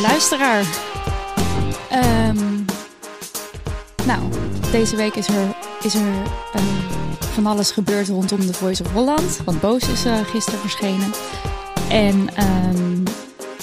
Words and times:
Luisteraar. 0.00 0.64
Ehm, 1.90 2.36
nou, 4.04 4.20
deze 4.72 4.96
week 4.96 5.14
is 5.14 5.28
er, 5.28 5.56
is 5.82 5.94
er 5.94 6.12
ehm, 6.52 6.64
van 7.34 7.46
alles 7.46 7.70
gebeurd 7.70 8.08
rondom 8.08 8.46
The 8.46 8.52
Voice 8.52 8.82
of 8.84 8.92
Holland. 8.92 9.40
Want 9.44 9.60
Boos 9.60 9.88
is 9.88 10.04
eh, 10.04 10.14
gisteren 10.24 10.60
verschenen. 10.60 11.10
En 11.88 12.28
ehm, 12.34 13.04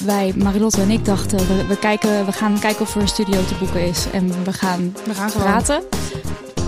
wij, 0.05 0.33
Marilotte 0.35 0.81
en 0.81 0.89
ik 0.89 1.05
dachten, 1.05 1.37
we, 1.37 1.65
we, 1.67 1.77
kijken, 1.79 2.25
we 2.25 2.31
gaan 2.31 2.59
kijken 2.59 2.81
of 2.81 2.95
er 2.95 3.01
een 3.01 3.07
studio 3.07 3.45
te 3.45 3.55
boeken 3.59 3.81
is. 3.81 4.05
En 4.11 4.43
we 4.43 4.53
gaan, 4.53 4.95
We 5.05 5.13
gaan 5.13 5.29
gewoon. 5.29 5.47
praten. 5.47 5.83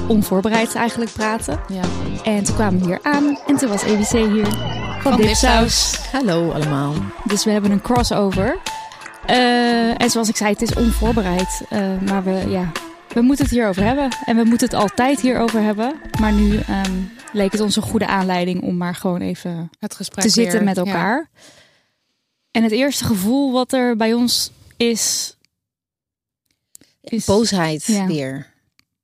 Onvoorbereid 0.08 0.76
eigenlijk 0.76 1.12
praten. 1.14 1.60
Ja. 1.68 1.82
En 2.24 2.44
toen 2.44 2.56
kwamen 2.56 2.80
we 2.80 2.86
hier 2.86 3.00
aan 3.04 3.40
en 3.48 3.56
toen 3.58 3.70
was 3.70 3.84
EBC 3.84 4.12
hier 4.12 4.48
van, 5.02 5.12
Van 5.12 5.22
Dipsaus. 5.22 6.00
Hallo 6.12 6.52
allemaal. 6.52 6.94
Dus 7.24 7.44
we 7.44 7.52
hebben 7.52 7.72
een 7.72 7.82
crossover. 7.82 8.58
Eh, 9.30 10.02
en 10.02 10.10
zoals 10.10 10.30
ik 10.30 10.36
zei, 10.36 10.52
het 10.52 10.62
is 10.62 10.74
onvoorbereid. 10.74 11.62
Eh, 11.70 12.02
maar 12.02 12.24
we, 12.24 12.46
ja, 12.50 12.72
we 13.14 13.22
moeten 13.22 13.46
het 13.46 13.54
hierover 13.54 13.84
hebben. 13.84 14.10
En 14.26 14.36
we 14.36 14.44
moeten 14.44 14.68
het 14.70 14.78
altijd 14.78 15.20
hierover 15.22 15.62
hebben. 15.62 15.96
Maar 16.20 16.34
nu 16.34 16.58
ehm, 16.58 16.94
leek 17.34 17.52
het 17.52 17.62
ons 17.62 17.76
een 17.76 17.82
goede 17.82 18.08
aanleiding 18.08 18.62
om 18.62 18.78
maar 18.78 18.96
gewoon 18.96 19.22
even 19.22 19.70
Het 19.80 19.96
gesprek 19.96 20.24
te 20.26 20.30
zitten 20.32 20.54
weer. 20.56 20.64
met 20.64 20.78
elkaar. 20.78 21.30
En 22.52 22.64
het 22.64 22.72
eerste 22.72 23.06
gevoel 23.06 23.52
wat 23.52 23.74
er 23.74 23.96
bij 23.96 24.14
ons 24.14 24.52
is... 24.78 25.36
is 27.02 27.26
boosheid 27.26 27.86
Ja. 27.86 28.06
weer. 28.06 28.48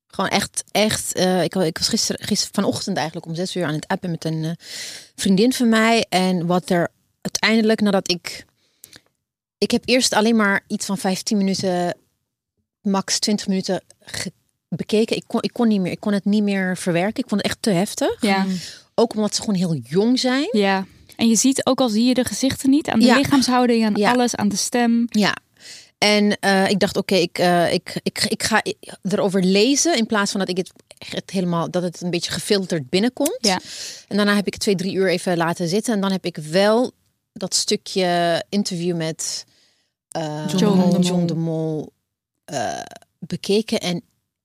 Gewoon 0.08 0.30
echt, 0.30 0.64
echt. 0.72 1.14
eh, 1.14 1.44
ik, 1.44 1.56
ik 1.56 1.78
was 1.78 1.88
gisteren, 1.90 2.26
gisteren 2.26 2.54
vanochtend 2.54 2.98
eigenlijk 2.98 3.26
om 3.28 3.36
zes 3.36 3.56
uur 3.56 3.66
aan 3.66 3.74
het 3.74 3.88
appen 3.88 4.12
met 4.12 4.26
een 4.26 4.58
vriendin 5.16 5.54
van 5.54 5.70
mij. 5.70 6.06
En 6.10 6.46
wat 6.46 6.70
er 6.70 6.88
uiteindelijk 7.22 7.82
nadat 7.82 8.10
ik. 8.12 8.46
Ik 9.58 9.72
heb 9.72 9.82
eerst 9.86 10.14
alleen 10.14 10.36
maar 10.36 10.64
iets 10.68 10.86
van 10.86 10.98
15 10.98 11.38
minuten, 11.38 11.98
max 12.82 13.20
20 13.20 13.48
minuten 13.48 13.82
ge- 14.00 14.32
bekeken. 14.70 15.16
Ik 15.16 15.24
kon, 15.28 15.42
ik 15.42 15.54
kon 15.54 15.68
niet 15.68 15.82
meer. 15.82 15.92
Ik 15.92 16.00
kon 16.00 16.14
het 16.14 16.26
niet 16.26 16.44
meer 16.44 16.78
verwerken. 16.78 17.24
Ik 17.24 17.30
vond 17.30 17.42
het 17.42 17.52
echt 17.52 17.62
te 17.62 17.70
heftig. 17.70 18.22
Ja, 18.22 18.46
Ook 18.96 19.16
omdat 19.16 19.36
ze 19.36 19.42
gewoon 19.42 19.56
heel 19.56 19.76
jong 19.76 20.20
zijn. 20.20 20.48
ja. 20.52 20.86
En 21.16 21.28
je 21.28 21.36
ziet 21.36 21.66
ook 21.66 21.80
al 21.80 21.90
zie 21.90 22.04
je 22.06 22.14
de 22.14 22.24
gezichten 22.26 22.70
niet. 22.70 22.88
Aan 22.90 23.00
de 23.00 23.06
Ja. 23.06 23.16
lichaamshouding, 23.18 23.86
aan 23.86 23.96
Ja. 23.96 24.12
alles, 24.12 24.36
aan 24.36 24.50
de 24.50 24.56
stem. 24.56 25.06
Ja. 25.10 25.36
En 25.98 26.40
eh, 26.40 26.70
ik 26.70 26.80
dacht, 26.80 26.98
oké, 26.98 27.16
ik, 27.16 27.38
eh, 27.38 27.74
ik, 27.74 28.00
ik, 28.04 28.24
ik 28.28 28.44
ga 28.44 28.62
erover 29.02 29.44
lezen 29.44 29.98
in 29.98 30.06
plaats 30.06 30.32
van 30.32 30.40
dat 30.40 30.50
ik 30.50 30.58
het, 30.58 30.72
het 31.10 31.32
helemaal, 31.32 31.72
dat 31.72 31.84
het 31.84 32.02
een 32.02 32.10
beetje 32.10 32.32
gefilterd 32.32 32.90
binnenkomt. 32.90 33.38
Ja. 33.42 33.60
En 34.08 34.18
daarna 34.18 34.36
heb 34.36 34.48
ik 34.48 34.54
het 34.54 34.62
twee, 34.62 34.76
drie 34.76 34.94
uur 34.96 35.10
even 35.10 35.38
laten 35.38 35.68
zitten. 35.68 35.94
En 35.94 36.02
dan 36.02 36.12
heb 36.12 36.26
ik 36.26 36.38
wel 36.38 36.92
dat 37.38 37.54
stukje 37.56 38.44
interview 38.50 38.96
met 38.96 39.46
eh, 40.10 40.48
John 40.48 40.80
de 40.80 40.86
Mol. 40.98 41.00
John 41.02 41.26
de 41.26 41.36
Mol 41.36 41.94
eh, 42.46 42.80
bekeken. 43.20 43.80
En 43.80 44.02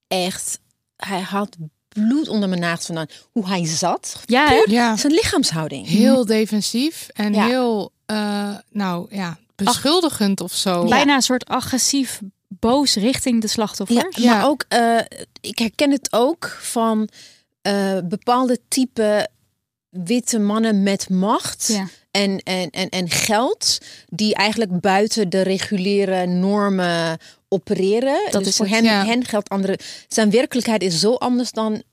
echt, 0.07 0.59
hij 0.97 1.21
had 1.21 1.57
bloed 1.87 2.27
onder 2.27 2.49
mijn 2.49 2.61
nagels 2.61 2.85
vandaan. 2.85 3.07
Hoe 3.31 3.47
hij 3.47 3.65
zat. 3.65 4.21
Ja, 4.25 4.47
hè? 4.47 4.63
Ja, 4.65 4.97
Zijn 4.97 5.13
lichaamshouding. 5.13 5.87
heel 5.87 6.25
defensief 6.25 7.07
en 7.13 7.33
Ja. 7.33 7.45
heel, 7.45 7.91
eh, 8.05 8.55
nou 8.71 9.15
ja, 9.15 9.37
beschuldigend 9.55 10.41
of 10.41 10.53
zo. 10.53 10.85
Bijna 10.85 11.15
een 11.15 11.21
soort 11.21 11.45
agressief 11.45 12.21
boos 12.47 12.95
richting 12.95 13.41
de 13.41 13.47
slachtoffers. 13.47 14.15
Ja. 14.17 14.33
maar 14.35 14.45
ook, 14.47 14.65
eh, 14.67 14.97
ik 15.41 15.59
herken 15.59 15.91
het 15.91 16.07
ook 16.13 16.57
van 16.61 17.09
eh, 17.61 17.97
bepaalde 18.03 18.59
type 18.67 19.29
witte 19.89 20.39
mannen 20.39 20.83
met 20.83 21.09
macht 21.09 21.67
Ja. 21.67 21.87
En, 22.11 22.39
en, 22.39 22.69
en, 22.69 22.89
en 22.89 23.09
geld, 23.09 23.77
die 24.07 24.35
eigenlijk 24.35 24.79
buiten 24.79 25.29
de 25.29 25.41
reguliere 25.41 26.25
normen 26.25 27.17
opereren. 27.49 28.19
Dat 28.31 28.43
dus 28.43 28.47
is 28.47 28.55
voor 28.55 28.65
het, 28.65 28.75
hen, 28.75 28.83
ja. 28.83 29.05
hen 29.05 29.25
geldt 29.25 29.49
andere. 29.49 29.79
Zijn 30.07 30.31
werkelijkheid 30.31 30.81
is 30.83 30.99
zo 30.99 31.13
anders 31.13 31.51
dan 31.51 31.83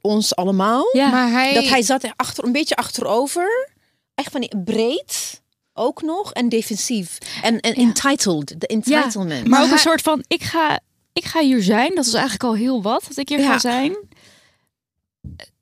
ons 0.00 0.36
allemaal. 0.36 0.84
Ja. 0.92 1.10
Maar 1.10 1.30
hij, 1.30 1.54
Dat 1.54 1.68
hij 1.68 1.82
zat 1.82 2.02
er 2.02 2.12
achter, 2.16 2.44
een 2.44 2.52
beetje 2.52 2.76
achterover, 2.76 3.68
echt 4.14 4.30
van 4.30 4.40
die 4.40 4.58
breed 4.64 5.42
ook 5.72 6.02
nog 6.02 6.32
en 6.32 6.48
defensief 6.48 7.18
en, 7.42 7.60
en 7.60 7.74
entitled, 7.74 8.54
de 8.60 8.66
entitlement. 8.66 9.40
Maar, 9.40 9.48
Maar 9.48 9.62
ook 9.62 9.70
een 9.70 9.78
soort 9.78 10.02
van, 10.02 10.24
ik 10.26 10.42
ga, 10.42 10.80
ik 11.12 11.24
ga 11.24 11.40
hier 11.40 11.62
zijn. 11.62 11.94
Dat 11.94 12.06
is 12.06 12.12
eigenlijk 12.12 12.44
al 12.44 12.54
heel 12.54 12.82
wat, 12.82 13.04
dat 13.08 13.16
ik 13.16 13.28
hier 13.28 13.40
Ja. 13.40 13.52
ga 13.52 13.58
zijn. 13.58 13.96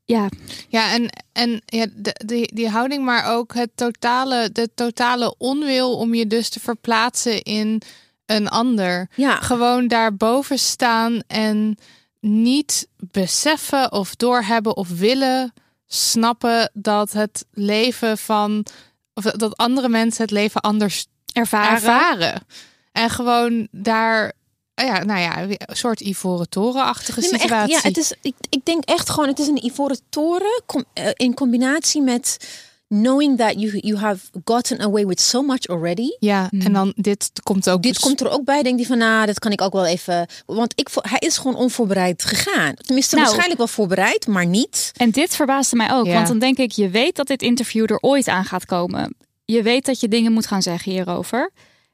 Ja, 0.04 0.28
Ja, 0.68 0.92
en, 0.92 1.10
en 1.32 1.62
ja, 1.66 1.86
de, 1.94 2.20
die, 2.26 2.54
die 2.54 2.68
houding, 2.68 3.04
maar 3.04 3.24
ook 3.34 3.54
het 3.54 3.70
totale, 3.74 4.50
de 4.52 4.70
totale 4.74 5.34
onwil 5.38 5.96
om 5.96 6.14
je 6.14 6.26
dus 6.26 6.48
te 6.48 6.60
verplaatsen 6.60 7.42
in 7.42 7.82
een 8.26 8.48
ander. 8.48 9.08
ja. 9.14 9.36
Gewoon 9.36 9.88
daarboven 9.88 10.58
staan 10.58 11.20
en 11.26 11.78
niet 12.20 12.88
beseffen 12.96 13.92
of 13.92 14.16
doorhebben 14.16 14.76
of 14.76 14.88
willen 14.88 15.52
snappen 15.86 16.70
dat 16.74 17.12
het 17.12 17.44
leven 17.52 18.18
van, 18.18 18.66
of 19.14 19.24
dat 19.24 19.56
andere 19.56 19.88
mensen 19.88 20.22
het 20.22 20.30
leven 20.30 20.60
anders 20.60 21.06
ervaren. 21.32 21.72
ervaren. 21.72 22.46
En 22.92 23.10
gewoon 23.10 23.68
daar, 23.70 24.32
ja, 24.75 25.05
nou 25.05 25.21
ja, 25.21 25.43
een 25.43 25.56
soort 25.77 26.00
ivoren 26.00 26.49
torenachtige 26.49 27.21
Nee, 27.21 27.31
maar 27.31 27.41
echt, 27.41 27.49
situatie. 27.49 27.72
ja, 27.75 27.81
het 27.83 27.97
is, 27.97 28.12
ik, 28.22 28.34
ik 28.49 28.65
denk 28.65 28.84
echt 28.84 29.10
gewoon, 29.10 29.28
het 29.28 29.38
is 29.38 29.47
een 29.47 29.65
ivoren 29.65 29.99
toren 30.09 30.62
com- 30.66 30.84
eh, 30.93 31.09
in 31.16 31.34
combinatie 31.34 32.03
met 32.03 32.37
knowing 32.88 33.38
that 33.38 33.53
you, 33.60 33.78
you 33.81 33.97
have 33.99 34.27
gotten 34.44 34.81
away 34.81 35.06
with 35.06 35.21
so 35.21 35.43
much 35.43 35.66
already. 35.66 36.09
Ja, 36.19 36.49
en 36.59 36.72
dan 36.72 36.93
dit 36.97 37.31
komt 37.43 37.71
ook. 37.71 37.83
Dit 37.83 37.93
dus- 37.93 38.03
komt 38.03 38.21
er 38.21 38.31
ook 38.31 38.44
bij. 38.44 38.62
Denk 38.62 38.77
die 38.77 38.87
van, 38.87 38.99
nou, 38.99 39.27
dat 39.27 39.38
kan 39.38 39.53
ik 39.53 39.60
ook 39.60 39.72
wel 39.72 39.87
even. 39.87 40.27
Want 40.47 40.72
ik, 40.77 40.89
hij 40.94 41.19
is 41.19 41.37
gewoon 41.39 41.56
onvoorbereid 41.56 42.25
gegaan. 42.25 42.75
Tenminste, 42.75 43.15
Nou. 43.15 43.27
waarschijnlijk 43.27 43.59
wel 43.59 43.68
voorbereid, 43.68 44.27
maar 44.27 44.47
niet. 44.47 44.91
En 44.97 45.10
dit 45.10 45.36
verbaasde 45.36 45.77
mij 45.77 45.92
ook. 45.92 46.07
Ja. 46.07 46.13
Want 46.15 46.27
dan 46.28 46.39
denk 46.39 46.59
ik, 46.59 46.71
je 46.72 46.89
weet 46.91 47.16
dat 47.16 47.27
dit 47.27 47.42
interview 47.42 47.91
er 47.91 47.98
ooit 48.01 48.28
aan 48.28 48.45
gaat 48.45 48.66
komen. 48.66 49.15
Je 49.45 49.63
weet 49.63 49.84
dat 49.84 50.01
je 50.01 50.09
dingen 50.09 50.33
moet 50.33 50.47
gaan 50.47 50.63
zeggen 50.63 50.92
hierover. 50.92 51.51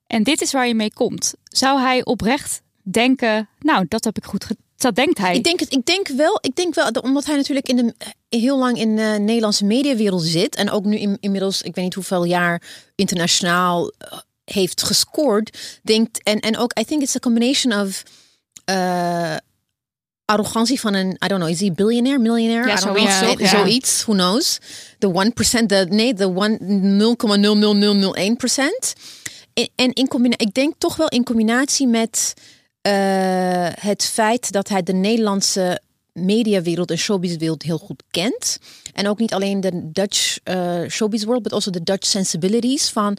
En 0.07 0.23
dit 0.23 0.41
is 0.41 0.53
waar 0.53 0.67
je 0.67 0.75
mee 0.75 0.93
komt. 0.93 1.35
Zou 1.45 1.81
hij 1.81 2.05
oprecht 2.05 2.61
denken, 2.93 3.49
nou, 3.59 3.85
dat 3.89 4.05
heb 4.05 4.17
ik 4.17 4.25
goed 4.25 4.45
gedaan. 4.45 4.67
Dat 4.77 4.95
denkt 4.95 5.19
hij. 5.19 5.35
Ik 5.35 5.45
denk, 5.45 5.61
het, 5.61 5.73
ik 5.73 5.87
denk 5.87 6.09
wel, 6.09 6.39
ik 6.41 6.57
denk 6.57 6.75
wel, 6.75 6.93
dat 6.93 7.03
omdat 7.03 7.25
hij 7.25 7.37
natuurlijk 7.37 7.69
in 7.69 7.77
de, 7.77 7.95
heel 8.37 8.59
lang 8.59 8.79
in 8.79 8.97
de 8.97 9.17
Nederlandse 9.21 9.65
mediawereld 9.65 10.23
zit. 10.23 10.55
En 10.55 10.71
ook 10.71 10.85
nu 10.85 10.99
in, 10.99 11.17
inmiddels, 11.21 11.63
ik 11.63 11.75
weet 11.75 11.85
niet 11.85 11.95
hoeveel 11.95 12.25
jaar 12.25 12.63
internationaal 12.95 13.93
eh, 13.99 14.19
heeft 14.45 14.83
gescoord. 14.83 15.59
Denkt, 15.83 16.23
en, 16.23 16.41
en 16.41 16.57
ook, 16.57 16.79
I 16.79 16.85
think 16.85 17.03
it's 17.03 17.17
a 17.17 17.19
combination 17.19 17.81
of 17.81 18.03
eh, 18.65 19.37
arrogantie 20.25 20.81
van 20.81 20.95
een, 20.95 21.17
I 21.25 21.29
don't 21.29 21.41
know, 21.41 21.49
is 21.49 21.61
hij 21.61 21.73
biljonair, 21.73 22.21
miljonair? 22.21 22.67
Ja, 22.67 22.77
zoiets, 22.77 23.19
know. 23.19 23.41
Ja. 23.41 23.49
Zoiets, 23.49 24.05
who 24.05 24.13
knows. 24.13 24.59
De 24.99 25.33
1%, 25.63 25.67
de, 25.67 25.87
nee, 25.89 26.15
de 26.15 26.25
1 26.25 26.35
0,00001%. 28.95 29.01
En, 29.55 29.69
en 29.77 29.93
in 29.93 30.09
combinatie, 30.09 30.47
ik 30.47 30.55
denk 30.55 30.75
toch 30.79 30.97
wel 30.97 31.09
in 31.09 31.25
combinatie 31.25 31.87
met 31.87 32.35
eh, 32.37 32.43
het 33.81 34.05
feit 34.05 34.53
dat 34.53 34.69
hij 34.69 34.83
de 34.83 34.93
Nederlandse 34.93 35.81
mediawereld 36.13 36.91
en 36.91 36.99
showbizwereld 36.99 37.63
heel 37.63 37.79
goed 37.79 38.03
kent. 38.11 38.59
En 38.93 39.09
ook 39.09 39.19
niet 39.19 39.35
alleen 39.35 39.61
de 39.61 39.91
Dutch 39.93 40.39
uh, 40.45 40.81
showbizwereld, 40.89 41.45
maar 41.51 41.61
ook 41.67 41.73
de 41.73 41.83
Dutch 41.83 42.07
sensibilities. 42.07 42.89
Van 42.91 43.17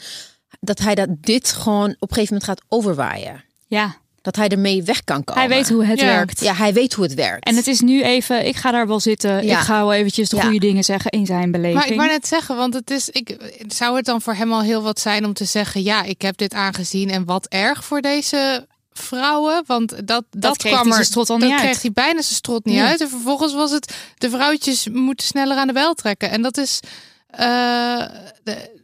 dat 0.60 0.80
hij 0.80 0.96
dat 0.96 1.10
dit 1.10 1.52
gewoon 1.52 1.90
op 2.00 2.10
een 2.10 2.16
gegeven 2.16 2.34
moment 2.34 2.44
gaat 2.44 2.62
overwaaien. 2.68 3.44
Ja. 3.68 3.96
Dat 4.22 4.36
hij 4.36 4.48
ermee 4.48 4.84
weg 4.84 5.04
kan 5.04 5.24
komen. 5.24 5.42
Hij 5.42 5.52
weet 5.52 5.70
hoe 5.70 5.86
het 5.86 6.00
Ja. 6.00 6.06
werkt. 6.06 6.40
Ja, 6.42 6.54
hij 6.54 6.74
weet 6.74 6.94
hoe 6.94 7.04
het 7.04 7.14
werkt. 7.14 7.46
En 7.46 7.56
het 7.56 7.68
is 7.68 7.80
nu 7.80 8.04
even, 8.04 8.48
ik 8.48 8.56
ga 8.56 8.72
daar 8.72 8.88
wel 8.88 9.00
zitten. 9.00 9.46
Ja. 9.46 9.58
Ik 9.58 9.64
ga 9.64 9.78
wel 9.80 9.94
eventjes 9.94 10.30
de 10.30 10.36
Ja. 10.36 10.42
goede 10.42 10.60
dingen 10.60 10.84
zeggen 10.84 11.12
in 11.12 11.26
zijn 11.26 11.52
beleving. 11.52 11.80
Maar 11.80 11.90
ik 11.92 11.96
wou 11.98 12.10
net 12.10 12.28
zeggen, 12.28 12.56
want 12.56 12.74
het 12.74 12.92
is, 12.92 13.10
ik, 13.10 13.38
zou 13.68 13.96
het 13.96 14.06
dan 14.06 14.22
voor 14.22 14.34
hem 14.34 14.52
al 14.54 14.62
heel 14.62 14.82
wat 14.82 15.00
zijn 15.00 15.26
om 15.26 15.34
te 15.34 15.46
zeggen, 15.46 15.84
ja, 15.84 16.04
ik 16.04 16.22
heb 16.22 16.38
dit 16.38 16.54
aangezien 16.54 17.10
en 17.10 17.26
wat 17.26 17.46
erg 17.48 17.84
voor 17.86 18.02
deze 18.02 18.68
vrouwen, 19.02 19.64
want 19.66 20.08
dat 20.08 20.26
dat, 20.30 20.58
kwam 20.58 20.92
er, 20.92 21.06
strot 21.06 21.30
al 21.30 21.40
dat 21.40 21.52
uit. 21.52 21.62
kreeg 21.62 21.82
hij 21.82 21.92
bijna 21.92 22.22
zijn 22.22 22.36
strot 22.36 22.66
niet 22.66 22.80
uit 22.80 23.02
en 23.02 23.10
vervolgens 23.10 23.54
was 23.54 23.72
het 23.72 23.96
de 24.18 24.30
vrouwtjes 24.30 24.88
moeten 24.88 25.28
sneller 25.28 25.58
aan 25.58 25.68
de 25.68 25.74
bel 25.74 25.94
trekken 25.94 26.30
en 26.30 26.42
dat 26.42 26.58
is, 26.58 26.80
eh, 27.28 28.06
de, 28.44 28.78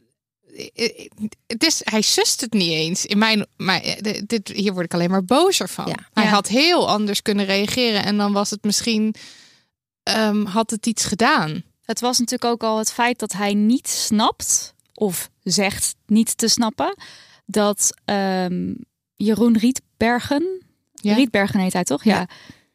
het 1.47 1.63
is, 1.63 1.81
hij 1.83 2.01
sust 2.01 2.41
het 2.41 2.53
niet 2.53 2.71
eens. 2.71 3.05
In 3.05 3.17
mijn, 3.17 3.45
maar 3.57 3.81
dit, 4.27 4.51
hier 4.53 4.73
word 4.73 4.85
ik 4.85 4.93
alleen 4.93 5.09
maar 5.09 5.25
bozer 5.25 5.69
van. 5.69 5.87
Ja. 5.87 5.95
Hij 6.13 6.23
Ja. 6.23 6.29
had 6.29 6.47
heel 6.47 6.89
anders 6.89 7.21
kunnen 7.21 7.45
reageren 7.45 8.03
en 8.03 8.17
dan 8.17 8.33
was 8.33 8.49
het 8.49 8.63
misschien, 8.63 9.15
ehm, 10.03 10.45
had 10.45 10.69
het 10.69 10.85
iets 10.85 11.05
gedaan. 11.05 11.63
Het 11.83 11.99
was 11.99 12.19
natuurlijk 12.19 12.51
ook 12.51 12.63
al 12.63 12.77
het 12.77 12.91
feit 12.91 13.19
dat 13.19 13.31
hij 13.31 13.53
niet 13.53 13.87
snapt, 13.87 14.73
of 14.93 15.29
zegt 15.43 15.95
niet 16.05 16.37
te 16.37 16.47
snappen, 16.47 16.97
dat 17.45 17.89
ehm, 18.05 18.73
Jeroen 19.15 19.57
Rietbergen, 19.97 20.61
Ja. 20.93 21.13
Rietbergen 21.13 21.59
heet 21.59 21.73
hij 21.73 21.83
toch? 21.83 22.03
Ja. 22.03 22.27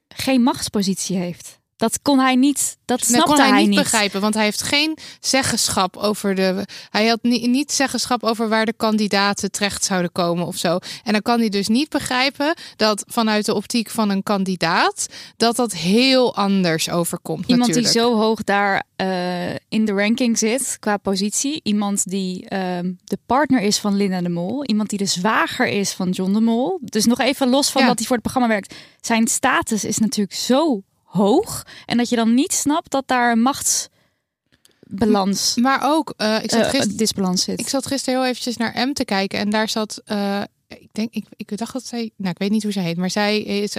geen 0.08 0.42
machtspositie 0.42 1.16
heeft. 1.16 1.59
Dat 1.80 2.02
kon 2.02 2.18
hij 2.18 2.34
niet, 2.34 2.76
dat 2.84 2.98
Dat 2.98 3.08
snapte 3.08 3.26
kon 3.32 3.40
hij, 3.40 3.60
niet 3.60 3.68
niet. 3.68 3.78
begrijpen, 3.78 4.20
want 4.20 4.34
hij 4.34 4.44
heeft 4.44 4.62
geen 4.62 4.98
zeggenschap 5.20 5.96
over 5.96 6.34
de. 6.34 6.66
Hij 6.90 7.06
had 7.06 7.18
niet, 7.22 7.46
niet 7.46 7.72
zeggenschap 7.72 8.24
over 8.24 8.48
waar 8.48 8.66
de 8.66 8.72
kandidaten 8.76 9.50
terecht 9.50 9.84
zouden 9.84 10.12
komen 10.12 10.46
of 10.46 10.56
zo. 10.56 10.78
En 11.04 11.12
dan 11.12 11.22
kan 11.22 11.38
hij 11.38 11.48
dus 11.48 11.68
niet 11.68 11.88
begrijpen 11.88 12.54
dat 12.76 13.04
vanuit 13.06 13.44
de 13.46 13.54
optiek 13.54 13.90
van 13.90 14.10
een 14.10 14.22
kandidaat 14.22 15.06
dat 15.36 15.56
dat 15.56 15.72
heel 15.72 16.34
anders 16.36 16.90
overkomt. 16.90 17.46
Iemand 17.46 17.66
natuurlijk. 17.68 17.94
die 17.94 18.02
zo 18.02 18.16
hoog 18.16 18.42
daar 18.44 18.84
eh, 18.96 19.54
in 19.68 19.84
de 19.84 19.92
ranking 19.92 20.38
zit 20.38 20.76
qua 20.80 20.96
positie. 20.96 21.60
Iemand 21.62 22.10
die 22.10 22.48
ehm, 22.48 22.92
de 23.04 23.18
partner 23.26 23.60
is 23.60 23.78
van 23.78 23.96
Linda 23.96 24.20
de 24.20 24.28
Mol. 24.28 24.64
Iemand 24.64 24.88
die 24.88 24.98
de 24.98 25.06
zwager 25.06 25.66
is 25.66 25.92
van 25.92 26.10
John 26.10 26.32
de 26.32 26.40
Mol. 26.40 26.78
Dus 26.82 27.04
nog 27.04 27.18
even 27.20 27.48
los 27.48 27.70
van 27.70 27.82
Ja. 27.82 27.88
dat 27.88 27.98
hij 27.98 28.06
voor 28.06 28.16
het 28.16 28.24
programma 28.24 28.48
werkt. 28.54 28.74
Zijn 29.00 29.28
status 29.28 29.84
is 29.84 29.98
natuurlijk 29.98 30.36
zo 30.36 30.82
hoog. 31.10 31.66
En 31.86 31.96
dat 31.96 32.08
je 32.08 32.16
dan 32.16 32.34
niet 32.34 32.52
snapt 32.52 32.90
dat 32.90 33.08
daar 33.08 33.32
een 33.32 33.42
machtsbalans, 33.42 35.54
Maar 35.56 35.80
ook, 35.82 36.14
eh, 36.16 36.42
ik, 36.42 36.50
zat 36.50 36.60
eh, 36.64 36.70
gister- 36.70 36.96
disbalans 36.96 37.42
zit. 37.42 37.60
ik 37.60 37.68
zat 37.68 37.86
gisteren 37.86 38.20
heel 38.20 38.28
eventjes 38.28 38.56
naar 38.56 38.88
M 38.88 38.92
te 38.92 39.04
kijken 39.04 39.38
en 39.38 39.50
daar 39.50 39.68
zat. 39.68 40.00
eh, 40.04 40.42
ik 40.68 40.88
denk, 40.92 41.14
ik, 41.14 41.24
ik 41.36 41.56
dacht 41.58 41.72
dat 41.72 41.86
zij, 41.86 42.10
nou 42.16 42.30
ik 42.30 42.38
weet 42.38 42.50
niet 42.50 42.62
hoe 42.62 42.72
zij 42.72 42.82
heet, 42.82 42.96
maar 42.96 43.10
zij 43.10 43.40
is 43.40 43.76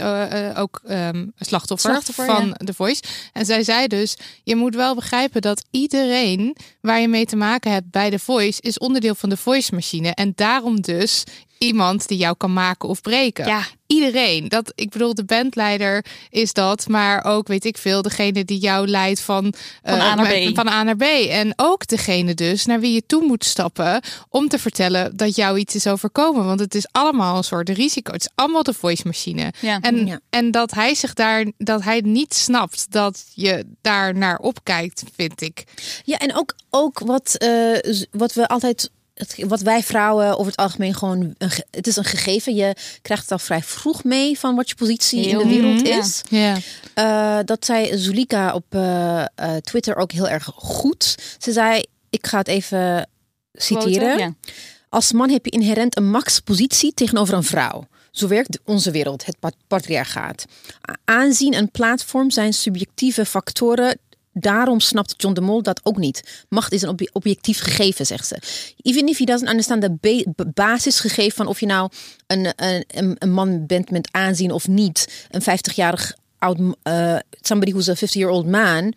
ook 0.55 0.81
ehm, 0.85 1.27
Slachtoffer, 1.35 2.03
van 2.25 2.47
ja. 2.47 2.53
The 2.53 2.73
Voice. 2.73 3.01
En 3.33 3.45
zij 3.45 3.63
zei 3.63 3.87
dus, 3.87 4.15
je 4.43 4.55
moet 4.55 4.75
wel 4.75 4.95
begrijpen 4.95 5.41
dat 5.41 5.63
iedereen 5.69 6.55
waar 6.81 6.99
je 6.99 7.07
mee 7.07 7.25
te 7.25 7.35
maken 7.35 7.71
hebt 7.71 7.91
bij 7.91 8.09
The 8.09 8.19
Voice 8.19 8.61
is 8.61 8.77
onderdeel 8.77 9.15
van 9.15 9.29
de 9.29 9.37
Voice 9.37 9.73
machine. 9.75 10.13
En 10.13 10.31
daarom 10.35 10.81
dus 10.81 11.23
iemand 11.63 12.07
die 12.07 12.17
jou 12.17 12.35
kan 12.37 12.53
maken 12.53 12.89
of 12.89 13.01
breken. 13.01 13.45
ja, 13.45 13.63
Iedereen. 13.87 14.47
Dat, 14.47 14.71
ik 14.75 14.89
bedoel, 14.89 15.13
de 15.13 15.23
bandleider 15.23 16.05
is 16.29 16.53
dat, 16.53 16.87
maar 16.87 17.23
ook 17.25 17.47
weet 17.47 17.65
ik 17.65 17.77
veel, 17.77 18.01
degene 18.01 18.45
die 18.45 18.57
jou 18.59 18.87
leidt 18.87 19.19
van, 19.19 19.53
Van 19.83 19.93
eh, 19.97 20.01
A 20.11 20.15
naar 20.15 20.33
B. 20.51 20.55
Van 20.55 20.67
A 20.67 20.83
naar 20.83 20.95
B. 20.95 21.01
En 21.29 21.53
ook 21.55 21.87
degene 21.87 22.33
dus 22.33 22.65
naar 22.65 22.79
wie 22.79 22.93
je 22.93 23.03
toe 23.05 23.25
moet 23.25 23.45
stappen 23.45 24.01
om 24.29 24.47
te 24.47 24.59
vertellen 24.59 25.17
dat 25.17 25.35
jou 25.35 25.57
iets 25.57 25.75
is 25.75 25.87
overkomen. 25.87 26.45
Want 26.45 26.59
het 26.59 26.75
is 26.75 26.87
allemaal 26.91 27.37
een 27.37 27.43
soort 27.43 27.69
risico. 27.69 28.11
Het 28.11 28.21
is 28.21 28.31
allemaal 28.35 28.63
de 28.63 28.73
voice 28.73 29.03
machine. 29.05 29.53
ja. 29.59 29.79
En, 29.81 30.05
Ja. 30.05 30.19
en 30.29 30.51
dat 30.51 30.71
hij 30.73 30.95
zich 30.95 31.13
daar, 31.13 31.45
dat 31.57 31.83
hij 31.83 32.01
niet 32.03 32.33
snapt 32.33 32.91
dat 32.91 33.23
je 33.33 33.65
daar 33.81 34.15
naar 34.15 34.37
opkijkt, 34.37 35.03
vind 35.15 35.41
ik. 35.41 35.63
Ja, 36.03 36.17
en 36.17 36.35
ook, 36.35 36.55
ook 36.69 36.99
wat, 36.99 37.35
eh, 37.37 37.93
wat 38.11 38.33
we 38.33 38.47
altijd. 38.47 38.89
Het- 39.13 39.35
Wat 39.47 39.61
wij 39.61 39.83
vrouwen 39.83 40.31
over 40.37 40.45
het 40.45 40.55
algemeen 40.55 40.93
gewoon. 40.95 41.33
Een, 41.37 41.51
het 41.71 41.87
is 41.87 41.95
een 41.95 42.03
gegeven. 42.03 42.55
Je 42.55 42.75
krijgt 43.01 43.23
het 43.23 43.31
al 43.31 43.39
vrij 43.39 43.61
vroeg 43.63 44.03
mee 44.03 44.39
van 44.39 44.55
wat 44.55 44.69
je 44.69 44.75
positie 44.75 45.25
in 45.27 45.37
de 45.37 45.47
wereld 45.47 45.81
is. 45.97 46.21
Ja. 46.29 46.57
Eh, 46.93 47.39
dat 47.45 47.65
zei 47.65 47.97
Zulika 47.97 48.53
op 48.53 48.65
eh, 48.69 49.21
eh, 49.21 49.55
Twitter 49.61 49.95
ook 49.95 50.11
heel 50.11 50.27
erg 50.27 50.49
goed. 50.55 51.15
Ze 51.39 51.51
zei: 51.51 51.83
Ik 52.09 52.27
ga 52.27 52.37
het 52.37 52.47
even 52.47 53.09
citeren. 53.53 54.17
Ja. 54.17 54.33
Als 54.89 55.11
man 55.11 55.29
heb 55.29 55.45
je 55.45 55.51
inherent 55.51 55.97
een 55.97 56.09
max-positie 56.09 56.93
tegenover 56.93 57.33
een 57.33 57.43
vrouw. 57.43 57.87
Zo 58.11 58.27
werkt 58.27 58.59
onze 58.65 58.91
wereld, 58.91 59.25
het 59.25 59.39
pat- 59.39 59.55
patriarchaat. 59.67 60.45
Aanzien 61.05 61.53
en 61.53 61.71
platform 61.71 62.31
zijn 62.31 62.53
subjectieve 62.53 63.25
factoren. 63.25 63.99
Daarom 64.33 64.79
snapt 64.79 65.13
John 65.17 65.33
de 65.33 65.41
Mol 65.41 65.61
dat 65.63 65.79
ook 65.83 65.97
niet. 65.97 66.45
Macht 66.49 66.71
is 66.71 66.81
een 66.81 66.89
obje- 66.89 67.09
objectief 67.13 67.59
gegeven, 67.59 68.05
zegt 68.05 68.27
ze. 68.27 68.37
Even 68.81 69.07
if 69.07 69.17
he 69.17 69.25
doesn't 69.25 69.49
understand 69.49 69.81
de 69.81 70.25
basisgegeven 70.53 71.31
van 71.35 71.47
of 71.47 71.59
je 71.59 71.65
nou 71.65 71.89
een, 72.27 72.53
een, 72.55 72.85
een- 73.19 73.31
man 73.31 73.65
bent 73.65 73.89
met 73.91 74.07
aanzien 74.11 74.51
of 74.51 74.67
niet. 74.67 75.25
Een 75.29 75.41
50-jarig 75.41 76.15
oud, 76.37 76.57
eh, 76.83 77.15
somebody 77.41 77.71
who's 77.71 77.89
a 77.89 77.95
50-year-old 78.07 78.47
man 78.47 78.93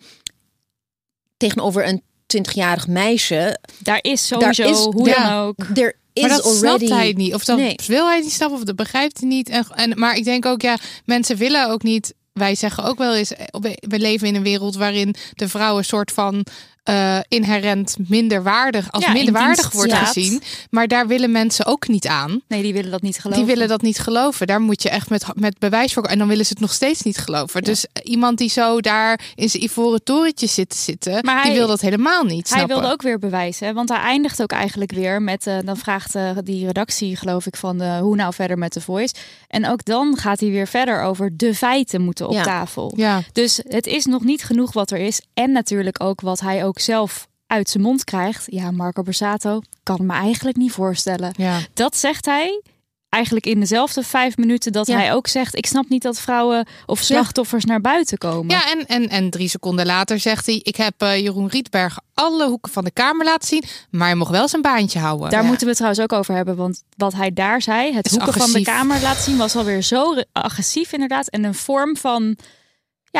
tegenover 1.37 1.87
een 1.87 2.01
20-jarig 2.37 2.87
meisje. 2.87 3.59
Daar 3.79 3.99
is 4.01 4.27
sowieso, 4.27 4.63
Daar 4.63 4.71
is- 4.71 4.77
hoe 4.83 5.07
ja. 5.09 5.29
dan 5.29 5.39
ook. 5.47 5.55
There 5.73 5.95
is 6.13 6.21
Maar 6.21 6.31
dat 6.31 6.43
already... 6.43 6.85
snapt 6.85 6.99
hij 7.01 7.11
niet. 7.13 7.33
Of 7.33 7.45
dat 7.45 7.57
Nee. 7.57 7.75
wil 7.87 8.07
hij 8.07 8.19
niet 8.19 8.31
snappen, 8.31 8.57
of 8.57 8.63
dat 8.63 8.75
begrijpt 8.75 9.19
hij 9.19 9.29
niet. 9.29 9.49
En, 9.49 9.65
en, 9.75 9.99
maar 9.99 10.15
ik 10.15 10.23
denk 10.23 10.45
ook, 10.45 10.61
ja, 10.61 10.77
mensen 11.05 11.37
willen 11.37 11.69
ook 11.69 11.83
niet. 11.83 12.13
Wij 12.39 12.55
zeggen 12.55 12.83
ook 12.83 12.97
wel 12.97 13.15
eens, 13.15 13.33
eh, 13.33 13.45
we 13.79 13.99
leven 13.99 14.27
in 14.27 14.35
een 14.35 14.43
wereld 14.43 14.75
waarin 14.75 15.15
de 15.33 15.49
vrouw 15.49 15.77
een 15.77 15.85
soort 15.85 16.11
van 16.11 16.45
eh, 16.85 17.19
inherent 17.27 17.95
minderwaardig, 18.07 18.91
als 18.91 19.05
Ja, 19.05 19.11
minderwaardig 19.11 19.71
wordt 19.71 19.93
gezien. 19.93 20.41
Maar 20.69 20.87
daar 20.87 21.07
willen 21.07 21.31
mensen 21.31 21.65
ook 21.65 21.87
niet 21.87 22.07
aan. 22.07 22.41
Nee, 22.47 22.61
die 22.61 22.73
willen 22.73 22.91
dat 22.91 23.01
niet 23.01 23.19
geloven. 23.19 23.45
Die 23.45 23.53
willen 23.53 23.67
dat 23.69 23.81
niet 23.81 23.99
geloven. 23.99 24.47
Daar 24.47 24.61
moet 24.61 24.81
je 24.83 24.89
echt 24.89 25.09
met, 25.09 25.25
met 25.33 25.59
bewijs 25.59 25.93
voor. 25.93 26.03
En 26.03 26.17
dan 26.17 26.27
willen 26.27 26.45
ze 26.45 26.51
het 26.51 26.61
nog 26.61 26.73
steeds 26.73 27.01
niet 27.01 27.17
geloven. 27.17 27.61
Dus 27.63 27.85
iemand 28.03 28.37
die 28.37 28.49
zo 28.49 28.81
daar 28.81 29.19
in 29.35 29.49
zijn 29.49 29.63
ivoren 29.63 30.03
torentje 30.03 30.47
zit 30.47 30.69
te 30.69 30.77
zitten, 30.77 31.13
Maar 31.25 31.35
die 31.35 31.51
hij- 31.51 31.53
wil 31.59 31.67
dat 31.67 31.81
helemaal 31.81 32.23
niet. 32.23 32.49
Hij 32.49 32.57
snappen. 32.57 32.75
wilde 32.77 32.91
ook 32.93 33.01
weer 33.01 33.19
bewijzen, 33.19 33.73
want 33.73 33.89
hij 33.89 33.99
eindigt 33.99 34.41
ook 34.41 34.51
eigenlijk 34.51 34.91
weer 34.91 35.21
met, 35.21 35.47
eh, 35.47 35.57
dan 35.65 35.77
vraagt 35.77 36.15
eh, 36.15 36.29
die 36.43 36.65
redactie 36.65 37.15
geloof 37.15 37.45
ik 37.45 37.55
van 37.55 37.81
eh, 37.81 37.97
hoe 37.99 38.15
nou 38.15 38.33
verder 38.33 38.57
met 38.57 38.73
de 38.73 38.81
Voice. 38.81 39.13
En 39.47 39.67
ook 39.67 39.85
dan 39.85 40.17
gaat 40.17 40.39
hij 40.39 40.49
weer 40.49 40.67
verder 40.67 41.01
over 41.01 41.29
de 41.37 41.55
feiten 41.55 42.01
moeten 42.01 42.27
op 42.27 42.33
Ja. 42.33 42.43
tafel. 42.43 42.93
Ja, 42.95 43.21
Dus 43.31 43.59
het 43.67 43.87
is 43.87 44.05
nog 44.05 44.23
niet 44.23 44.43
genoeg 44.43 44.73
wat 44.73 44.91
er 44.91 44.97
is. 44.99 45.21
En 45.33 45.51
natuurlijk 45.51 46.03
ook 46.03 46.21
wat 46.21 46.39
hij 46.39 46.65
ook 46.65 46.74
zelf 46.79 47.27
uit 47.47 47.69
zijn 47.69 47.83
mond 47.83 48.03
krijgt. 48.03 48.43
Ja, 48.45 48.71
Marco 48.71 49.01
Borsato 49.03 49.61
kan 49.83 50.05
me 50.05 50.13
eigenlijk 50.13 50.57
niet 50.57 50.71
voorstellen. 50.71 51.33
ja. 51.37 51.59
Dat 51.73 51.97
zegt 51.97 52.25
hij 52.25 52.61
eigenlijk 53.09 53.45
in 53.45 53.59
dezelfde 53.59 54.03
vijf 54.03 54.37
minuten 54.37 54.71
dat 54.71 54.87
Ja. 54.87 54.95
hij 54.97 55.13
ook 55.13 55.27
zegt... 55.27 55.55
ik 55.55 55.65
snap 55.65 55.89
niet 55.89 56.01
dat 56.01 56.19
vrouwen 56.19 56.67
of 56.85 56.99
slachtoffers 56.99 57.65
naar 57.65 57.81
buiten 57.81 58.17
komen. 58.17 58.55
Ja, 58.55 58.71
en, 58.71 58.85
en, 58.85 59.09
en 59.09 59.29
drie 59.29 59.47
seconden 59.47 59.85
later 59.85 60.19
zegt 60.19 60.45
hij: 60.45 60.59
Ik 60.63 60.75
heb 60.75 60.93
eh, 61.01 61.17
Jeroen 61.19 61.47
Rietberg 61.47 61.99
alle 62.13 62.47
hoeken 62.47 62.71
van 62.71 62.83
de 62.83 62.91
kamer 62.91 63.25
laten 63.25 63.47
zien, 63.47 63.63
maar 63.89 64.07
hij 64.07 64.15
mocht 64.15 64.31
wel 64.31 64.47
zijn 64.47 64.61
baantje 64.61 64.99
houden. 64.99 65.29
Daar 65.29 65.41
Ja. 65.41 65.47
moeten 65.47 65.63
we 65.63 65.69
het 65.69 65.77
trouwens 65.77 66.03
ook 66.03 66.19
over 66.19 66.35
hebben. 66.35 66.55
Want 66.55 66.83
wat 66.97 67.13
hij 67.13 67.33
daar 67.33 67.61
zei, 67.61 67.93
het 67.93 68.09
hoeken 68.09 68.33
van 68.33 68.51
de 68.51 68.61
kamer 68.61 69.01
laten 69.01 69.23
zien, 69.23 69.37
was 69.37 69.55
alweer 69.55 69.81
zo 69.81 70.11
re- 70.15 70.25
agressief 70.31 70.93
inderdaad. 70.93 71.27
En 71.29 71.43
een 71.43 71.55
vorm 71.55 71.97
van 71.97 72.37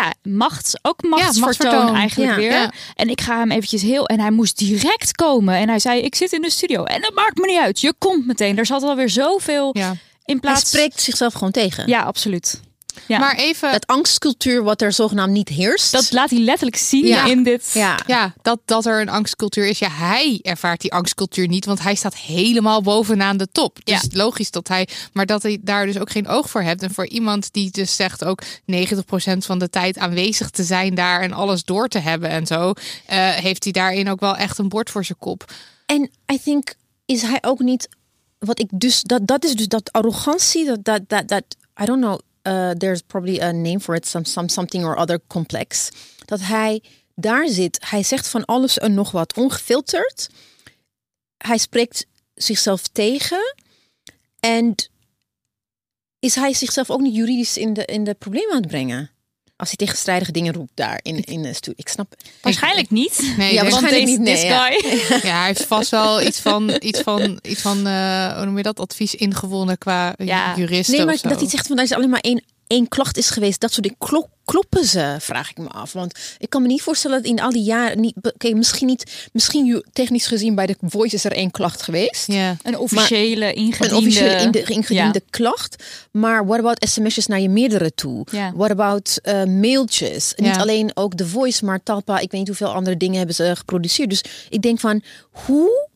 ja, 0.02 0.14
machts, 0.24 0.74
ook 0.82 1.04
machtsvertoon 1.04 1.42
machtsvertoon. 1.42 1.96
eigenlijk 1.96 2.32
Ja. 2.32 2.36
weer. 2.38 2.52
Ja. 2.52 2.72
En 2.96 3.10
ik 3.10 3.22
ga 3.22 3.38
hem 3.40 3.52
eventjes 3.52 3.82
heel... 3.82 4.06
En 4.08 4.20
hij 4.20 4.32
moest 4.32 4.58
direct 4.58 5.12
komen. 5.16 5.56
En 5.56 5.70
hij 5.70 5.80
zei, 5.80 6.02
ik 6.02 6.16
zit 6.16 6.32
in 6.34 6.42
de 6.42 6.50
studio. 6.50 6.84
En 6.84 7.02
dat 7.02 7.14
maakt 7.14 7.38
me 7.38 7.46
niet 7.48 7.60
uit. 7.60 7.82
Je 7.82 7.94
komt 7.98 8.26
meteen. 8.26 8.58
Er 8.58 8.66
zat 8.66 8.84
alweer 8.84 9.10
zoveel 9.10 9.70
Ja. 9.78 9.90
in 9.92 9.98
Hij 10.26 10.36
plaats... 10.40 10.68
spreekt 10.70 11.02
zichzelf 11.02 11.34
gewoon 11.34 11.52
tegen. 11.52 11.88
Ja, 11.88 12.02
absoluut. 12.02 12.60
Ja. 13.08 13.20
Maar 13.20 13.36
even, 13.36 13.72
Dat 13.72 13.88
angstcultuur 13.88 14.64
wat 14.64 14.82
er 14.82 14.92
zogenaamd 14.94 15.32
niet 15.32 15.50
heerst. 15.50 15.92
Dat 15.92 16.12
laat 16.12 16.30
hij 16.30 16.40
letterlijk 16.40 16.78
zien 16.78 17.06
Ja. 17.06 17.26
in 17.26 17.44
dit... 17.44 17.72
ja. 17.74 18.00
ja, 18.08 18.34
dat, 18.42 18.60
dat 18.66 18.86
er 18.86 19.02
een 19.02 19.10
angstcultuur 19.10 19.66
is. 19.68 19.80
Ja, 19.80 19.90
hij 19.92 20.40
ervaart 20.42 20.82
die 20.82 20.94
angstcultuur 20.94 21.48
niet, 21.48 21.66
want 21.66 21.82
hij 21.82 21.96
staat 21.96 22.16
helemaal 22.16 22.82
bovenaan 22.82 23.38
de 23.38 23.48
top. 23.52 23.80
Dus 23.86 24.02
Ja. 24.02 24.08
logisch 24.12 24.52
dat 24.52 24.68
hij, 24.68 24.88
maar 25.14 25.26
dat 25.26 25.44
hij 25.44 25.58
daar 25.62 25.86
dus 25.86 26.00
ook 26.00 26.12
geen 26.12 26.28
oog 26.28 26.50
voor 26.50 26.62
hebt. 26.62 26.82
En 26.82 26.94
voor 26.94 27.08
iemand 27.08 27.54
die 27.54 27.72
dus 27.72 27.96
zegt 27.96 28.24
ook 28.24 28.42
90% 28.66 29.46
van 29.46 29.60
de 29.60 29.70
tijd 29.70 29.98
aanwezig 29.98 30.50
te 30.50 30.64
zijn 30.64 30.96
daar 30.96 31.22
en 31.22 31.34
alles 31.34 31.64
door 31.64 31.88
te 31.88 32.00
hebben 32.00 32.30
en 32.30 32.46
zo, 32.46 32.74
eh, 33.06 33.30
heeft 33.30 33.64
hij 33.64 33.74
daarin 33.74 34.10
ook 34.10 34.20
wel 34.20 34.36
echt 34.36 34.58
een 34.58 34.70
bord 34.70 34.90
voor 34.90 35.06
zijn 35.06 35.18
kop. 35.20 35.52
En 35.86 36.10
I 36.34 36.40
think 36.44 36.74
is 37.06 37.22
hij 37.22 37.38
ook 37.42 37.60
niet 37.60 37.88
wat 38.40 38.60
ik 38.60 38.68
dus 38.72 39.02
dat 39.02 39.28
dat 39.28 39.44
is 39.46 39.54
dus 39.56 39.68
dat 39.68 39.92
arrogantie 39.92 40.66
dat 40.66 40.84
dat 40.86 41.02
dat 41.08 41.28
dat 41.28 41.44
I 41.82 41.86
don't 41.86 42.02
know, 42.02 42.20
uh, 42.48 42.72
there's 42.72 43.02
probably 43.02 43.40
a 43.40 43.52
name 43.52 43.80
for 43.80 43.96
it, 43.96 44.06
some, 44.06 44.26
some 44.26 44.50
something 44.50 44.86
or 44.86 44.98
other 44.98 45.20
complex. 45.28 45.90
Dat 46.26 46.40
hij 46.42 46.84
daar 47.16 47.48
zit, 47.48 47.86
hij 47.90 48.04
zegt 48.04 48.28
van 48.28 48.46
alles 48.46 48.78
en 48.78 48.94
nog 48.94 49.12
wat, 49.12 49.34
ongefilterd. 49.34 50.30
Hij 51.38 51.58
spreekt 51.58 52.06
zichzelf 52.34 52.88
tegen. 52.88 53.56
En 54.40 54.76
is 56.20 56.36
hij 56.36 56.54
zichzelf 56.54 56.90
ook 56.90 57.02
niet 57.02 57.16
juridisch 57.16 57.58
in 57.58 57.74
de, 57.74 57.86
in 57.86 58.04
de 58.04 58.14
problemen 58.14 58.52
aan 58.52 58.62
het 58.62 58.68
brengen? 58.68 59.10
Als 59.58 59.68
hij 59.68 59.78
tegenstrijdige 59.78 60.32
dingen 60.32 60.54
roept 60.54 60.72
daar 60.74 61.00
in, 61.02 61.24
in 61.24 61.42
de 61.42 61.54
studio. 61.54 61.74
Ik 61.78 61.88
snap. 61.88 62.14
Waarschijnlijk 62.42 62.90
niet. 62.90 63.34
Nee, 63.38 63.54
Ja, 63.54 63.62
waarschijnlijk 63.62 64.06
niet, 64.06 64.20
nee, 64.20 64.46
ja. 64.46 64.68
hij 65.22 65.46
heeft 65.46 65.66
vast 65.66 65.90
wel 65.90 66.22
iets 66.22 66.40
van, 66.40 66.76
iets 66.80 67.00
van, 67.02 67.40
iets 67.42 67.62
van 67.62 67.88
eh, 67.88 68.36
hoe 68.36 68.46
noem 68.46 68.58
je 68.58 68.64
dat, 68.64 68.80
advies 68.80 69.16
ingewonnen 69.16 69.78
qua 69.78 70.14
Ja. 70.18 70.54
juristen 70.56 70.96
Nee, 70.96 71.06
maar 71.06 71.14
of 71.14 71.20
zo. 71.20 71.30
dat 71.30 71.40
hij 71.40 71.50
zegt 71.50 71.68
van 71.68 71.78
er 71.78 71.84
is 71.84 71.92
alleen 71.92 72.10
maar 72.10 72.20
één, 72.20 72.44
één 72.68 72.88
klacht 72.88 73.18
is 73.18 73.30
geweest. 73.30 73.62
Dat 73.62 73.72
soort 73.72 73.84
dingen. 73.84 73.98
Klo- 74.00 74.30
kloppen 74.46 74.86
ze, 74.86 75.16
vraag 75.20 75.50
ik 75.50 75.58
me 75.58 75.68
af. 75.68 75.94
Want 75.94 76.20
ik 76.38 76.50
kan 76.50 76.62
me 76.62 76.68
niet 76.68 76.82
voorstellen 76.82 77.18
dat 77.22 77.32
in 77.32 77.40
al 77.40 77.50
die 77.50 77.64
jaren 77.64 78.00
niet. 78.00 78.16
Oké, 78.22 78.54
misschien 78.54 78.88
niet. 78.88 79.30
Misschien 79.34 79.86
technisch 79.94 80.28
gezien 80.28 80.56
bij 80.56 80.66
de 80.66 80.76
Voice 80.82 81.16
is 81.16 81.24
er 81.24 81.32
één 81.32 81.52
klacht 81.52 81.82
geweest. 81.82 82.28
Ja. 82.28 82.58
Een 82.64 82.78
officiële 82.78 83.54
ingediende... 83.54 83.96
Een 83.96 83.98
officiële 83.98 84.64
ingediende 84.66 85.22
klacht. 85.30 85.84
Maar 86.12 86.46
what 86.46 86.60
about 86.60 86.90
sms'jes 86.90 87.28
naar 87.28 87.40
je 87.40 87.50
meerdere 87.50 87.94
toe? 87.94 88.26
Ja. 88.32 88.52
What 88.56 88.70
about 88.70 89.20
eh, 89.22 89.44
mailtjes? 89.44 90.34
Niet 90.36 90.56
alleen 90.56 90.92
ook 90.94 91.16
The 91.16 91.28
Voice, 91.28 91.66
maar 91.66 91.84
Talpa. 91.84 92.20
Ik 92.20 92.32
weet 92.32 92.40
niet 92.40 92.48
hoeveel 92.48 92.74
andere 92.74 92.98
dingen 92.98 93.18
hebben 93.18 93.36
ze 93.36 93.56
geproduceerd. 93.56 94.10
Dus 94.10 94.24
ik 94.50 94.62
denk 94.62 94.80
van, 94.80 95.02
hoe... 95.32 95.94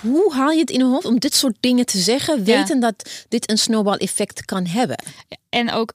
Hoe 0.00 0.32
haal 0.32 0.50
je 0.50 0.60
het 0.60 0.70
in 0.70 0.78
je 0.78 0.84
hoofd 0.84 1.04
om 1.04 1.18
dit 1.18 1.34
soort 1.34 1.56
dingen 1.60 1.86
te 1.86 1.98
zeggen, 1.98 2.38
Ja. 2.38 2.42
weten 2.44 2.80
dat 2.80 3.24
dit 3.28 3.50
een 3.50 3.58
snowball 3.58 3.96
effect 3.96 4.44
kan 4.44 4.66
hebben? 4.66 5.02
En 5.48 5.72
ook, 5.72 5.92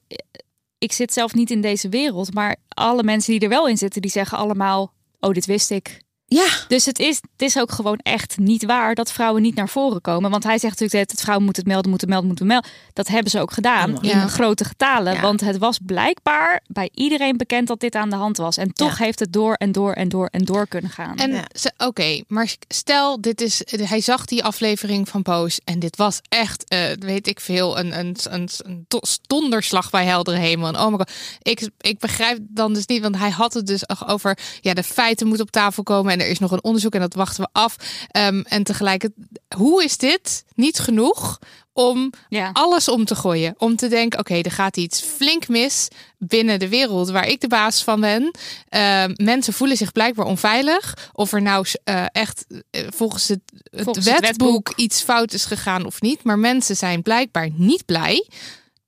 ik 0.77 0.91
zit 0.91 1.13
zelf 1.13 1.34
niet 1.34 1.51
in 1.51 1.62
deze 1.62 1.89
wereld, 1.89 2.34
maar 2.34 2.55
alle 2.67 3.03
mensen 3.03 3.31
die 3.31 3.41
er 3.41 3.50
wel 3.50 3.67
in 3.67 3.77
zitten, 3.77 4.01
die 4.01 4.12
zeggen 4.12 4.38
allemaal, 4.38 4.93
oh, 5.19 5.34
dit 5.34 5.46
wist 5.46 5.72
ik. 5.72 6.01
Ja, 6.29 6.48
Dus 6.67 6.86
het 6.86 7.00
is, 7.00 7.15
het 7.15 7.41
is 7.41 7.57
ook 7.59 7.71
gewoon 7.71 7.98
echt 7.98 8.38
niet 8.38 8.65
waar 8.65 8.95
dat 8.95 9.12
vrouwen 9.12 9.41
niet 9.41 9.55
naar 9.55 9.69
voren 9.69 10.01
komen. 10.01 10.31
Want 10.31 10.43
hij 10.43 10.57
zegt 10.57 10.79
natuurlijk 10.79 11.09
dat 11.09 11.21
vrouwen 11.21 11.45
moeten 11.45 11.63
het 11.63 11.71
melden, 11.71 11.89
moeten 11.89 12.09
melden, 12.09 12.27
moeten 12.27 12.48
melden. 12.48 12.69
Dat 12.93 13.07
hebben 13.07 13.31
ze 13.31 13.39
ook 13.39 13.51
gedaan 13.51 14.01
in 14.01 14.29
grote 14.29 14.63
getalen. 14.65 15.13
Ja. 15.13 15.21
Want 15.21 15.41
het 15.41 15.57
was 15.57 15.79
blijkbaar 15.86 16.62
bij 16.67 16.89
iedereen 16.93 17.38
bekend 17.38 17.67
dat 17.67 17.79
dit 17.79 17.95
aan 17.95 18.09
de 18.09 18.15
hand 18.15 18.38
was. 18.38 18.57
En 18.57 18.74
toch 18.74 18.98
Ja. 18.98 19.03
heeft 19.05 19.19
het 19.19 19.33
door 19.33 19.53
en 19.53 19.71
door 19.71 19.91
en 19.93 20.09
door 20.09 20.27
en 20.27 20.45
door 20.45 20.67
kunnen 20.67 20.91
gaan. 20.91 21.17
En 21.17 21.43
oké, 21.77 22.21
maar 22.27 22.53
stel, 22.67 23.21
dit 23.21 23.41
is, 23.41 23.62
hij 23.65 24.01
zag 24.01 24.25
die 24.25 24.43
aflevering 24.43 25.09
van 25.09 25.21
Poos 25.21 25.59
en 25.63 25.79
dit 25.79 25.98
was 25.98 26.19
echt, 26.29 26.67
eh, 26.67 26.79
weet 27.00 27.27
ik 27.27 27.39
veel, 27.39 27.79
een, 27.79 28.00
een, 28.00 28.15
een, 28.29 28.50
een 28.57 28.86
do- 28.88 29.01
donderslag 29.27 29.89
bij 29.89 30.05
heldere 30.05 30.38
hemel. 30.38 30.67
En 30.67 30.79
oh 30.79 30.88
my 30.91 30.98
god, 30.98 31.12
ik, 31.41 31.69
ik 31.79 32.00
begrijp 32.00 32.39
dan 32.41 32.74
dus 32.74 32.86
niet, 32.86 33.01
want 33.01 33.17
hij 33.17 33.29
had 33.29 33.53
het 33.53 33.67
dus 33.67 33.89
over, 34.07 34.38
ja, 34.62 34.74
de 34.74 34.83
feiten 34.83 35.27
moeten 35.27 35.45
op 35.45 35.51
tafel 35.51 35.83
komen 35.83 36.12
en 36.12 36.18
er 36.19 36.27
is 36.27 36.39
nog 36.39 36.51
een 36.51 36.63
onderzoek 36.63 36.93
en 36.93 36.99
dat 36.99 37.13
wachten 37.13 37.43
we 37.43 37.49
af. 37.51 37.75
Ehm, 38.11 38.39
en 38.39 38.63
tegelijkertijd, 38.63 39.27
hoe 39.55 39.83
is 39.83 39.97
dit 39.97 40.43
niet 40.55 40.79
genoeg 40.79 41.39
om 41.79 42.11
ja. 42.29 42.49
alles 42.53 42.88
om 42.88 43.05
te 43.05 43.15
gooien. 43.15 43.55
Om 43.57 43.75
te 43.75 43.88
denken, 43.88 44.19
oké, 44.19 44.35
er 44.35 44.51
gaat 44.51 44.77
iets 44.77 45.01
flink 45.01 45.47
mis 45.47 45.88
binnen 46.17 46.59
de 46.59 46.69
wereld 46.69 47.09
waar 47.09 47.27
ik 47.27 47.41
de 47.41 47.47
baas 47.47 47.83
van 47.83 47.99
ben. 47.99 48.21
Uh, 48.69 49.03
mensen 49.15 49.53
voelen 49.53 49.77
zich 49.77 49.91
blijkbaar 49.91 50.25
onveilig. 50.25 51.09
Of 51.13 51.33
er 51.33 51.41
nou 51.41 51.65
uh, 51.85 52.05
echt 52.11 52.45
uh, 52.49 52.61
volgens, 52.89 53.27
het, 53.27 53.39
het, 53.71 53.83
Volgens 53.83 54.05
wetboek 54.05 54.27
het 54.27 54.38
wetboek 54.38 54.73
iets 54.75 55.01
fout 55.01 55.33
is 55.33 55.45
gegaan 55.45 55.85
of 55.85 56.01
niet. 56.01 56.23
Maar 56.23 56.39
mensen 56.39 56.75
zijn 56.75 57.01
blijkbaar 57.01 57.49
niet 57.53 57.85
blij. 57.85 58.27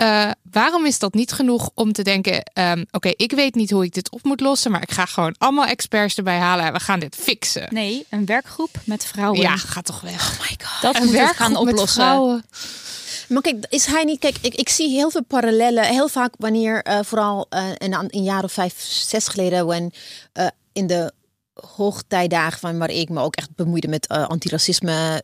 Uh, 0.01 0.31
waarom 0.51 0.86
is 0.86 1.00
dat 1.00 1.13
niet 1.13 1.31
genoeg 1.31 1.70
om 1.74 1.93
te 1.93 2.03
denken: 2.03 2.51
um, 2.53 2.86
oké, 2.91 3.12
ik 3.15 3.31
weet 3.31 3.55
niet 3.55 3.72
hoe 3.72 3.84
ik 3.84 3.93
dit 3.93 4.12
op 4.12 4.24
moet 4.24 4.39
lossen, 4.39 4.72
maar 4.72 4.81
ik 4.81 4.91
ga 4.91 5.05
gewoon 5.05 5.36
allemaal 5.38 5.65
experts 5.65 6.15
erbij 6.15 6.38
halen 6.38 6.65
en 6.65 6.74
we 6.74 6.79
gaan 6.79 7.00
dit 7.00 7.15
fixen? 7.15 7.67
Nee, 7.70 8.05
een 8.10 8.25
werkgroep 8.25 8.70
met 8.84 9.05
vrouwen. 9.05 9.39
Ja, 9.39 9.58
ga 9.58 9.81
toch 9.81 10.01
weg. 10.01 10.31
Oh 10.31 10.39
my 10.39 10.58
god. 10.65 10.81
Dat 10.81 11.03
moet 11.03 11.12
we 11.12 11.31
gaan 11.36 11.55
oplossen. 11.55 12.43
Maar 13.27 13.41
kijk, 13.41 13.65
is 13.70 13.86
hij 13.86 14.03
niet. 14.03 14.20
Kijk, 14.20 14.38
ik, 14.41 14.55
ik 14.55 14.70
zie 14.70 14.89
heel 14.89 15.12
veel 15.12 15.24
parallellen. 15.24 15.84
Heel 15.84 16.08
vaak 16.08 16.34
wanneer, 16.38 16.88
uh, 16.88 17.00
vooral 17.03 17.48
uh, 17.50 17.70
een, 17.77 17.93
een 17.93 18.24
jaar 18.24 18.43
of 18.43 18.51
vijf, 18.51 18.81
zes 18.81 19.27
geleden, 19.27 19.65
when, 19.65 19.91
uh, 20.34 20.48
in 20.74 20.88
de 20.88 21.13
hoogtijdagen 21.53 22.60
van 22.60 22.77
waar 22.77 22.89
ik 22.89 23.10
me 23.10 23.22
ook 23.22 23.36
echt 23.36 23.55
bemoeide 23.55 23.88
met 23.88 24.12
uh, 24.12 24.27
antiracisme. 24.27 25.24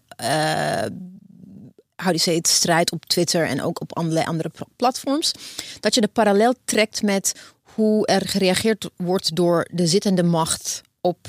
How 2.04 2.06
do 2.06 2.12
you 2.12 2.18
say 2.18 2.36
het 2.36 2.48
strijd 2.48 2.92
op 2.92 3.06
Twitter 3.06 3.46
en 3.46 3.62
ook 3.62 3.82
op 3.82 3.98
allerlei 3.98 4.26
andere 4.26 4.52
platforms. 4.76 5.32
Dat 5.80 5.96
je 5.96 6.02
de 6.02 6.08
parallel 6.08 6.54
trekt 6.66 7.02
met 7.02 7.34
hoe 7.62 8.06
er 8.06 8.28
gereageerd 8.28 8.90
wordt 8.96 9.36
door 9.36 9.68
de 9.72 9.88
zittende 9.88 10.24
macht 10.24 10.82
op 11.02 11.28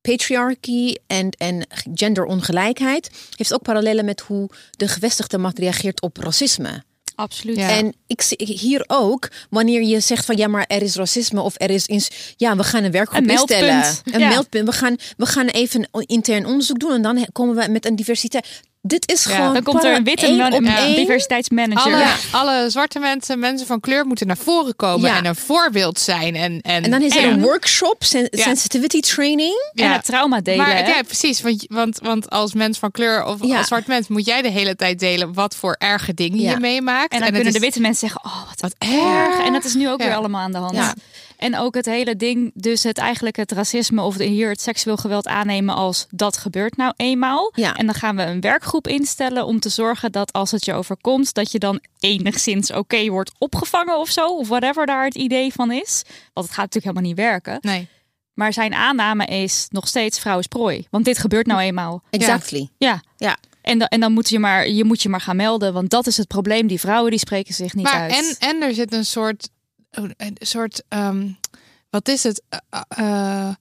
patriarchy 0.00 0.94
en, 1.06 1.30
en 1.30 1.66
genderongelijkheid. 1.94 3.10
Heeft 3.36 3.54
ook 3.54 3.62
parallellen 3.62 4.04
met 4.04 4.20
hoe 4.20 4.48
de 4.70 4.88
gevestigde 4.88 5.38
macht 5.38 5.58
reageert 5.58 6.00
op 6.00 6.16
racisme. 6.16 6.82
Absoluut. 7.14 7.56
Ja. 7.56 7.68
En 7.68 7.94
ik 8.06 8.22
zie 8.22 8.58
hier 8.60 8.84
ook, 8.86 9.28
wanneer 9.50 9.82
je 9.82 10.00
zegt 10.00 10.24
van 10.24 10.36
ja, 10.36 10.46
maar 10.46 10.64
er 10.66 10.82
is 10.82 10.94
racisme 10.94 11.40
of 11.40 11.54
er 11.56 11.70
is 11.70 11.86
ins 11.86 12.34
ja, 12.36 12.56
we 12.56 12.64
gaan 12.64 12.84
een 12.84 12.90
werkgroep 12.90 13.22
een 13.22 13.30
instellen. 13.30 13.78
meldpunt. 13.78 14.14
Een 14.14 14.20
ja. 14.20 14.28
meldpunt. 14.28 14.68
We 14.68 14.74
gaan, 14.74 14.96
we 15.16 15.26
gaan 15.26 15.46
even 15.46 15.88
intern 16.06 16.46
onderzoek 16.46 16.78
doen 16.78 16.92
en 16.92 17.02
dan 17.02 17.26
komen 17.32 17.56
we 17.56 17.70
met 17.70 17.86
een 17.86 17.96
diversiteit. 17.96 18.62
Dit 18.84 19.10
is 19.12 19.24
ja, 19.24 19.30
gewoon. 19.34 19.52
Dan 19.54 19.62
komt 19.62 19.84
er 19.84 19.94
een 19.96 20.04
witte 20.04 20.26
één 20.26 20.52
op 20.52 20.62
ja. 20.62 20.86
diversiteitsmanager. 20.94 21.92
Alle, 21.92 21.98
Ja. 22.02 22.14
alle 22.32 22.70
zwarte 22.70 22.98
mensen, 22.98 23.38
mensen 23.38 23.66
van 23.66 23.80
kleur 23.80 24.06
moeten 24.06 24.26
naar 24.26 24.36
voren 24.36 24.76
komen 24.76 25.10
Ja. 25.10 25.16
en 25.16 25.24
een 25.24 25.36
voorbeeld 25.36 25.98
zijn. 26.00 26.34
En, 26.36 26.60
en, 26.60 26.82
En 26.84 26.90
dan 26.90 27.02
is 27.02 27.16
er 27.16 27.22
En- 27.22 27.30
een 27.32 27.40
workshop, 27.42 28.04
sen- 28.04 28.28
Ja. 28.30 28.42
sensitivity 28.42 29.00
training. 29.00 29.70
En 29.74 29.92
het 29.92 30.04
trauma 30.04 30.40
delen. 30.40 30.66
Maar 30.66 30.88
ja, 30.88 31.02
precies. 31.02 31.40
Want, 31.40 31.64
want, 31.68 31.98
want 32.02 32.30
als 32.30 32.52
mens 32.54 32.78
van 32.78 32.90
kleur 32.90 33.24
of 33.24 33.44
Ja. 33.44 33.58
als 33.58 33.66
zwart 33.66 33.86
mens 33.86 34.08
moet 34.08 34.26
jij 34.26 34.42
de 34.42 34.50
hele 34.50 34.76
tijd 34.76 34.98
delen 34.98 35.32
wat 35.34 35.56
voor 35.56 35.76
erge 35.78 36.14
dingen 36.14 36.38
Ja. 36.40 36.50
je 36.50 36.56
meemaakt. 36.58 37.12
En 37.12 37.18
dan 37.18 37.28
kunnen 37.28 37.46
is- 37.46 37.52
de 37.54 37.60
witte 37.60 37.80
mensen 37.80 38.08
zeggen, 38.08 38.30
oh 38.30 38.48
wat, 38.48 38.60
Wat 38.60 38.74
erg. 38.78 39.02
erg. 39.36 39.46
En 39.46 39.52
dat 39.52 39.64
is 39.64 39.74
nu 39.74 39.90
ook 39.90 40.00
Ja. 40.00 40.06
weer 40.06 40.16
allemaal 40.16 40.40
aan 40.40 40.52
de 40.52 40.58
hand. 40.58 40.94
En 41.42 41.56
ook 41.58 41.74
het 41.74 41.86
hele 41.86 42.16
ding, 42.16 42.50
dus 42.54 42.82
het 42.82 42.98
eigenlijk 42.98 43.36
het 43.36 43.52
racisme 43.52 44.02
of 44.02 44.16
de, 44.16 44.24
hier 44.24 44.48
het 44.48 44.60
seksueel 44.60 44.96
geweld 44.96 45.26
aannemen 45.26 45.74
als 45.74 46.06
dat 46.10 46.36
gebeurt 46.36 46.76
nou 46.76 46.92
eenmaal. 46.96 47.52
Ja. 47.54 47.74
En 47.74 47.86
dan 47.86 47.94
gaan 47.94 48.16
we 48.16 48.22
een 48.22 48.40
werkgroep 48.40 48.86
instellen 48.88 49.46
om 49.46 49.60
te 49.60 49.68
zorgen 49.68 50.12
dat 50.12 50.32
als 50.32 50.50
het 50.50 50.64
je 50.64 50.72
overkomt, 50.72 51.34
dat 51.34 51.52
je 51.52 51.58
dan 51.58 51.80
enigszins 51.98 52.72
oké 52.72 53.08
wordt 53.08 53.32
opgevangen 53.38 53.98
of 53.98 54.08
zo. 54.10 54.26
Of 54.26 54.48
whatever 54.48 54.86
daar 54.86 55.04
het 55.04 55.14
idee 55.14 55.52
van 55.52 55.72
is. 55.72 56.02
Want 56.32 56.46
het 56.46 56.56
gaat 56.56 56.64
natuurlijk 56.74 56.84
helemaal 56.96 57.02
niet 57.08 57.16
werken. 57.16 57.58
Nee. 57.60 57.88
Maar 58.34 58.52
zijn 58.52 58.74
aanname 58.74 59.24
is 59.26 59.66
nog 59.70 59.88
steeds 59.88 60.18
vrouw 60.18 60.38
is 60.38 60.46
prooi. 60.46 60.86
Want 60.90 61.04
dit 61.04 61.18
gebeurt 61.18 61.46
nou 61.46 61.60
eenmaal. 61.60 62.02
Exactly. 62.10 62.68
Ja. 62.78 63.02
Ja. 63.16 63.36
En, 63.62 63.78
da- 63.78 63.86
en 63.88 64.00
dan 64.00 64.12
moet 64.12 64.28
je, 64.28 64.38
maar, 64.38 64.68
je 64.68 64.84
moet 64.84 65.02
je 65.02 65.08
maar 65.08 65.20
gaan 65.20 65.36
melden. 65.36 65.72
Want 65.72 65.90
dat 65.90 66.06
is 66.06 66.16
het 66.16 66.28
probleem. 66.28 66.66
Die 66.66 66.80
vrouwen 66.80 67.10
die 67.10 67.18
spreken 67.20 67.54
zich 67.54 67.74
niet 67.74 67.84
Maar 67.84 68.00
uit. 68.00 68.12
en, 68.38 68.48
en 68.48 68.62
er 68.62 68.74
zit 68.74 68.92
een 68.92 69.04
soort, 69.04 69.48
een 69.92 70.36
soort 70.38 70.82
ehm, 70.88 71.28
wat 71.90 72.08
is 72.08 72.22
het? 72.22 72.42
Eh, 72.48 72.80
eh, 72.88 73.54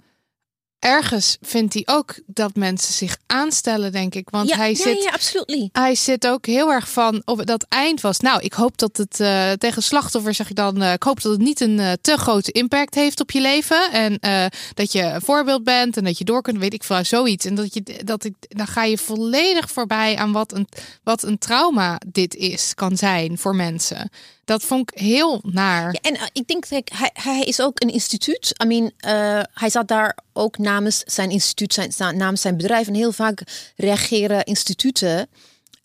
ergens 0.79 1.38
vindt 1.41 1.73
hij 1.73 1.83
ook 1.85 2.19
dat 2.25 2.55
mensen 2.55 2.93
zich 2.93 3.17
aanstellen, 3.27 3.91
denk 3.91 4.15
ik. 4.15 4.29
Want 4.29 4.50
ja, 4.50 4.55
hij 4.55 4.69
ja, 4.69 4.75
zit. 4.75 5.03
ja, 5.03 5.11
absolutely. 5.11 5.69
Hij 5.71 5.95
zit 5.95 6.27
ook 6.27 6.45
heel 6.45 6.71
erg 6.71 6.89
van 6.89 7.21
op 7.25 7.45
dat 7.45 7.65
eind 7.69 8.01
was. 8.01 8.19
Nou, 8.19 8.41
ik 8.41 8.53
hoop 8.53 8.77
dat 8.77 8.97
het 8.97 9.19
uh, 9.19 9.51
tegen 9.51 9.83
slachtoffers 9.83 10.38
zeg 10.38 10.50
ik 10.50 10.55
dan. 10.55 10.81
Uh, 10.81 10.93
ik 10.93 11.03
hoop 11.03 11.21
dat 11.21 11.31
het 11.31 11.41
niet 11.41 11.61
een 11.61 11.77
uh, 11.77 11.91
te 12.01 12.17
grote 12.17 12.51
impact 12.51 12.95
heeft 12.95 13.19
op 13.19 13.31
je 13.31 13.41
leven 13.41 13.91
en 13.91 14.19
dat 14.73 14.91
je 14.91 15.01
een 15.01 15.21
voorbeeld 15.21 15.63
bent 15.63 15.97
en 15.97 16.03
dat 16.03 16.17
je 16.17 16.23
door 16.23 16.41
kunt, 16.41 16.57
weet 16.57 16.73
ik 16.73 16.83
veel, 16.83 17.05
zoiets. 17.05 17.45
En 17.45 17.55
dat 17.55 17.73
je 17.73 18.01
dat 18.03 18.23
ik 18.23 18.35
dan 18.39 18.67
ga 18.67 18.83
je 18.83 18.97
volledig 18.97 19.71
voorbij 19.71 20.17
aan 20.17 20.31
wat 20.31 20.53
een 20.53 20.67
wat 21.03 21.23
een 21.23 21.38
trauma 21.38 22.01
dit 22.07 22.35
is 22.35 22.73
kan 22.73 22.97
zijn 22.97 23.38
voor 23.38 23.55
mensen. 23.55 24.09
Dat 24.45 24.63
vond 24.63 24.91
ik 24.91 25.00
heel 25.00 25.41
naar. 25.43 25.93
Ja, 25.93 26.00
en 26.01 26.15
uh, 26.15 26.21
ik 26.33 26.48
denk 26.48 26.69
dat 26.69 26.83
hij, 26.93 27.10
hij 27.13 27.41
is 27.41 27.62
ook 27.62 27.81
een 27.81 27.89
instituut. 27.89 28.53
I 28.63 28.65
mean, 28.65 28.83
uh, 28.83 29.43
hij 29.53 29.69
zat 29.69 29.88
daar 29.88 30.17
ook 30.33 30.57
namens 30.57 31.03
zijn 31.05 31.29
instituut, 31.29 31.74
zijn, 31.74 32.17
namens 32.17 32.41
zijn 32.41 32.57
bedrijf. 32.57 32.88
En 32.88 32.93
heel 32.93 33.12
vaak 33.12 33.43
reageren 33.75 34.43
instituten 34.43 35.29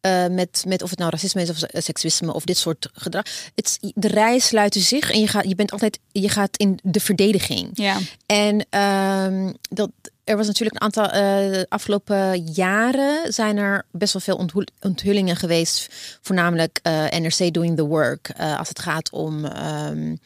uh, 0.06 0.26
met, 0.26 0.64
met 0.66 0.82
of 0.82 0.90
het 0.90 0.98
nou 0.98 1.10
racisme 1.10 1.42
is 1.42 1.50
of 1.50 1.58
seksisme 1.72 2.32
of 2.32 2.44
dit 2.44 2.56
soort 2.56 2.88
gedrag. 2.92 3.24
Het, 3.54 3.78
de 3.94 4.08
rijen 4.08 4.40
sluiten 4.40 4.80
zich 4.80 5.10
en 5.10 5.20
je, 5.20 5.28
gaat, 5.28 5.48
je 5.48 5.54
bent 5.54 5.72
altijd, 5.72 5.98
je 6.12 6.28
gaat 6.28 6.56
in 6.56 6.78
de 6.82 7.00
verdediging. 7.00 7.70
Ja. 7.72 7.98
En 8.26 8.80
um, 8.80 9.56
dat, 9.68 9.90
er 10.26 10.36
was 10.36 10.46
natuurlijk 10.46 10.76
een 10.76 10.92
aantal 10.94 11.14
uh, 11.14 11.62
afgelopen 11.68 12.42
jaren 12.42 13.32
zijn 13.32 13.56
er 13.56 13.86
best 13.90 14.12
wel 14.12 14.22
veel 14.22 14.36
onthul 14.36 14.64
onthullingen 14.80 15.36
geweest, 15.36 15.88
voornamelijk 16.22 16.80
uh, 16.82 17.04
NRC 17.08 17.54
doing 17.54 17.76
the 17.76 17.84
work 17.86 18.30
uh, 18.40 18.58
als 18.58 18.68
het 18.68 18.78
gaat 18.78 19.10
om 19.10 19.44
um, 19.44 20.18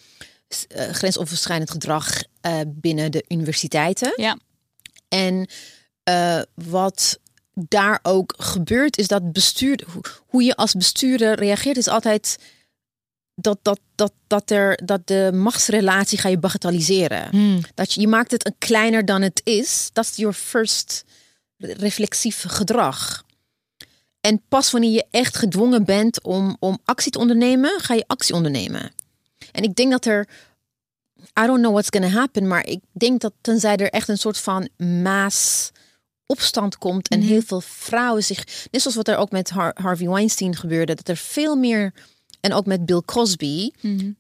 grensoverschrijdend 0.73 1.71
gedrag 1.71 2.23
binnen 2.67 3.13
de 3.13 3.25
universiteiten. 3.29 4.13
Ja. 4.17 4.39
En 5.09 5.49
wat 6.55 7.19
daar 7.55 7.99
ook 8.03 8.35
gebeurt, 8.39 8.99
is 8.99 9.09
dat 9.09 9.33
bestuur, 9.33 9.85
hoe- 9.93 10.03
hoe 10.27 10.43
je 10.43 10.57
als 10.57 10.75
bestuurder 10.75 11.35
reageert, 11.35 11.77
is 11.77 11.89
altijd 11.89 12.39
dat, 13.41 13.59
dat, 13.63 13.81
dat, 13.95 14.13
dat, 14.27 14.51
er, 14.51 14.81
dat 14.85 15.07
de 15.07 15.31
machtsrelatie 15.35 16.19
ga 16.19 16.29
je 16.29 16.39
bagatelliseren. 16.39 17.29
Hmm. 17.31 17.61
Dat 17.75 17.93
je, 17.93 18.01
je 18.01 18.09
maakt 18.09 18.31
het 18.31 18.47
een 18.47 18.55
kleiner 18.59 19.05
dan 19.05 19.23
het 19.23 19.41
is. 19.45 19.91
Dat 19.93 20.05
is 20.05 20.17
your 20.17 20.35
first 20.35 21.05
reflexief 21.59 22.45
gedrag. 22.49 23.25
En 24.21 24.43
pas 24.49 24.71
wanneer 24.71 24.91
je 24.91 25.07
echt 25.11 25.37
gedwongen 25.37 25.85
bent 25.85 26.23
om, 26.23 26.57
om 26.59 26.79
actie 26.85 27.13
te 27.13 27.19
ondernemen, 27.19 27.81
ga 27.81 27.95
je 27.95 28.05
actie 28.07 28.35
ondernemen. 28.35 28.93
En 29.53 29.63
ik 29.63 29.75
denk 29.75 29.91
dat 29.91 30.05
er, 30.05 30.29
I 31.19 31.47
don't 31.47 31.59
know 31.59 31.73
what's 31.73 31.89
gonna 31.91 32.09
happen, 32.09 32.47
maar 32.47 32.67
ik 32.67 32.81
denk 32.93 33.21
dat 33.21 33.33
tenzij 33.41 33.77
er 33.77 33.91
echt 33.91 34.09
een 34.09 34.19
soort 34.19 34.39
van 34.39 34.69
maas 34.77 35.71
opstand 36.27 36.79
komt 36.79 37.09
en 37.09 37.21
heel 37.21 37.43
veel 37.43 37.61
vrouwen 37.61 38.25
zich, 38.25 38.45
net 38.71 38.81
zoals 38.81 38.97
wat 38.97 39.09
er 39.09 39.17
ook 39.17 39.31
met 39.31 39.51
Har- 39.51 39.77
Harvey 39.83 40.09
Weinstein 40.09 40.57
gebeurde, 40.57 40.95
dat 40.95 41.09
er 41.09 41.17
veel 41.17 41.57
meer 41.57 41.93
en 42.41 42.53
ook 42.53 42.67
met 42.67 42.87
Bill 42.87 43.03
Cosby, 43.05 43.71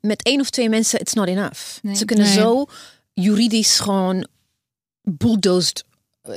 met 0.00 0.22
één 0.22 0.40
of 0.40 0.50
twee 0.50 0.68
mensen, 0.68 1.00
it's 1.00 1.12
not 1.12 1.26
enough. 1.28 1.60
Nee. 1.82 1.94
Ze 1.94 2.04
kunnen 2.04 2.24
Nee. 2.26 2.34
zo 2.34 2.64
juridisch 3.14 3.78
gewoon 3.78 4.26
bulldozed 5.02 5.84
eh, 6.22 6.34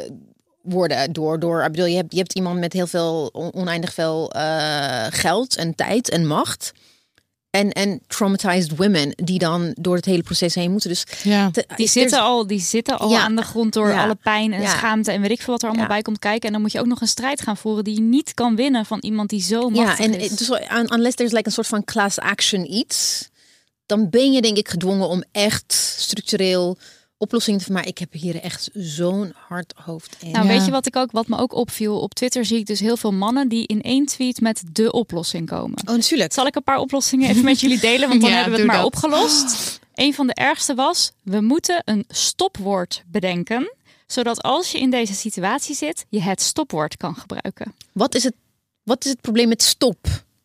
worden 0.62 1.14
door, 1.14 1.40
door 1.40 1.64
ik 1.64 1.72
bedoel, 1.72 1.86
je 1.86 1.96
hebt, 1.96 2.12
je 2.12 2.18
hebt 2.18 2.34
iemand 2.34 2.60
met 2.60 2.74
heel 2.74 2.88
veel 2.88 3.30
on- 3.34 3.54
oneindig 3.54 3.94
veel 3.94 4.32
eh, 4.32 5.06
geld 5.10 5.56
en 5.56 5.76
tijd 5.76 6.10
en 6.10 6.28
macht. 6.28 6.72
En, 7.54 7.72
en 7.72 8.02
traumatized 8.08 8.76
women 8.78 9.12
die 9.16 9.40
dan 9.40 9.76
door 9.80 9.96
het 9.96 10.06
hele 10.06 10.24
proces 10.24 10.56
heen 10.56 10.72
moeten. 10.72 10.90
Dus 10.90 11.04
Ja. 11.24 11.52
te- 11.52 11.66
Die 11.76 11.88
zitten, 11.88 12.20
al, 12.22 12.48
die 12.48 12.60
zitten 12.62 13.00
al 13.00 13.10
Ja. 13.10 13.20
aan 13.22 13.36
de 13.36 13.42
grond 13.42 13.74
door 13.74 13.88
Ja. 13.90 14.04
alle 14.04 14.16
pijn 14.16 14.54
en 14.54 14.62
Ja. 14.62 14.70
schaamte 14.70 15.12
en 15.12 15.22
weet 15.22 15.32
ik 15.32 15.42
veel 15.42 15.54
wat 15.54 15.62
er 15.62 15.68
allemaal 15.68 15.88
Ja. 15.88 15.94
bij 15.94 16.02
komt 16.02 16.20
kijken. 16.20 16.48
En 16.48 16.52
dan 16.54 16.62
moet 16.62 16.72
je 16.72 16.80
ook 16.80 16.86
nog 16.86 17.02
een 17.02 17.08
strijd 17.08 17.42
gaan 17.42 17.58
voeren 17.58 17.84
die 17.84 17.94
je 17.96 18.02
niet 18.02 18.34
kan 18.34 18.56
winnen 18.56 18.86
van 18.86 19.00
iemand 19.00 19.30
die 19.30 19.42
zo 19.42 19.70
Ja, 19.74 19.84
machtig 19.84 20.06
en 20.06 20.20
is. 20.20 20.30
dus, 20.30 20.50
un- 20.50 20.94
unless 20.94 21.16
there's 21.16 21.32
like 21.34 21.48
een 21.48 21.54
soort 21.54 21.68
van 21.68 21.84
class 21.84 22.20
action 22.20 22.74
iets, 22.74 23.30
dan 23.86 24.10
ben 24.10 24.32
je 24.32 24.42
denk 24.42 24.58
ik 24.58 24.70
gedwongen 24.70 25.08
om 25.08 25.24
echt 25.32 25.74
structureel 25.98 26.78
oplossingen 27.24 27.60
te 27.60 27.72
Maar 27.72 27.88
ik 27.88 27.98
heb 27.98 28.14
hier 28.14 28.36
echt 28.42 28.70
zo'n 28.74 29.34
hard 29.48 29.74
hoofd 29.76 30.16
in. 30.20 30.32
Nou, 30.32 30.46
Ja. 30.48 30.52
weet 30.54 30.66
je 30.66 30.72
wat, 30.72 30.86
ik 30.86 30.96
ook, 30.96 31.12
wat 31.12 31.28
me 31.28 31.38
ook 31.38 31.54
opviel? 31.54 32.00
Op 32.00 32.14
Twitter 32.14 32.46
zie 32.46 32.58
ik 32.58 32.66
dus 32.66 32.80
heel 32.80 32.98
veel 32.98 33.12
mannen 33.14 33.48
die 33.48 33.68
in 33.68 33.82
één 33.82 34.06
tweet 34.06 34.42
met 34.42 34.64
de 34.72 34.92
oplossing 34.92 35.48
komen. 35.48 35.78
oh, 35.86 35.96
natuurlijk. 35.96 36.34
Zal 36.34 36.46
ik 36.46 36.56
een 36.56 36.64
paar 36.64 36.78
oplossingen 36.80 37.30
even 37.30 37.44
met 37.44 37.60
jullie 37.60 37.80
delen? 37.80 38.10
Want 38.10 38.22
dan 38.22 38.30
Ja, 38.34 38.36
hebben 38.36 38.54
we 38.54 38.60
het 38.60 38.68
maar 38.68 38.78
dat. 38.78 38.86
opgelost. 38.86 39.80
Een 39.96 40.14
van 40.14 40.28
de 40.28 40.34
ergste 40.34 40.76
was: 40.76 41.12
we 41.22 41.42
moeten 41.42 41.82
een 41.86 42.06
stopwoord 42.08 43.04
bedenken. 43.08 43.74
Zodat 44.08 44.42
als 44.42 44.72
je 44.72 44.80
in 44.80 44.90
deze 44.90 45.14
situatie 45.14 45.76
zit, 45.76 46.06
je 46.10 46.22
het 46.22 46.42
stopwoord 46.42 46.98
kan 46.98 47.16
gebruiken. 47.16 47.74
Wat 47.92 48.16
is 48.16 48.24
het, 48.24 48.34
wat 48.84 49.06
is 49.06 49.12
het 49.12 49.22
probleem 49.22 49.48
met 49.48 49.64
stop? 49.64 49.98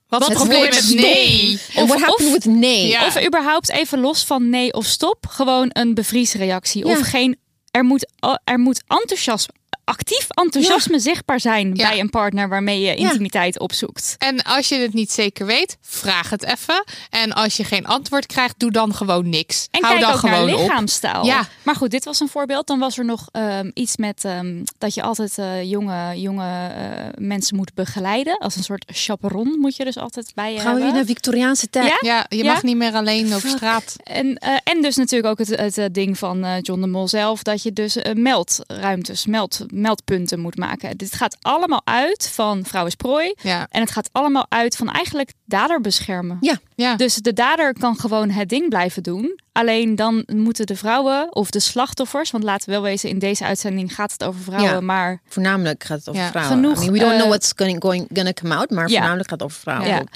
Wat 0.09 0.21
Het 0.21 0.29
het 0.29 0.39
probleem 0.39 0.61
woord 0.61 0.95
nee? 0.95 1.53
Of- 1.75 1.89
what 1.89 2.01
happened 2.01 2.27
of- 2.27 2.33
with 2.33 2.45
nee? 2.45 2.87
Ja. 2.87 3.07
Of 3.07 3.25
überhaupt 3.27 3.71
even 3.71 4.01
los 4.01 4.25
van 4.25 4.49
nee 4.49 4.73
of 4.73 4.87
stop, 4.87 5.27
gewoon 5.29 5.71
een 5.73 5.95
bevriesreactie. 5.95 6.87
Ja. 6.87 6.93
Of 6.93 7.01
geen. 7.01 7.37
Er 7.71 7.85
moet, 7.85 8.13
er 8.45 8.59
moet 8.59 8.83
enthousiasme, 8.87 9.55
actief 9.85 10.27
enthousiasme 10.29 10.99
zichtbaar 10.99 11.41
zijn 11.41 11.75
Ja. 11.75 11.89
bij 11.89 12.01
een 12.01 12.11
partner 12.11 12.49
waarmee 12.49 12.81
je 12.81 12.95
intimiteit 12.95 13.59
opzoekt. 13.59 14.15
En 14.19 14.43
als 14.43 14.69
je 14.69 14.75
het 14.77 14.93
niet 14.95 15.11
zeker 15.13 15.47
weet, 15.47 15.77
vraag 15.81 16.31
het 16.31 16.45
even. 16.45 16.85
En 17.11 17.33
als 17.33 17.57
je 17.57 17.65
geen 17.65 17.87
antwoord 17.87 18.27
krijgt, 18.27 18.55
doe 18.59 18.71
dan 18.71 18.95
gewoon 18.95 19.29
niks. 19.29 19.69
En 19.71 19.85
Hou 19.85 19.95
kijk 19.95 20.07
dan 20.07 20.17
ook 20.17 20.23
naar 20.23 20.33
gewoon 20.35 20.55
op. 20.55 20.61
lichaamstaal. 20.61 21.25
Ja. 21.25 21.49
Maar 21.63 21.75
goed, 21.77 21.91
dit 21.91 22.05
was 22.05 22.21
een 22.21 22.29
voorbeeld. 22.29 22.67
Dan 22.67 22.79
was 22.79 22.99
er 22.99 23.05
nog 23.05 23.29
ehm, 23.33 23.71
iets 23.75 23.97
met 23.97 24.25
ehm, 24.25 24.65
dat 24.79 24.95
je 24.95 25.03
altijd 25.03 25.39
eh, 25.39 25.63
jonge, 25.71 26.21
jonge 26.21 26.69
eh, 26.69 27.07
mensen 27.19 27.57
moet 27.57 27.75
begeleiden. 27.75 28.39
Als 28.39 28.57
een 28.57 28.63
soort 28.65 28.85
chaperon 28.87 29.59
moet 29.61 29.77
je 29.77 29.85
dus 29.85 29.97
altijd 29.97 30.33
bij 30.35 30.53
je 30.53 30.57
Gaan 30.59 30.65
we 30.65 30.69
hebben. 30.71 30.87
weer 30.87 30.95
naar 30.97 31.05
Victoriaanse 31.07 31.71
tijd? 31.71 31.87
Ja? 31.89 31.97
Ja, 32.01 32.27
je 32.29 32.45
Ja? 32.45 32.53
mag 32.53 32.63
niet 32.63 32.77
meer 32.77 32.93
alleen 32.95 33.35
op 33.35 33.41
straat. 33.47 33.97
En, 34.03 34.37
eh, 34.37 34.57
en 34.65 34.83
dus 34.83 34.97
natuurlijk 34.97 35.41
ook 35.41 35.49
het, 35.49 35.77
het 35.77 35.95
ding 35.95 36.19
van 36.19 36.45
eh, 36.45 36.53
John 36.63 36.81
de 36.81 36.87
Mol 36.87 37.09
zelf, 37.09 37.43
dat 37.43 37.63
je 37.63 37.73
dus 37.73 37.97
meldruimtes, 38.15 39.27
meld, 39.27 39.58
meldpunten 39.73 40.41
moet 40.41 40.57
maken. 40.57 40.97
Dit 40.97 41.13
gaat 41.15 41.37
allemaal 41.41 41.81
uit 41.85 42.29
van 42.33 42.65
vrouw 42.65 42.87
is 42.87 42.95
prooi. 42.95 43.35
Ja. 43.43 43.67
En 43.71 43.81
het 43.81 43.91
gaat 43.91 44.09
allemaal 44.13 44.47
uit 44.49 44.77
van 44.77 44.91
eigenlijk 44.91 45.33
dader 45.45 45.81
beschermen. 45.81 46.37
Ja. 46.41 46.59
Ja. 46.75 46.97
Dus 46.97 47.15
de 47.15 47.33
dader 47.33 47.73
kan 47.79 47.97
gewoon 47.97 48.31
het 48.31 48.49
ding 48.49 48.69
blijven 48.69 49.03
doen. 49.03 49.41
Alleen 49.53 49.97
dan 49.97 50.23
moeten 50.27 50.67
de 50.67 50.77
vrouwen 50.77 51.35
of 51.35 51.51
de 51.51 51.61
slachtoffers, 51.61 52.31
want 52.31 52.45
laten 52.45 52.67
we 52.67 52.73
wel 52.73 52.83
wezen, 52.83 53.09
in 53.09 53.19
deze 53.19 53.45
uitzending 53.45 53.95
gaat 53.95 54.13
het 54.13 54.25
over 54.25 54.41
vrouwen, 54.41 54.71
Ja. 54.73 54.81
maar 54.81 55.21
Voornamelijk 55.29 55.85
gaat 55.85 55.99
het 55.99 56.09
over 56.09 56.21
Ja, 56.23 56.29
vrouwen. 56.31 56.55
genoeg, 56.57 56.77
I 56.77 56.81
mean, 56.81 56.93
we 56.93 56.99
don't 56.99 57.11
eh, 57.13 57.17
know 57.19 57.29
what's 57.29 57.53
going, 57.57 57.83
going, 57.83 58.07
gonna 58.15 58.33
come 58.33 58.55
out, 58.55 58.71
maar 58.71 58.89
voornamelijk 58.91 59.29
gaat 59.29 59.41
het 59.41 59.49
over 59.49 59.61
vrouwen. 59.61 60.07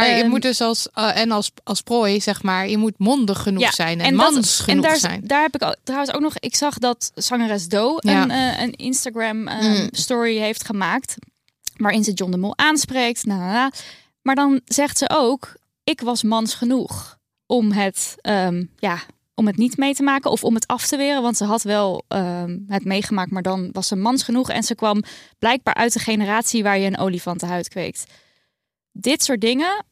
Maar 0.00 0.08
je 0.16 0.22
Ehm, 0.22 0.28
moet 0.30 0.42
dus 0.42 0.60
als, 0.60 0.88
eh, 0.92 1.16
en 1.16 1.30
als, 1.30 1.50
als 1.64 1.80
prooi, 1.80 2.20
zeg 2.20 2.42
maar, 2.42 2.68
je 2.68 2.78
moet 2.78 2.98
mondig 2.98 3.42
genoeg 3.42 3.60
Ja, 3.62 3.70
zijn 3.70 4.00
en, 4.00 4.16
dat- 4.16 4.32
mans 4.32 4.60
genoeg 4.60 4.84
en 4.84 4.90
daar, 4.90 4.98
zijn. 5.00 5.20
daar 5.24 5.42
heb 5.42 5.54
ik 5.54 5.62
ook, 5.62 5.76
trouwens 5.84 6.14
ook 6.14 6.20
nog. 6.20 6.38
Ik 6.38 6.56
zag 6.56 6.78
dat 6.78 7.10
zangeres 7.14 7.68
Do 7.68 7.96
Ja. 7.98 8.22
een, 8.22 8.30
eh, 8.30 8.60
een 8.62 8.72
Instagram 8.72 9.48
eh, 9.48 9.60
Mm. 9.62 9.88
story 9.90 10.36
heeft 10.38 10.64
gemaakt. 10.66 11.14
Waarin 11.76 12.04
ze 12.04 12.12
John 12.12 12.30
de 12.30 12.36
Mol 12.38 12.58
aanspreekt. 12.58 13.24
Nou, 13.26 13.40
nou. 13.40 13.70
Maar 14.22 14.34
dan 14.34 14.60
zegt 14.64 14.98
ze 14.98 15.10
ook: 15.12 15.52
Ik 15.84 16.00
was 16.00 16.22
mans 16.22 16.54
genoeg 16.54 17.18
om 17.46 17.72
het, 17.72 18.14
ehm, 18.20 18.64
ja, 18.76 18.98
om 19.34 19.46
het 19.46 19.56
niet 19.56 19.76
mee 19.76 19.94
te 19.94 20.02
maken 20.02 20.30
of 20.30 20.44
om 20.44 20.54
het 20.54 20.66
af 20.66 20.86
te 20.86 20.96
weren. 20.96 21.22
Want 21.22 21.36
ze 21.36 21.44
had 21.44 21.62
wel 21.62 22.04
ehm, 22.08 22.58
het 22.68 22.84
meegemaakt, 22.84 23.30
maar 23.30 23.42
dan 23.42 23.68
was 23.72 23.86
ze 23.88 23.96
mans 23.96 24.22
genoeg. 24.22 24.50
En 24.50 24.62
ze 24.62 24.74
kwam 24.74 25.02
blijkbaar 25.38 25.74
uit 25.74 25.92
de 25.92 25.98
generatie 25.98 26.62
waar 26.62 26.78
je 26.78 26.86
een 26.86 26.98
olifantenhuid 26.98 27.68
kweekt. 27.68 28.04
Dit 28.96 29.24
soort 29.24 29.40
dingen 29.40 29.84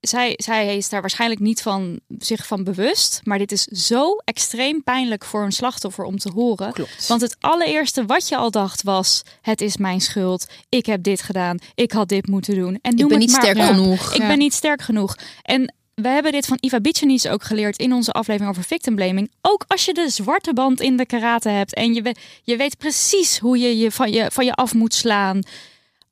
zij, 0.00 0.34
zij 0.36 0.76
is 0.76 0.88
daar 0.88 1.00
waarschijnlijk 1.00 1.40
niet 1.40 1.62
van 1.62 2.00
zich 2.18 2.46
van 2.46 2.64
bewust. 2.64 3.20
Maar 3.24 3.38
dit 3.38 3.52
is 3.52 3.62
zo 3.62 4.16
extreem 4.24 4.82
pijnlijk 4.82 5.24
voor 5.24 5.44
een 5.44 5.52
slachtoffer 5.52 6.04
om 6.04 6.18
te 6.18 6.30
horen. 6.34 6.72
Klopt. 6.72 7.06
Want 7.06 7.20
het 7.20 7.36
allereerste 7.40 8.04
wat 8.06 8.28
je 8.28 8.36
al 8.36 8.50
dacht 8.50 8.82
was: 8.82 9.22
het 9.42 9.60
is 9.60 9.76
mijn 9.76 10.00
schuld. 10.00 10.46
Ik 10.68 10.86
heb 10.86 11.02
dit 11.02 11.22
gedaan. 11.22 11.58
Ik 11.74 11.92
had 11.92 12.08
dit 12.08 12.26
moeten 12.26 12.54
doen. 12.54 12.78
En 12.82 12.96
ik 12.98 13.08
ben 13.08 13.18
niet 13.18 13.30
maar 13.30 13.40
sterk 13.40 13.56
op. 13.58 13.62
genoeg. 13.64 14.14
Ik 14.14 14.20
Ja. 14.20 14.26
ben 14.26 14.38
niet 14.38 14.54
sterk 14.54 14.82
genoeg. 14.82 15.16
En 15.42 15.74
we 15.94 16.08
hebben 16.08 16.32
dit 16.32 16.46
van 16.46 16.58
Iva 16.60 16.80
Bicenic 16.80 17.26
ook 17.30 17.42
geleerd 17.44 17.78
in 17.78 17.92
onze 17.92 18.12
aflevering 18.12 18.50
over 18.50 18.64
victim 18.64 18.94
blaming. 18.94 19.30
Ook 19.40 19.64
als 19.68 19.84
je 19.84 19.94
de 19.94 20.08
zwarte 20.10 20.52
band 20.52 20.80
in 20.80 20.96
de 20.96 21.06
karate 21.06 21.48
hebt 21.48 21.74
en 21.74 21.94
je, 21.94 22.02
we- 22.02 22.14
je 22.42 22.56
weet 22.56 22.78
precies 22.78 23.38
hoe 23.38 23.58
je 23.58 23.78
je 23.78 23.90
van, 23.90 24.12
je 24.12 24.30
van 24.30 24.44
je 24.44 24.52
af 24.54 24.74
moet 24.74 24.94
slaan. 24.94 25.40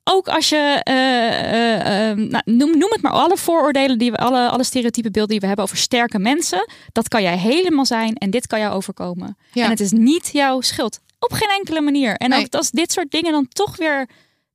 Ook 0.04 0.28
als 0.28 0.48
je, 0.48 0.80
eh, 0.82 0.94
eh, 0.94 2.10
eh, 2.10 2.16
nou, 2.16 2.42
noem, 2.44 2.78
noem 2.78 2.90
het 2.90 3.02
maar, 3.02 3.12
alle 3.12 3.36
vooroordelen, 3.36 3.98
die 3.98 4.10
we, 4.10 4.16
alle, 4.16 4.48
alle 4.48 4.64
stereotype 4.64 5.10
beelden 5.10 5.30
die 5.30 5.40
we 5.40 5.46
hebben 5.46 5.64
over 5.64 5.76
sterke 5.76 6.18
mensen, 6.18 6.68
dat 6.92 7.08
kan 7.08 7.22
jij 7.22 7.38
helemaal 7.38 7.86
zijn 7.86 8.14
en 8.14 8.30
dit 8.30 8.46
kan 8.46 8.58
jou 8.60 8.74
overkomen. 8.74 9.36
Ja. 9.52 9.64
En 9.64 9.70
het 9.70 9.80
is 9.80 9.90
niet 9.90 10.30
jouw 10.32 10.60
schuld. 10.60 11.00
Op 11.18 11.32
geen 11.32 11.48
enkele 11.48 11.80
manier. 11.80 12.16
En 12.16 12.30
Nee. 12.30 12.44
ook 12.44 12.54
als 12.54 12.70
dit 12.70 12.92
soort 12.92 13.10
dingen 13.10 13.32
dan 13.32 13.48
toch 13.48 13.76
weer 13.76 14.08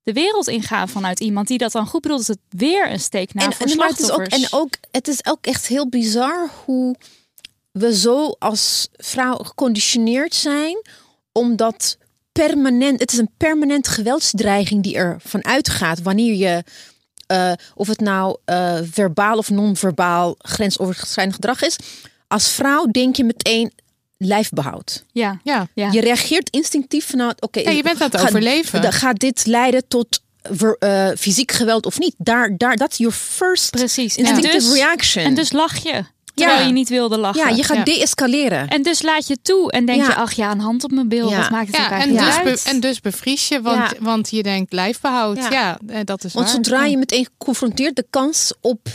de 0.04 0.14
wereld 0.14 0.48
ingaan 0.48 0.90
vanuit 0.90 1.20
iemand 1.20 1.48
die 1.48 1.58
dat 1.58 1.72
dan 1.72 1.88
goed 1.88 2.02
bedoelt, 2.02 2.22
is 2.22 2.28
het 2.28 2.40
weer 2.50 2.92
een 2.92 3.00
steek 3.00 3.34
naar 3.34 3.54
voor 3.54 3.66
en, 3.66 3.82
het 3.82 4.00
is 4.00 4.12
ook, 4.12 4.22
en 4.22 4.48
ook, 4.50 4.74
het 4.92 5.08
is 5.08 5.26
ook 5.26 5.46
echt 5.46 5.68
heel 5.68 5.90
bizar 5.90 6.50
hoe 6.66 6.96
we 7.72 7.96
zo 7.96 8.36
als 8.40 8.90
vrouw 8.98 9.36
geconditioneerd 9.36 10.36
zijn, 10.36 10.82
omdat 11.32 11.98
permanent, 12.32 13.00
het 13.00 13.12
is 13.12 13.18
een 13.18 13.30
permanent 13.38 13.88
geweldsdreiging 13.88 14.84
die 14.84 14.96
er 14.96 15.18
vanuit 15.26 15.70
gaat 15.70 16.02
wanneer 16.02 16.34
je, 16.36 16.64
eh, 17.28 17.52
of 17.76 17.88
het 17.88 18.00
nou 18.00 18.38
eh, 18.46 18.78
verbaal 18.92 19.38
of 19.38 19.50
non-verbaal 19.50 20.36
grensoverschrijdend 20.38 21.36
gedrag 21.36 21.62
is. 21.62 21.76
Als 22.28 22.48
vrouw 22.50 22.86
denk 22.86 23.16
je 23.16 23.24
meteen 23.24 23.72
lijfbehoud. 24.18 25.04
Ja, 25.12 25.40
Ja. 25.44 25.68
ja. 25.74 25.92
Je 25.92 26.02
reageert 26.02 26.50
instinctief 26.50 27.06
vanuit, 27.06 27.42
oké, 27.42 27.60
Ja, 27.60 27.70
je 27.72 27.84
bent 27.84 28.02
aan 28.02 28.10
het 28.10 28.20
gaat- 28.20 28.28
overleven. 28.30 28.94
Gaat 28.94 29.20
dit 29.20 29.46
leiden 29.46 29.88
tot 29.88 30.22
ver- 30.42 30.76
eh, 30.80 31.08
fysiek 31.18 31.52
geweld 31.52 31.86
of 31.86 32.00
niet? 32.00 32.16
Daar, 32.18 32.58
daar, 32.58 32.76
that's 32.76 32.98
your 32.98 33.14
first 33.16 33.70
precies. 33.72 34.16
En 34.16 34.26
instinctive 34.26 34.58
dus, 34.70 34.74
reaction. 34.74 35.26
en 35.26 35.34
dus 35.34 35.52
lach 35.52 35.78
je, 35.84 36.04
terwijl 36.34 36.60
Ja. 36.60 36.66
je 36.66 36.72
niet 36.74 36.90
wilde 36.90 37.18
lachen. 37.18 37.50
ja, 37.50 37.56
je 37.56 37.64
gaat 37.64 37.78
Ja. 37.78 37.84
deescaleren. 37.84 38.68
En 38.68 38.82
dus 38.84 39.02
laat 39.02 39.28
je 39.28 39.38
toe 39.42 39.72
en 39.72 39.86
denk 39.86 40.02
Ja. 40.02 40.08
je, 40.08 40.16
ach 40.16 40.32
ja, 40.32 40.52
een 40.52 40.60
hand 40.60 40.84
op 40.84 40.92
mijn 40.92 41.08
bil, 41.08 41.30
Ja. 41.30 41.38
wat 41.38 41.50
maakt 41.50 41.68
het 41.68 41.76
ook 41.76 41.82
Ja, 41.82 41.86
en 41.92 41.92
eigenlijk 41.92 42.26
dus, 42.26 42.36
uit? 42.46 42.64
be- 42.64 42.70
en 42.70 42.80
dus 42.80 43.02
bevries 43.02 43.48
je, 43.48 43.62
want, 43.62 43.78
Ja. 43.78 43.92
want 44.00 44.30
je 44.30 44.44
denkt 44.44 44.74
lijfbehoud. 44.74 45.38
Ja, 45.38 45.50
Ja. 45.52 45.80
eh, 45.88 46.00
dat 46.04 46.24
is 46.24 46.34
Want 46.34 46.46
waar. 46.46 46.56
zodra 46.56 46.86
je 46.86 46.98
meteen 46.98 47.28
confronteert 47.38 47.96
de 47.96 48.06
kans 48.10 48.54
op 48.62 48.88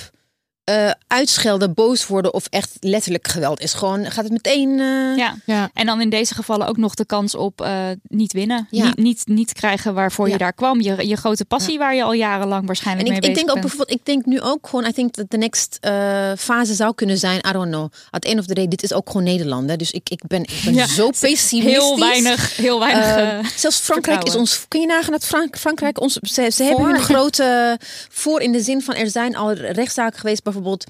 eh, 0.64 0.90
uitschelden, 1.06 1.74
boos 1.74 2.06
worden 2.06 2.34
of 2.34 2.46
echt 2.50 2.76
letterlijk 2.80 3.28
geweld 3.28 3.60
is. 3.60 3.72
Gewoon 3.72 4.10
gaat 4.10 4.24
het 4.24 4.32
meteen. 4.32 4.80
eh, 4.80 5.16
Ja. 5.16 5.34
Ja. 5.46 5.70
En 5.74 5.86
dan 5.86 6.00
in 6.00 6.10
deze 6.10 6.34
gevallen 6.34 6.66
ook 6.66 6.76
nog 6.76 6.94
de 6.94 7.04
kans 7.04 7.34
op 7.34 7.60
eh, 7.60 7.82
niet 8.08 8.32
winnen. 8.32 8.66
Ja. 8.70 8.84
Niet, 8.84 8.96
niet, 8.96 9.22
niet 9.26 9.52
krijgen 9.52 9.94
waarvoor 9.94 10.26
Ja. 10.26 10.32
je 10.32 10.38
daar 10.38 10.52
kwam. 10.52 10.80
Je, 10.80 11.08
je 11.08 11.16
grote 11.16 11.44
passie 11.44 11.78
waar 11.78 11.94
je 11.94 12.02
al 12.02 12.12
jarenlang 12.12 12.60
En 12.60 12.66
waarschijnlijk 12.66 13.06
ik, 13.06 13.12
mee 13.12 13.20
ik 13.22 13.28
bezig 13.28 13.44
denk 13.46 13.56
ook 13.56 13.62
bijvoorbeeld, 13.62 13.98
ik 14.00 14.06
denk 14.06 14.24
nu 14.26 14.40
ook 14.40 14.66
gewoon, 14.68 14.86
I 14.86 14.92
think 14.92 15.14
dat 15.14 15.30
de 15.30 15.36
next 15.36 15.78
eh, 15.80 16.32
fase 16.38 16.74
zou 16.74 16.94
kunnen 16.94 17.18
zijn, 17.18 17.38
I 17.48 17.52
don't 17.52 17.70
know. 17.70 17.90
At 18.10 18.22
the 18.22 18.28
end 18.28 18.38
of 18.38 18.46
the 18.46 18.54
day, 18.54 18.68
dit 18.68 18.82
is 18.82 18.92
ook 18.92 19.06
gewoon 19.06 19.22
Nederland. 19.24 19.68
Hè? 19.70 19.76
Dus 19.76 19.90
ik, 19.90 20.08
ik 20.10 20.22
ben, 20.26 20.42
ik 20.42 20.60
ben 20.64 20.74
Ja, 20.74 20.86
zo 20.86 21.10
pessimistisch. 21.20 21.72
Heel 21.72 21.98
weinig, 21.98 22.56
heel 22.56 22.78
weinig. 22.78 23.58
Zelfs 23.58 23.78
Frankrijk 23.78 24.22
is 24.24 24.34
ons. 24.34 24.64
Kun 24.68 24.80
je 24.80 24.86
nagaan 24.86 25.12
dat 25.12 25.24
Frank, 25.26 25.58
Frankrijk 25.58 26.00
ons. 26.00 26.14
Ze, 26.14 26.50
ze 26.54 26.62
hebben 26.62 26.84
hun 26.86 27.00
grote 27.00 27.78
voor 28.10 28.40
in 28.40 28.52
de 28.52 28.60
zin 28.62 28.82
van 28.82 28.94
er 28.94 29.10
zijn 29.10 29.36
al 29.36 29.52
rechtszaken 29.52 30.18
geweest, 30.18 30.42
bijvoorbeeld 30.54 30.86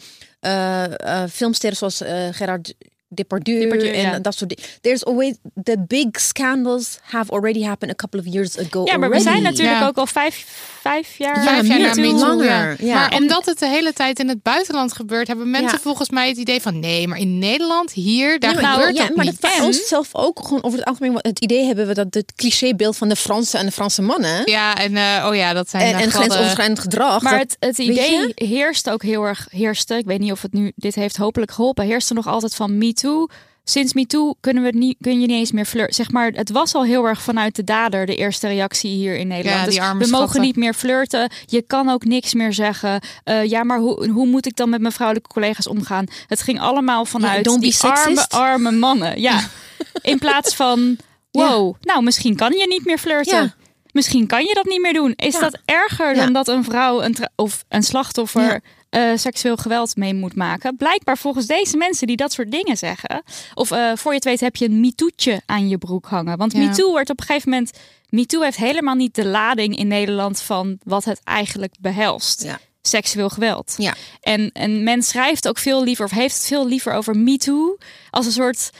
filmsterren 1.30 1.78
zoals 1.78 2.00
eh, 2.00 2.28
Gerard 2.32 2.74
Depardieu, 3.14 3.60
Depardieu, 3.60 3.88
en 3.92 4.00
ja. 4.00 4.18
dat 4.18 4.34
soort 4.36 4.50
dingen. 4.56 4.70
There's 4.80 5.04
always 5.04 5.34
the 5.62 5.84
big 5.86 6.06
scandals 6.12 6.98
have 7.02 7.32
already 7.32 7.62
happened 7.62 7.92
a 7.92 7.96
couple 7.96 8.20
of 8.20 8.26
years 8.34 8.58
ago. 8.58 8.82
ja, 8.84 8.96
maar 8.96 9.10
we 9.10 9.20
zijn 9.20 9.42
natuurlijk 9.42 9.78
Ja. 9.78 9.86
ook 9.86 9.96
al 9.96 10.06
vijf, 10.06 10.46
vijf 10.80 11.16
jaar. 11.18 11.36
Ja, 11.36 11.42
Vijf 11.44 11.66
jaar 11.66 11.96
meer 12.00 12.12
Langer, 12.12 12.76
ja. 12.84 12.94
Maar 12.94 13.10
En- 13.10 13.22
omdat 13.22 13.46
het 13.46 13.58
de 13.58 13.66
hele 13.68 13.92
tijd 13.92 14.18
in 14.18 14.28
het 14.28 14.42
buitenland 14.42 14.92
gebeurt, 14.92 15.26
hebben 15.26 15.50
mensen 15.50 15.76
Ja. 15.76 15.82
volgens 15.82 16.10
mij 16.10 16.28
het 16.28 16.36
idee 16.36 16.60
van 16.60 16.80
nee, 16.80 17.08
maar 17.08 17.18
in 17.18 17.38
Nederland, 17.38 17.92
hier, 17.92 18.38
daar 18.38 18.54
maar, 18.54 18.72
gebeurt 18.72 18.96
ja, 18.96 19.06
dat 19.06 19.16
maar 19.16 19.24
niet. 19.24 19.40
dat 19.40 19.50
bij 19.50 19.58
En- 19.60 19.64
ons 19.64 19.86
zelf 19.88 20.08
ook 20.12 20.40
gewoon 20.42 20.62
over 20.64 20.78
het 20.78 20.88
algemeen 20.88 21.16
het 21.18 21.40
idee 21.40 21.64
hebben 21.64 21.86
we 21.86 21.94
dat 21.94 22.14
het 22.14 22.32
clichébeeld 22.36 22.96
van 22.96 23.08
de 23.08 23.16
Franse 23.16 23.58
en 23.58 23.66
de 23.66 23.72
Franse 23.72 24.02
mannen 24.02 24.42
Ja, 24.44 24.76
en 24.76 24.96
eh, 24.96 25.26
oh 25.28 25.34
ja, 25.36 25.52
dat 25.52 25.70
zijn 25.70 25.82
en, 25.82 25.88
eh, 25.88 25.94
en 25.94 25.98
gladde- 26.10 26.18
grensoverschrijdend 26.18 26.78
gedrag. 26.78 27.22
Maar 27.22 27.32
dat- 27.38 27.40
het, 27.40 27.56
het 27.68 27.78
idee 27.78 28.32
heerst 28.34 28.90
ook 28.90 29.02
heel 29.02 29.22
erg, 29.22 29.46
heerste, 29.50 29.94
ik 29.94 30.04
weet 30.06 30.18
niet 30.18 30.32
of 30.32 30.42
het 30.42 30.52
nu, 30.52 30.72
dit 30.76 30.94
heeft 30.94 31.16
hopelijk 31.16 31.50
geholpen, 31.52 31.84
heerste 31.84 32.14
nog 32.14 32.26
altijd 32.26 32.54
van 32.54 32.78
MeToo. 33.04 33.26
Sinds 33.66 33.92
MeToo 33.92 34.34
kunnen 34.40 34.62
we 34.62 34.70
niet, 34.70 34.96
kun 35.00 35.12
je 35.20 35.26
niet 35.26 35.36
eens 35.36 35.52
meer 35.52 35.64
flirten. 35.64 35.94
Zeg 35.94 36.10
maar, 36.10 36.30
het 36.34 36.50
was 36.50 36.74
al 36.74 36.84
heel 36.84 37.04
erg 37.04 37.22
vanuit 37.22 37.56
de 37.56 37.64
dader 37.64 38.06
de 38.06 38.16
eerste 38.16 38.46
reactie 38.48 38.90
hier 38.90 39.16
in 39.16 39.26
Nederland. 39.26 39.74
Ja, 39.74 39.92
dus 39.94 40.04
we 40.04 40.10
mogen 40.10 40.10
schatten. 40.10 40.40
niet 40.40 40.56
meer 40.56 40.74
flirten. 40.74 41.30
Je 41.46 41.62
kan 41.62 41.88
ook 41.88 42.04
niks 42.04 42.34
meer 42.34 42.52
zeggen. 42.52 43.00
Eh, 43.24 43.44
ja, 43.44 43.64
maar 43.64 43.78
hoe, 43.78 44.08
hoe 44.10 44.26
moet 44.26 44.46
ik 44.46 44.56
dan 44.56 44.68
met 44.70 44.80
mijn 44.80 44.92
vrouwelijke 44.92 45.30
collega's 45.32 45.66
omgaan? 45.68 46.06
Het 46.26 46.42
ging 46.42 46.60
allemaal 46.60 47.04
vanuit 47.04 47.60
die 47.60 47.74
arme, 47.80 48.28
arme 48.28 48.70
mannen. 48.70 49.20
Ja, 49.20 49.40
in 50.02 50.18
plaats 50.18 50.54
van, 50.54 50.96
wow, 51.30 51.74
nou 51.80 52.02
misschien 52.02 52.36
kan 52.36 52.52
je 52.52 52.66
niet 52.66 52.84
meer 52.84 52.98
flirten. 52.98 53.54
Misschien 53.92 54.26
kan 54.26 54.44
je 54.44 54.54
dat 54.54 54.64
niet 54.64 54.80
meer 54.80 54.92
doen. 54.92 55.12
Is 55.16 55.34
Ja. 55.34 55.40
dat 55.40 55.58
erger 55.64 56.14
Ja. 56.14 56.22
dan 56.24 56.32
dat 56.32 56.48
een 56.48 56.64
vrouw 56.64 57.02
een 57.02 57.16
of 57.36 57.64
een 57.68 57.82
slachtoffer 57.82 58.42
Ja. 58.42 58.60
Eh, 58.94 59.16
seksueel 59.16 59.56
geweld 59.56 59.96
mee 59.96 60.14
moet 60.14 60.34
maken? 60.34 60.76
Blijkbaar 60.76 61.18
volgens 61.18 61.46
deze 61.46 61.76
mensen 61.76 62.06
die 62.06 62.16
dat 62.16 62.32
soort 62.32 62.50
dingen 62.50 62.76
zeggen. 62.76 63.22
Of 63.54 63.70
eh, 63.70 63.92
voor 63.94 64.10
je 64.10 64.16
het 64.16 64.24
weet 64.24 64.40
heb 64.40 64.56
je 64.56 64.64
een 64.64 64.80
MeToo'tje 64.80 65.42
aan 65.46 65.68
je 65.68 65.78
broek 65.78 66.06
hangen. 66.06 66.36
Want 66.36 66.52
Ja. 66.52 66.58
MeToo 66.58 66.90
wordt 66.90 67.10
op 67.10 67.20
een 67.20 67.26
gegeven 67.26 67.50
moment... 67.50 67.70
MeToo 68.08 68.40
heeft 68.42 68.56
helemaal 68.56 68.94
niet 68.94 69.14
de 69.14 69.26
lading 69.26 69.76
in 69.76 69.86
Nederland 69.88 70.40
van 70.40 70.78
wat 70.82 71.04
het 71.04 71.20
eigenlijk 71.24 71.74
behelst. 71.80 72.42
Ja. 72.42 72.58
Seksueel 72.82 73.28
geweld. 73.28 73.74
Ja. 73.76 73.94
En, 74.20 74.50
en 74.52 74.82
men 74.82 75.02
schrijft 75.02 75.48
ook 75.48 75.58
veel 75.58 75.84
liever, 75.84 76.04
of 76.04 76.10
heeft 76.10 76.34
het 76.34 76.46
veel 76.46 76.66
liever 76.66 76.92
over 76.92 77.16
MeToo 77.16 77.76
als 78.10 78.26
een 78.26 78.32
soort 78.32 78.70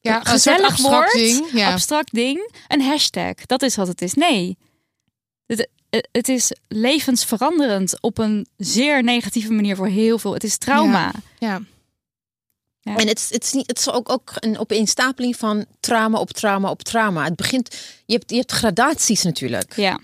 ja, 0.00 0.16
een 0.16 0.20
soort 0.20 0.28
gezellig 0.28 0.70
abstract 0.70 1.12
woord, 1.12 1.12
ding. 1.12 1.50
Ja. 1.52 1.72
abstract 1.72 2.14
ding, 2.14 2.52
een 2.68 2.82
hashtag. 2.82 3.34
Dat 3.34 3.62
is 3.62 3.76
wat 3.76 3.88
het 3.88 4.02
is. 4.02 4.14
Nee, 4.14 4.56
het, 5.46 5.68
het 6.12 6.28
is 6.28 6.52
levensveranderend 6.68 8.00
op 8.00 8.18
een 8.18 8.46
zeer 8.56 9.02
negatieve 9.02 9.52
manier 9.52 9.76
voor 9.76 9.86
heel 9.88 10.18
veel. 10.18 10.32
Het 10.32 10.44
is 10.44 10.56
trauma. 10.56 11.12
ja. 11.38 11.60
Ja. 12.80 12.96
En 12.96 13.08
het, 13.08 13.18
is- 13.18 13.30
het 13.30 13.44
is 13.44 13.52
niet, 13.52 13.66
het 13.66 13.78
is 13.78 13.90
ook, 13.90 14.08
ook 14.10 14.32
een 14.34 14.58
opeenstapeling 14.58 15.36
van 15.36 15.64
trauma 15.80 16.18
op 16.18 16.30
trauma 16.30 16.70
op 16.70 16.82
trauma. 16.82 17.24
Het 17.24 17.36
begint, 17.36 17.76
je 18.06 18.12
hebt, 18.14 18.30
je 18.30 18.36
hebt 18.36 18.52
gradaties 18.52 19.22
natuurlijk. 19.22 19.76
Ja. 19.76 19.98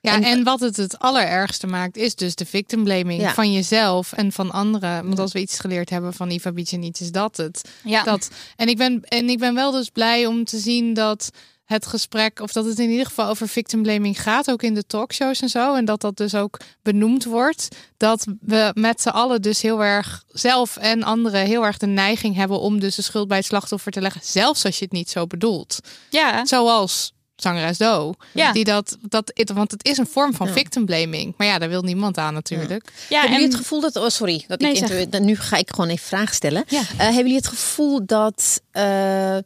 Ja, 0.00 0.14
En- 0.14 0.22
en, 0.22 0.44
wat 0.44 0.60
het 0.60 0.76
het 0.76 0.98
allerergste 0.98 1.66
maakt, 1.66 1.96
is 1.96 2.14
dus 2.14 2.34
de 2.34 2.46
victim 2.46 2.84
blaming 2.84 3.20
Ja. 3.20 3.34
van 3.34 3.52
jezelf 3.52 4.12
en 4.12 4.32
van 4.32 4.50
anderen. 4.50 5.06
Want 5.06 5.18
als 5.18 5.32
we 5.32 5.40
iets 5.40 5.58
geleerd 5.58 5.90
hebben 5.90 6.14
van 6.14 6.30
Iva 6.30 6.50
niet, 6.50 7.00
is 7.00 7.10
dat 7.10 7.36
het. 7.36 7.68
Ja. 7.84 8.02
Dat, 8.02 8.30
en, 8.56 8.68
ik 8.68 8.76
ben, 8.76 9.02
en 9.04 9.28
ik 9.28 9.38
ben 9.38 9.54
wel 9.54 9.70
dus 9.70 9.88
blij 9.88 10.26
om 10.26 10.44
te 10.44 10.58
zien 10.58 10.94
dat 10.94 11.30
het 11.64 11.86
gesprek, 11.86 12.40
of 12.40 12.52
dat 12.52 12.64
het 12.64 12.78
in 12.78 12.90
ieder 12.90 13.06
geval 13.06 13.28
over 13.28 13.48
victim 13.48 13.82
blaming 13.82 14.22
gaat, 14.22 14.50
ook 14.50 14.62
in 14.62 14.74
de 14.74 14.86
talkshows 14.86 15.40
en 15.40 15.48
zo. 15.48 15.74
En 15.74 15.84
dat 15.84 16.00
dat 16.00 16.16
dus 16.16 16.34
ook 16.34 16.60
benoemd 16.82 17.24
wordt. 17.24 17.68
Dat 17.96 18.26
we 18.40 18.70
met 18.74 19.00
z'n 19.00 19.08
allen 19.08 19.42
dus 19.42 19.62
heel 19.62 19.82
erg 19.84 20.24
zelf 20.28 20.76
en 20.76 21.02
anderen 21.02 21.46
heel 21.46 21.64
erg 21.64 21.78
de 21.78 21.86
neiging 21.86 22.36
hebben 22.36 22.60
om 22.60 22.80
dus 22.80 22.94
de 22.94 23.02
schuld 23.02 23.28
bij 23.28 23.36
het 23.36 23.46
slachtoffer 23.46 23.92
te 23.92 24.00
leggen. 24.00 24.20
Zelfs 24.24 24.64
als 24.64 24.78
je 24.78 24.84
het 24.84 24.92
niet 24.92 25.10
zo 25.10 25.26
bedoelt. 25.26 25.78
ja. 26.10 26.46
Zoals 26.46 27.12
zangeres 27.36 27.78
Do. 27.78 28.14
Ja. 28.34 28.52
Die 28.52 28.64
dat, 28.64 28.96
dat, 29.02 29.32
want 29.54 29.70
het 29.70 29.84
is 29.86 29.98
een 29.98 30.06
vorm 30.06 30.34
van 30.34 30.46
Ja. 30.46 30.52
victim 30.52 30.84
blaming. 30.86 31.34
Maar 31.36 31.46
ja, 31.46 31.58
daar 31.58 31.68
wil 31.68 31.82
niemand 31.82 32.18
aan 32.18 32.34
natuurlijk. 32.34 32.92
ja 33.08 33.14
hebben 33.20 33.32
jullie 33.32 33.46
het 33.48 33.56
gevoel 33.56 33.80
dat... 33.80 33.96
Oh, 33.96 34.08
sorry. 34.08 34.44
Dat 34.46 34.60
Nee, 34.60 34.70
ik 34.70 34.76
zeg. 34.76 34.90
inter- 34.90 35.10
dan 35.10 35.24
nu 35.24 35.36
ga 35.36 35.56
ik 35.56 35.70
gewoon 35.70 35.90
even 35.90 36.06
vragen 36.06 36.34
stellen. 36.34 36.64
Ja. 36.68 36.78
Eh, 36.80 36.86
hebben 36.96 37.16
jullie 37.16 37.36
het 37.36 37.46
gevoel 37.46 38.06
dat... 38.06 38.60
eh, 38.70 39.36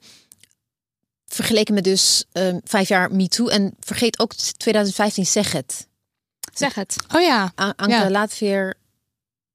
vergeleken 1.29 1.75
met 1.75 1.85
dus 1.85 2.25
eh, 2.33 2.57
vijf 2.65 2.89
jaar 2.89 3.13
MeToo... 3.15 3.49
en 3.49 3.75
vergeet 3.81 4.19
ook 4.19 4.35
2015 4.35 5.27
Zeg 5.27 5.53
Het. 5.53 5.87
zeg 6.55 6.75
het. 6.75 6.97
Oh 7.15 7.21
ja. 7.21 7.53
A- 7.61 7.73
Anke 7.77 7.95
Ja. 7.95 8.11
Laatveer, 8.11 8.75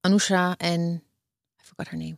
Anousha 0.00 0.54
en... 0.58 1.02
I 1.60 1.64
forgot 1.64 1.88
her 1.88 1.98
name. 1.98 2.16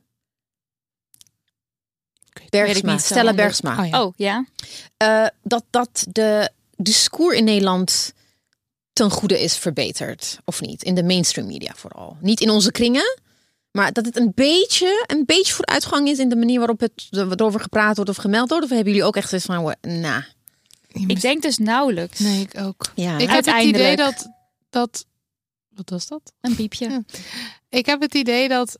Bergsma. 2.50 2.98
Stella. 2.98 3.34
Bergsma. 3.34 3.78
Oh 3.80 3.88
ja. 3.88 4.02
Oh 4.02 4.12
ja. 4.16 4.46
Eh, 4.96 5.26
dat, 5.42 5.64
dat 5.70 6.06
de 6.08 6.50
discours 6.76 7.36
in 7.36 7.44
Nederland 7.44 8.12
ten 8.92 9.10
goede 9.10 9.42
is 9.42 9.56
verbeterd. 9.56 10.38
Of 10.44 10.60
niet? 10.60 10.82
In 10.82 10.94
de 10.94 11.02
mainstream 11.04 11.46
media 11.46 11.72
vooral. 11.76 12.16
Niet 12.20 12.40
in 12.40 12.50
onze 12.50 12.70
kringen. 12.72 13.18
Maar 13.76 13.92
dat 13.92 14.04
het 14.04 14.16
een 14.16 14.32
beetje, 14.34 15.04
een 15.06 15.24
beetje 15.24 15.54
vooruitgang 15.54 16.08
is 16.08 16.18
in 16.18 16.28
de 16.28 16.36
manier 16.36 16.58
waarop 16.58 16.80
het 16.80 17.08
erover 17.10 17.60
gepraat 17.60 17.96
wordt 17.96 18.10
of 18.10 18.16
gemeld 18.16 18.48
wordt. 18.48 18.64
Of 18.64 18.70
hebben 18.70 18.88
jullie 18.88 19.06
ook 19.06 19.16
echt 19.16 19.28
zoiets 19.28 19.46
van, 19.46 19.74
nou, 19.80 20.22
Ik 21.06 21.20
denk 21.20 21.42
dus 21.42 21.58
nauwelijks. 21.58 22.18
Nee, 22.18 22.40
ik 22.40 22.60
ook. 22.60 22.92
ja. 22.94 23.18
Ik 23.18 23.30
heb 23.30 23.44
het 23.44 23.62
idee 23.62 23.96
dat, 23.96 24.32
dat... 24.70 25.06
Wat 25.68 25.90
was 25.90 26.06
dat? 26.06 26.32
Een 26.40 26.54
piepje. 26.54 26.88
Ja. 26.88 27.02
Ik 27.68 27.86
heb 27.86 28.00
het 28.00 28.14
idee 28.14 28.48
dat, 28.48 28.78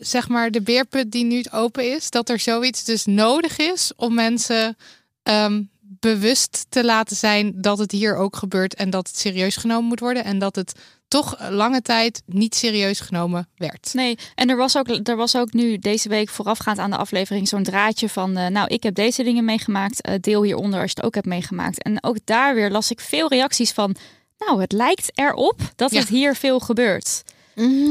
zeg 0.00 0.28
maar, 0.28 0.50
de 0.50 0.62
beerput 0.62 1.12
die 1.12 1.24
nu 1.24 1.44
open 1.50 1.94
is, 1.94 2.10
dat 2.10 2.28
er 2.28 2.38
zoiets 2.38 2.84
dus 2.84 3.04
nodig 3.04 3.58
is 3.58 3.92
om 3.96 4.14
mensen 4.14 4.76
ehm, 5.22 5.62
bewust 6.00 6.66
te 6.68 6.84
laten 6.84 7.16
zijn 7.16 7.52
dat 7.56 7.78
het 7.78 7.92
hier 7.92 8.16
ook 8.16 8.36
gebeurt 8.36 8.74
en 8.74 8.90
dat 8.90 9.06
het 9.06 9.18
serieus 9.18 9.56
genomen 9.56 9.84
moet 9.88 10.00
worden 10.00 10.24
en 10.24 10.38
dat 10.38 10.56
het 10.56 10.72
toch 11.08 11.50
lange 11.50 11.82
tijd 11.82 12.22
niet 12.26 12.54
serieus 12.54 13.00
genomen 13.00 13.48
werd. 13.56 13.90
Nee, 13.92 14.18
en 14.34 14.50
er 14.50 14.56
was, 14.56 14.76
ook, 14.76 14.88
er 15.08 15.16
was 15.16 15.36
ook 15.36 15.52
nu 15.52 15.78
deze 15.78 16.08
week 16.08 16.28
voorafgaand 16.28 16.78
aan 16.78 16.90
de 16.90 16.96
aflevering 16.96 17.48
zo'n 17.48 17.62
draadje 17.62 18.08
van... 18.08 18.36
eh, 18.36 18.46
nou, 18.46 18.66
ik 18.68 18.82
heb 18.82 18.94
deze 18.94 19.22
dingen 19.22 19.44
meegemaakt, 19.44 20.00
eh, 20.00 20.14
deel 20.20 20.42
hieronder 20.42 20.80
als 20.80 20.90
je 20.90 20.96
het 20.96 21.04
ook 21.06 21.14
hebt 21.14 21.26
meegemaakt. 21.26 21.82
En 21.82 22.04
ook 22.04 22.16
daar 22.24 22.54
weer 22.54 22.70
las 22.70 22.90
ik 22.90 23.00
veel 23.00 23.28
reacties 23.28 23.72
van... 23.72 23.94
nou, 24.38 24.60
het 24.60 24.72
lijkt 24.72 25.10
erop 25.14 25.60
dat 25.76 25.90
Ja. 25.92 25.98
het 25.98 26.08
hier 26.08 26.34
veel 26.34 26.60
gebeurt. 26.60 27.22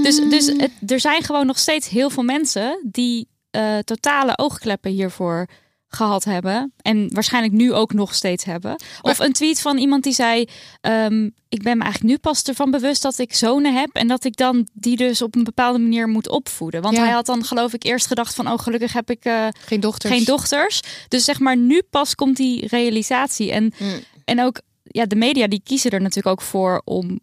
Dus, 0.03 0.29
dus 0.29 0.45
het, 0.45 0.71
er 0.87 0.99
zijn 0.99 1.23
gewoon 1.23 1.45
nog 1.45 1.57
steeds 1.59 1.89
heel 1.89 2.09
veel 2.09 2.23
mensen... 2.23 2.79
die 2.91 3.27
eh, 3.51 3.77
totale 3.77 4.37
oogkleppen 4.37 4.91
hiervoor 4.91 5.47
gehad 5.95 6.23
hebben. 6.23 6.73
En 6.81 7.13
waarschijnlijk 7.13 7.53
nu 7.53 7.73
ook 7.73 7.93
nog 7.93 8.15
steeds 8.15 8.43
hebben. 8.43 8.75
Of 9.01 9.19
een 9.19 9.33
tweet 9.33 9.61
van 9.61 9.77
iemand 9.77 10.03
die 10.03 10.13
zei... 10.13 10.45
ehm, 10.81 11.23
ik 11.49 11.63
ben 11.63 11.77
me 11.77 11.83
eigenlijk 11.83 12.13
nu 12.13 12.17
pas 12.17 12.43
ervan 12.43 12.71
bewust 12.71 13.01
dat 13.01 13.17
ik 13.17 13.33
zonen 13.35 13.73
heb... 13.75 13.89
en 13.93 14.07
dat 14.07 14.23
ik 14.23 14.35
dan 14.35 14.67
die 14.73 14.97
dus 14.97 15.21
op 15.21 15.35
een 15.35 15.43
bepaalde 15.43 15.79
manier 15.79 16.07
moet 16.07 16.29
opvoeden. 16.29 16.81
Want 16.81 16.95
Ja. 16.95 17.03
hij 17.03 17.11
had 17.11 17.25
dan 17.25 17.43
geloof 17.43 17.73
ik 17.73 17.83
eerst 17.83 18.07
gedacht 18.07 18.35
van... 18.35 18.47
oh, 18.51 18.59
gelukkig 18.59 18.93
heb 18.93 19.09
ik 19.09 19.25
eh, 19.25 19.47
Geen 19.65 19.79
dochters. 19.79 20.13
geen 20.13 20.23
dochters. 20.23 20.81
Dus 21.07 21.23
zeg 21.25 21.39
maar, 21.39 21.57
nu 21.57 21.81
pas 21.89 22.15
komt 22.15 22.37
die 22.37 22.67
realisatie. 22.67 23.51
En, 23.51 23.73
Mm. 23.79 23.99
en 24.25 24.41
ook, 24.43 24.61
ja, 24.83 25.05
de 25.05 25.15
media 25.15 25.47
die 25.47 25.61
kiezen 25.63 25.91
er 25.91 26.01
natuurlijk 26.01 26.27
ook 26.27 26.41
voor 26.47 26.81
om... 26.85 27.19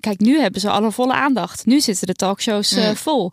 Kijk, 0.00 0.20
nu 0.20 0.40
hebben 0.40 0.60
ze 0.60 0.70
alle 0.70 0.92
volle 0.92 1.12
aandacht. 1.12 1.66
Nu 1.66 1.80
zitten 1.80 2.06
de 2.06 2.14
talkshows 2.14 2.72
eh, 2.72 2.88
Mm. 2.88 2.96
vol. 2.96 3.32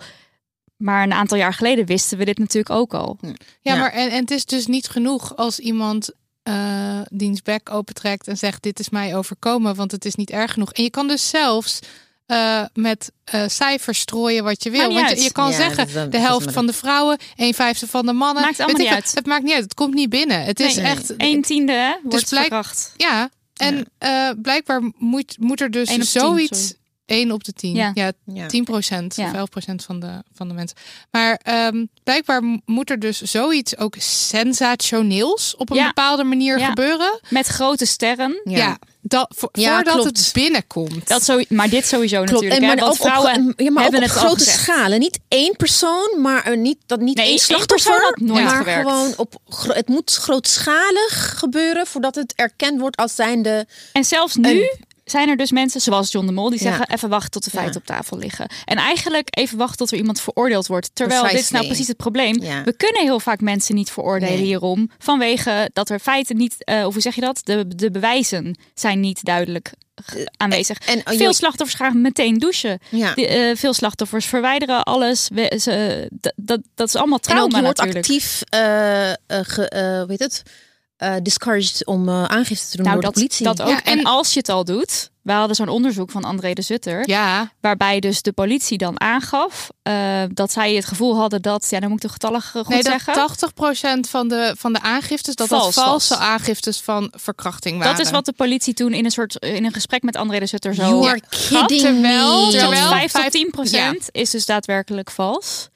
Maar 0.79 1.03
een 1.03 1.13
aantal 1.13 1.37
jaar 1.37 1.53
geleden 1.53 1.85
wisten 1.85 2.17
we 2.17 2.25
dit 2.25 2.37
natuurlijk 2.37 2.69
ook 2.75 2.93
al. 2.93 3.17
Ja, 3.21 3.33
Ja. 3.61 3.75
maar 3.75 3.91
en, 3.91 4.09
en 4.11 4.19
het 4.19 4.31
is 4.31 4.45
dus 4.45 4.67
niet 4.67 4.87
genoeg 4.87 5.35
als 5.35 5.59
iemand 5.59 6.09
eh 6.43 6.99
diens 7.11 7.41
bek 7.41 7.69
opentrekt 7.71 8.27
en 8.27 8.37
zegt 8.37 8.63
dit 8.63 8.79
is 8.79 8.89
mij 8.89 9.15
overkomen, 9.15 9.75
want 9.75 9.91
het 9.91 10.05
is 10.05 10.15
niet 10.15 10.29
erg 10.29 10.53
genoeg. 10.53 10.71
En 10.73 10.83
je 10.83 10.89
kan 10.89 11.07
dus 11.07 11.29
zelfs 11.29 11.79
eh, 12.25 12.63
met 12.73 13.11
eh, 13.23 13.43
cijfers 13.47 13.99
strooien 13.99 14.43
wat 14.43 14.63
je 14.63 14.69
wil. 14.69 14.93
Want 14.93 15.23
je, 15.23 15.31
kan 15.31 15.49
Ja, 15.49 15.55
zeggen 15.55 16.11
de 16.11 16.17
helft 16.19 16.51
van 16.51 16.65
de 16.65 16.73
vrouwen, 16.73 17.17
een 17.35 17.53
vijfde 17.53 17.87
van 17.87 18.05
de 18.05 18.13
mannen. 18.13 18.43
Maakt 18.43 18.59
allemaal 18.59 18.75
ik 18.81 18.81
niet 18.85 18.95
uit. 18.95 19.11
Het 19.15 19.25
maakt 19.25 19.43
niet 19.43 19.53
uit. 19.53 19.63
Het 19.63 19.73
komt 19.73 19.93
niet 19.93 20.09
binnen. 20.09 20.43
Het 20.43 20.59
is 20.59 20.75
Nee. 20.75 20.85
echt. 20.85 21.13
Een 21.17 21.41
tiende 21.41 21.71
hè, 21.73 21.93
wordt 22.03 22.29
blijk- 22.29 22.41
verkracht. 22.45 22.93
Ja. 22.97 23.29
En 23.55 23.85
eh, 23.97 24.29
blijkbaar 24.41 24.81
moet, 24.97 25.35
moet 25.39 25.61
er 25.61 25.71
dus 25.71 25.89
zoiets. 26.11 26.59
sorry. 26.67 26.77
1 27.09 27.31
op 27.31 27.43
de 27.43 27.53
10. 27.53 27.75
Ja. 27.75 27.91
Ja, 27.93 28.11
Ja. 28.25 28.47
10 28.47 28.63
procent 28.63 29.15
Ja. 29.15 29.25
of 29.25 29.33
11 29.33 29.49
procent 29.49 29.83
van 29.83 29.99
de, 29.99 30.23
van 30.33 30.47
de 30.47 30.53
mensen. 30.53 30.77
Maar 31.11 31.39
ehm, 31.43 31.85
blijkbaar 32.03 32.41
moet 32.65 32.89
er 32.89 32.99
dus 32.99 33.21
zoiets 33.21 33.77
ook 33.77 33.95
sensationeels 33.99 35.55
op 35.57 35.69
een 35.69 35.75
Ja. 35.77 35.87
bepaalde 35.87 36.23
manier 36.23 36.59
Ja. 36.59 36.67
gebeuren. 36.67 37.19
Met 37.29 37.47
grote 37.47 37.85
sterren. 37.85 38.41
Ja, 38.43 38.77
dat, 39.01 39.33
vo- 39.37 39.49
Ja, 39.51 39.73
voordat 39.75 39.93
klopt. 39.93 40.17
het 40.17 40.29
binnenkomt. 40.33 41.07
Dat 41.07 41.23
zo, 41.23 41.41
maar 41.49 41.69
dit 41.69 41.85
sowieso 41.85 42.15
Klopt. 42.15 42.31
natuurlijk. 42.31 42.61
En, 42.61 42.67
hè, 42.67 42.75
maar 42.75 42.83
want 42.85 42.99
ook 42.99 43.05
op, 43.05 43.11
vrouwen 43.11 43.53
ja, 43.57 43.71
maar 43.71 43.85
ook 43.85 43.91
hebben 43.91 44.09
op 44.09 44.15
het 44.15 44.23
al 44.23 44.27
grote 44.27 44.43
schalen. 44.43 44.99
Niet 44.99 45.19
één 45.27 45.55
persoon, 45.55 46.15
maar 46.21 46.45
er 46.45 46.57
niet, 46.57 46.77
dat 46.85 46.99
niet 46.99 47.15
Nee, 47.15 47.25
één 47.25 47.33
één 47.35 47.43
slachtoffer. 47.43 48.01
had 48.01 48.19
nooit 48.19 48.43
maar 48.43 48.55
gewerkt. 48.57 48.89
gewoon 48.89 49.13
op, 49.17 49.35
het 49.67 49.87
moet 49.87 50.11
grootschalig 50.15 51.33
gebeuren 51.37 51.87
voordat 51.87 52.15
het 52.15 52.33
erkend 52.35 52.79
wordt 52.79 52.97
als 52.97 53.15
zijnde. 53.15 53.67
En 53.93 54.03
zelfs 54.05 54.35
nu 54.35 54.69
zijn 55.11 55.29
er 55.29 55.37
dus 55.37 55.51
mensen 55.51 55.81
zoals 55.81 56.11
John 56.11 56.25
de 56.25 56.31
Mol 56.31 56.49
die 56.49 56.63
Ja. 56.63 56.69
zeggen 56.69 56.89
even 56.89 57.09
wachten 57.09 57.31
tot 57.31 57.43
de 57.43 57.49
feiten 57.49 57.79
op 57.81 57.85
tafel 57.85 58.17
liggen. 58.17 58.49
En 58.65 58.77
eigenlijk 58.77 59.27
even 59.37 59.57
wachten 59.57 59.77
tot 59.77 59.91
er 59.91 59.97
iemand 59.97 60.21
veroordeeld 60.21 60.67
wordt. 60.67 60.89
Terwijl 60.93 61.23
dit 61.23 61.33
is 61.33 61.49
nou 61.49 61.65
precies 61.65 61.87
het 61.87 61.97
probleem. 61.97 62.41
Ja. 62.41 62.63
We 62.63 62.73
kunnen 62.75 63.01
heel 63.01 63.19
vaak 63.19 63.41
mensen 63.41 63.75
niet 63.75 63.91
veroordelen 63.91 64.35
Nee. 64.35 64.43
hierom. 64.45 64.89
Vanwege 64.97 65.69
dat 65.73 65.89
er 65.89 65.99
feiten 65.99 66.37
niet, 66.37 66.55
eh, 66.63 66.85
of 66.85 66.93
hoe 66.93 67.01
zeg 67.01 67.15
je 67.15 67.21
dat? 67.21 67.41
De, 67.43 67.75
de 67.75 67.91
bewijzen 67.91 68.57
zijn 68.73 68.99
niet 68.99 69.23
duidelijk 69.23 69.71
ge- 70.05 70.31
aanwezig. 70.37 70.77
en- 70.79 70.97
oh, 71.05 71.17
veel 71.17 71.33
slachtoffers 71.33 71.79
gaan 71.81 72.01
meteen 72.01 72.37
douchen. 72.37 72.79
Ja. 72.89 73.15
Eh, 73.15 73.55
veel 73.55 73.73
slachtoffers 73.73 74.25
verwijderen 74.25 74.83
alles. 74.83 75.29
We, 75.33 75.59
ze, 75.61 76.07
dat, 76.11 76.33
dat, 76.35 76.59
dat 76.75 76.87
is 76.87 76.95
allemaal 76.95 77.19
En 77.21 77.23
ook 77.31 77.35
trauma 77.35 77.57
je 77.57 77.63
wordt 77.63 77.77
natuurlijk. 77.77 78.05
actief, 78.05 78.41
eh, 78.49 79.09
eh, 79.09 79.15
ge, 79.27 79.69
eh, 79.69 79.81
hoe 79.81 80.05
heet 80.07 80.19
het, 80.19 80.43
eh, 80.99 81.13
discouraged 81.23 81.85
om 81.85 82.09
eh, 82.09 82.23
aangifte 82.23 82.69
te 82.69 82.75
doen 82.77 82.85
Nou, 82.85 82.95
door 83.01 83.05
dat, 83.05 83.13
de 83.13 83.19
politie. 83.19 83.45
dat 83.45 83.61
ook. 83.61 83.67
Ja, 83.69 83.83
en, 83.83 83.97
en- 83.99 84.03
als 84.05 84.33
je 84.33 84.39
het 84.39 84.49
al 84.49 84.63
doet, 84.65 85.09
we 85.21 85.31
hadden 85.31 85.55
zo'n 85.55 85.67
onderzoek 85.69 86.11
van 86.11 86.23
André 86.23 86.53
de 86.53 86.61
Zutter, 86.61 87.09
ja, 87.09 87.51
waarbij 87.61 87.99
dus 87.99 88.21
de 88.21 88.31
politie 88.31 88.77
dan 88.77 88.99
aangaf 89.01 89.69
eh, 89.81 90.23
dat 90.33 90.51
zij 90.51 90.73
het 90.73 90.85
gevoel 90.85 91.17
hadden 91.17 91.41
dat, 91.41 91.67
ja, 91.69 91.79
dan 91.79 91.89
moet 91.89 91.97
ik 92.03 92.07
de 92.07 92.13
getallen 92.13 92.41
goed 92.41 92.67
nee, 92.67 92.83
dat 92.83 93.01
zeggen. 93.05 93.99
80% 94.05 94.09
van 94.09 94.27
de, 94.27 94.53
van 94.57 94.73
de 94.73 94.81
aangiftes, 94.81 95.35
dat 95.35 95.47
Vals 95.47 95.75
dat 95.75 95.83
valse 95.83 96.13
was. 96.13 96.23
aangiftes 96.23 96.79
van 96.81 97.13
verkrachting 97.15 97.77
waren. 97.77 97.95
dat 97.97 98.05
is 98.05 98.11
wat 98.11 98.25
de 98.25 98.33
politie 98.33 98.73
toen 98.73 98.93
in 98.93 99.05
een 99.05 99.11
soort 99.11 99.35
in 99.35 99.65
een 99.65 99.73
gesprek 99.73 100.03
met 100.03 100.15
André 100.15 100.39
de 100.39 100.45
Zutter 100.45 100.73
zo 100.73 100.81
You 100.81 101.07
are 101.07 101.21
kidding 101.29 101.81
terwijl- 101.81 102.45
me. 102.45 102.51
Terwijl 102.51 102.71
Terwijl 102.71 102.87
5 102.89 103.11
tot 103.11 103.21
vijf- 103.21 103.31
10 103.33 103.49
procent 103.51 104.07
is 104.11 104.29
dus 104.29 104.45
daadwerkelijk 104.45 105.11
vals. 105.11 105.67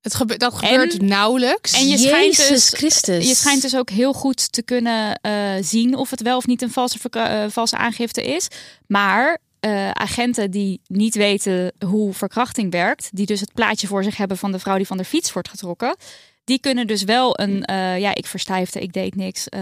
Het 0.00 0.14
gebe 0.14 0.36
dat 0.36 0.54
gebeurt 0.54 1.02
nauwelijks. 1.02 1.72
En 1.72 1.88
je 1.88 1.98
schijnt, 1.98 2.36
Jezus 2.36 2.48
dus, 2.48 2.78
Christus. 2.78 3.28
je 3.28 3.34
schijnt 3.34 3.62
dus 3.62 3.76
ook 3.76 3.90
heel 3.90 4.12
goed 4.12 4.52
te 4.52 4.62
kunnen 4.62 5.14
eh, 5.20 5.32
zien 5.60 5.94
of 5.96 6.10
het 6.10 6.22
wel 6.22 6.36
of 6.36 6.46
niet 6.46 6.62
een 6.62 6.70
valse, 6.70 6.98
eh, 7.10 7.44
valse 7.48 7.76
aangifte 7.76 8.22
is. 8.22 8.48
Maar 8.86 9.38
eh, 9.60 9.90
agenten 9.90 10.50
die 10.50 10.80
niet 10.86 11.14
weten 11.14 11.72
hoe 11.86 12.12
verkrachting 12.14 12.70
werkt, 12.72 13.08
die 13.12 13.26
dus 13.26 13.40
het 13.40 13.52
plaatje 13.54 13.86
voor 13.86 14.04
zich 14.04 14.16
hebben 14.16 14.36
van 14.36 14.52
de 14.52 14.58
vrouw 14.58 14.76
die 14.76 14.86
van 14.86 14.96
de 14.96 15.04
fiets 15.04 15.32
wordt 15.32 15.48
getrokken, 15.48 15.96
die 16.44 16.60
kunnen 16.60 16.86
dus 16.86 17.02
wel 17.04 17.40
een, 17.40 17.64
eh, 17.64 17.98
ja, 17.98 18.14
ik 18.14 18.26
verstijfde, 18.26 18.80
ik 18.80 18.92
deed 18.92 19.14
niks, 19.14 19.48
eh, 19.48 19.60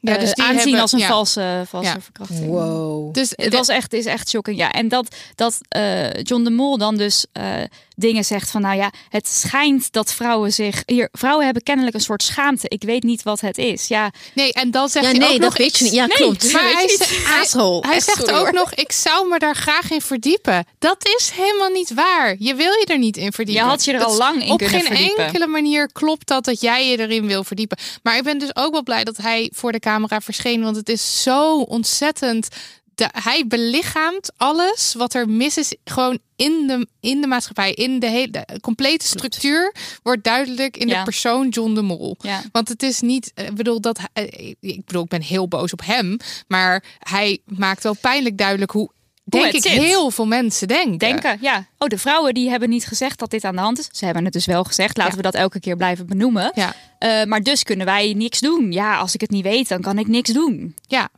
Ja, 0.00 0.18
dus 0.18 0.34
die 0.34 0.44
aanzien 0.44 0.58
hebben- 0.58 0.80
als 0.80 0.92
een 0.92 0.98
ja. 0.98 1.06
valse, 1.06 1.62
valse 1.66 1.88
Ja. 1.88 2.00
verkrachting. 2.00 2.46
Wow. 2.46 3.14
Dus 3.14 3.32
Het 3.34 3.52
was 3.54 3.68
echt, 3.68 3.92
is 3.92 4.04
echt 4.04 4.28
shocking. 4.28 4.56
Ja, 4.58 4.72
en 4.72 4.88
dat, 4.88 5.16
dat 5.34 5.58
eh, 5.68 6.12
John 6.22 6.44
de 6.44 6.50
Mol 6.50 6.78
dan 6.78 6.96
dus 6.96 7.26
eh, 7.32 7.62
dingen 7.98 8.24
zegt 8.24 8.50
van, 8.50 8.60
nou 8.60 8.76
ja, 8.76 8.90
het 9.08 9.28
schijnt 9.28 9.92
dat 9.92 10.12
vrouwen 10.12 10.52
zich 10.52 10.82
hier, 10.86 11.08
vrouwen 11.12 11.44
hebben 11.44 11.62
kennelijk 11.62 11.94
een 11.94 12.00
soort 12.00 12.22
schaamte. 12.22 12.68
Ik 12.68 12.82
weet 12.82 13.02
niet 13.02 13.22
wat 13.22 13.40
het 13.40 13.58
is. 13.58 13.86
Ja, 13.88 14.10
nee, 14.34 14.52
en 14.52 14.70
dan 14.70 14.88
zegt 14.88 15.04
ja, 15.04 15.10
hij 15.10 15.20
nee, 15.20 15.28
ook 15.34 15.40
dat 15.40 15.48
nog, 15.48 15.58
weet 15.58 15.66
ik- 15.68 15.76
je 15.76 15.84
niet. 15.84 15.92
Ja, 15.92 16.06
Nee, 16.06 16.16
klopt. 16.16 16.52
Maar 16.52 16.62
Weet 16.62 16.98
hij, 16.98 17.06
hij, 17.24 17.80
hij 17.80 18.00
zegt 18.00 18.18
sorry, 18.18 18.34
ook 18.34 18.52
nog, 18.52 18.74
ik 18.74 18.92
zou 18.92 19.28
me 19.28 19.38
daar 19.38 19.54
graag 19.56 19.90
in 19.90 20.00
verdiepen. 20.00 20.64
Dat 20.78 21.06
is 21.18 21.30
helemaal 21.34 21.68
niet 21.70 21.94
waar. 21.94 22.36
Je 22.38 22.54
wil 22.54 22.72
je 22.72 22.84
er 22.86 22.98
niet 22.98 23.16
in 23.16 23.32
verdiepen. 23.32 23.64
Je 23.64 23.68
had 23.70 23.84
je 23.84 23.92
er 23.92 23.98
Dat 23.98 24.08
al 24.08 24.16
lang 24.16 24.42
in 24.44 24.50
Op 24.50 24.58
kunnen 24.58 24.76
geen 24.80 24.86
verdiepen. 24.86 25.24
enkele 25.24 25.46
manier 25.46 25.92
klopt 25.92 26.26
dat 26.26 26.44
dat 26.44 26.60
jij 26.60 26.88
je 26.90 26.98
erin 26.98 27.26
wil 27.26 27.44
verdiepen. 27.44 27.78
Maar 28.02 28.16
ik 28.16 28.22
ben 28.22 28.38
dus 28.38 28.56
ook 28.56 28.72
wel 28.72 28.82
blij 28.82 29.04
dat 29.04 29.16
hij 29.16 29.50
voor 29.54 29.72
de 29.72 29.78
camera 29.80 30.20
verscheen. 30.20 30.62
Want 30.62 30.76
het 30.76 30.88
is 30.88 31.22
zo 31.22 31.60
ontzettend... 31.60 32.48
De, 32.96 33.08
hij 33.12 33.44
belichaamt 33.46 34.32
alles 34.36 34.94
wat 34.96 35.14
er 35.14 35.28
mis 35.28 35.56
is. 35.56 35.74
Gewoon 35.84 36.18
in 36.36 36.66
de, 36.66 36.86
in 37.00 37.20
de 37.20 37.26
maatschappij. 37.26 37.72
In 37.72 37.98
de 37.98 38.06
hele 38.08 38.30
de 38.30 38.58
complete 38.60 39.06
structuur 39.06 39.74
wordt 40.02 40.24
duidelijk 40.24 40.76
in 40.76 40.88
Ja. 40.88 40.98
de 40.98 41.04
persoon 41.04 41.48
John 41.48 41.74
de 41.74 41.82
Mol. 41.82 42.16
ja. 42.20 42.42
Want 42.52 42.68
het 42.68 42.82
is 42.82 43.00
niet, 43.00 43.32
eh, 43.34 43.46
ik 43.46 43.54
bedoel 43.54 43.80
dat, 43.80 43.98
eh, 44.12 44.24
ik 44.60 44.84
bedoel, 44.84 45.02
ik 45.02 45.08
ben 45.08 45.22
heel 45.22 45.48
boos 45.48 45.72
op 45.72 45.80
hem, 45.84 46.16
maar 46.48 46.84
hij 46.98 47.38
maakt 47.44 47.82
wel 47.82 47.94
pijnlijk 48.00 48.38
duidelijk 48.38 48.70
hoe, 48.70 48.90
denk 49.24 49.44
ik, 49.52 49.62
zit. 49.62 49.72
heel 49.72 50.10
veel 50.10 50.26
mensen 50.26 50.68
denken. 50.68 50.98
denken. 50.98 51.38
Ja. 51.40 51.66
Oh, 51.78 51.88
de 51.88 51.98
vrouwen 51.98 52.34
die 52.34 52.50
hebben 52.50 52.68
niet 52.68 52.86
gezegd 52.86 53.18
dat 53.18 53.30
dit 53.30 53.44
aan 53.44 53.54
de 53.56 53.60
hand 53.62 53.78
is. 53.78 53.88
Ze 53.92 54.04
hebben 54.04 54.24
het 54.24 54.32
dus 54.32 54.46
wel 54.46 54.64
gezegd. 54.64 54.96
Laten 54.96 55.12
Ja. 55.12 55.16
we 55.18 55.30
dat 55.30 55.34
elke 55.34 55.60
keer 55.60 55.76
blijven 55.76 56.06
benoemen. 56.06 56.52
Ja, 56.54 56.74
Eh, 56.98 57.24
maar 57.24 57.42
dus 57.42 57.62
kunnen 57.62 57.86
wij 57.86 58.12
niks 58.12 58.40
doen. 58.40 58.72
Ja, 58.72 58.96
als 58.96 59.14
ik 59.14 59.20
het 59.20 59.30
niet 59.30 59.42
weet, 59.44 59.68
dan 59.68 59.80
kan 59.80 59.98
ik 59.98 60.06
niks 60.06 60.30
doen. 60.32 60.74
ja. 60.86 61.08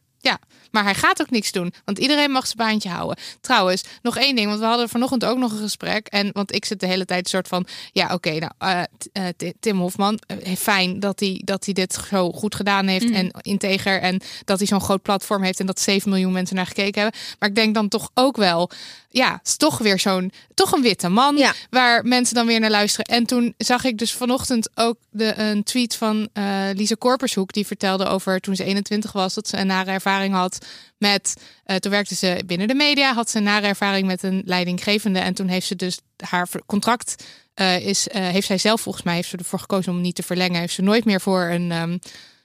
Maar 0.70 0.84
hij 0.84 0.94
gaat 0.94 1.20
ook 1.20 1.30
niks 1.30 1.52
doen, 1.52 1.72
want 1.84 1.98
iedereen 1.98 2.30
mag 2.30 2.44
zijn 2.44 2.56
baantje 2.56 2.88
houden. 2.88 3.16
Trouwens, 3.40 3.84
nog 4.02 4.16
één 4.16 4.36
ding, 4.36 4.48
want 4.48 4.60
we 4.60 4.66
hadden 4.66 4.88
vanochtend 4.88 5.24
ook 5.24 5.38
nog 5.38 5.52
een 5.52 5.58
gesprek. 5.58 6.06
En 6.06 6.30
want 6.32 6.54
ik 6.54 6.64
zit 6.64 6.80
de 6.80 6.86
hele 6.86 7.04
tijd 7.04 7.20
een 7.24 7.30
soort 7.30 7.48
van, 7.48 7.66
ja, 7.92 8.14
oké, 8.14 8.38
nou, 8.38 8.52
eh, 8.58 8.82
eh, 9.12 9.50
Tim 9.60 9.78
Hofman, 9.78 10.18
eh, 10.26 10.56
fijn 10.56 11.00
dat 11.00 11.20
hij, 11.20 11.42
dat 11.44 11.64
hij 11.64 11.74
dit 11.74 11.98
zo 12.08 12.32
goed 12.32 12.54
gedaan 12.54 12.86
heeft 12.86 13.10
en 13.10 13.30
integer. 13.40 14.00
En 14.00 14.20
dat 14.44 14.58
hij 14.58 14.66
zo'n 14.66 14.80
groot 14.80 15.02
platform 15.02 15.42
heeft 15.42 15.60
en 15.60 15.66
dat 15.66 15.80
7 15.80 16.10
miljoen 16.10 16.32
mensen 16.32 16.56
naar 16.56 16.66
gekeken 16.66 17.02
hebben. 17.02 17.20
Maar 17.38 17.48
ik 17.48 17.54
denk 17.54 17.74
dan 17.74 17.88
toch 17.88 18.10
ook 18.14 18.36
wel, 18.36 18.70
ja, 19.10 19.32
het 19.32 19.46
is 19.46 19.56
toch 19.56 19.78
weer 19.78 19.98
zo'n, 19.98 20.32
toch 20.54 20.72
een 20.72 20.82
witte 20.82 21.08
man 21.08 21.36
Ja. 21.36 21.52
waar 21.70 22.04
mensen 22.04 22.34
dan 22.34 22.46
weer 22.46 22.60
naar 22.60 22.70
luisteren. 22.70 23.04
En 23.06 23.26
toen 23.26 23.54
zag 23.56 23.84
ik 23.84 23.98
dus 23.98 24.12
vanochtend 24.12 24.68
ook 24.74 24.96
de, 25.10 25.38
een 25.38 25.62
tweet 25.62 25.94
van 25.96 26.28
eh 26.32 26.68
Lisa 26.74 26.94
Korpershoek. 26.98 27.52
Die 27.52 27.66
vertelde 27.66 28.06
over 28.06 28.40
toen 28.40 28.56
ze 28.56 28.64
21 28.64 29.12
was, 29.12 29.34
dat 29.34 29.48
ze 29.48 29.56
een 29.56 29.66
nare 29.66 29.90
ervaring 29.90 30.34
had 30.34 30.66
met. 30.98 31.34
eh, 31.64 31.76
toen 31.76 31.90
werkte 31.90 32.14
ze 32.14 32.42
binnen 32.46 32.68
de 32.68 32.74
media, 32.74 33.14
had 33.14 33.30
ze 33.30 33.36
een 33.38 33.42
nare 33.44 33.66
ervaring 33.66 34.06
met 34.06 34.22
een 34.22 34.42
leidinggevende. 34.44 35.18
En 35.18 35.34
toen 35.34 35.48
heeft 35.48 35.66
ze 35.66 35.76
dus 35.76 35.98
haar 36.16 36.48
contract. 36.66 37.24
eh, 37.54 37.86
is, 37.86 38.06
heeft 38.12 38.46
zij 38.46 38.58
zelf 38.58 38.80
volgens 38.80 39.04
mij 39.04 39.14
heeft 39.14 39.28
ze 39.28 39.36
ervoor 39.36 39.58
gekozen 39.60 39.92
om 39.92 40.00
niet 40.00 40.14
te 40.14 40.22
verlengen. 40.22 40.60
Heeft 40.60 40.74
ze 40.74 40.82
nooit 40.82 41.04
meer 41.04 41.20
voor 41.20 41.42
een 41.42 41.72
ehm, 41.72 41.98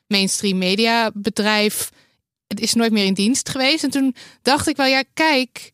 mainstream 0.07 0.57
media 0.57 1.11
bedrijf. 1.13 1.89
Het 2.47 2.59
is 2.59 2.73
nooit 2.73 2.91
meer 2.91 3.05
in 3.05 3.13
dienst 3.13 3.49
geweest. 3.49 3.83
En 3.83 3.89
toen 3.89 4.15
dacht 4.41 4.67
ik 4.67 4.75
wel, 4.75 4.85
ja, 4.85 5.03
kijk 5.13 5.71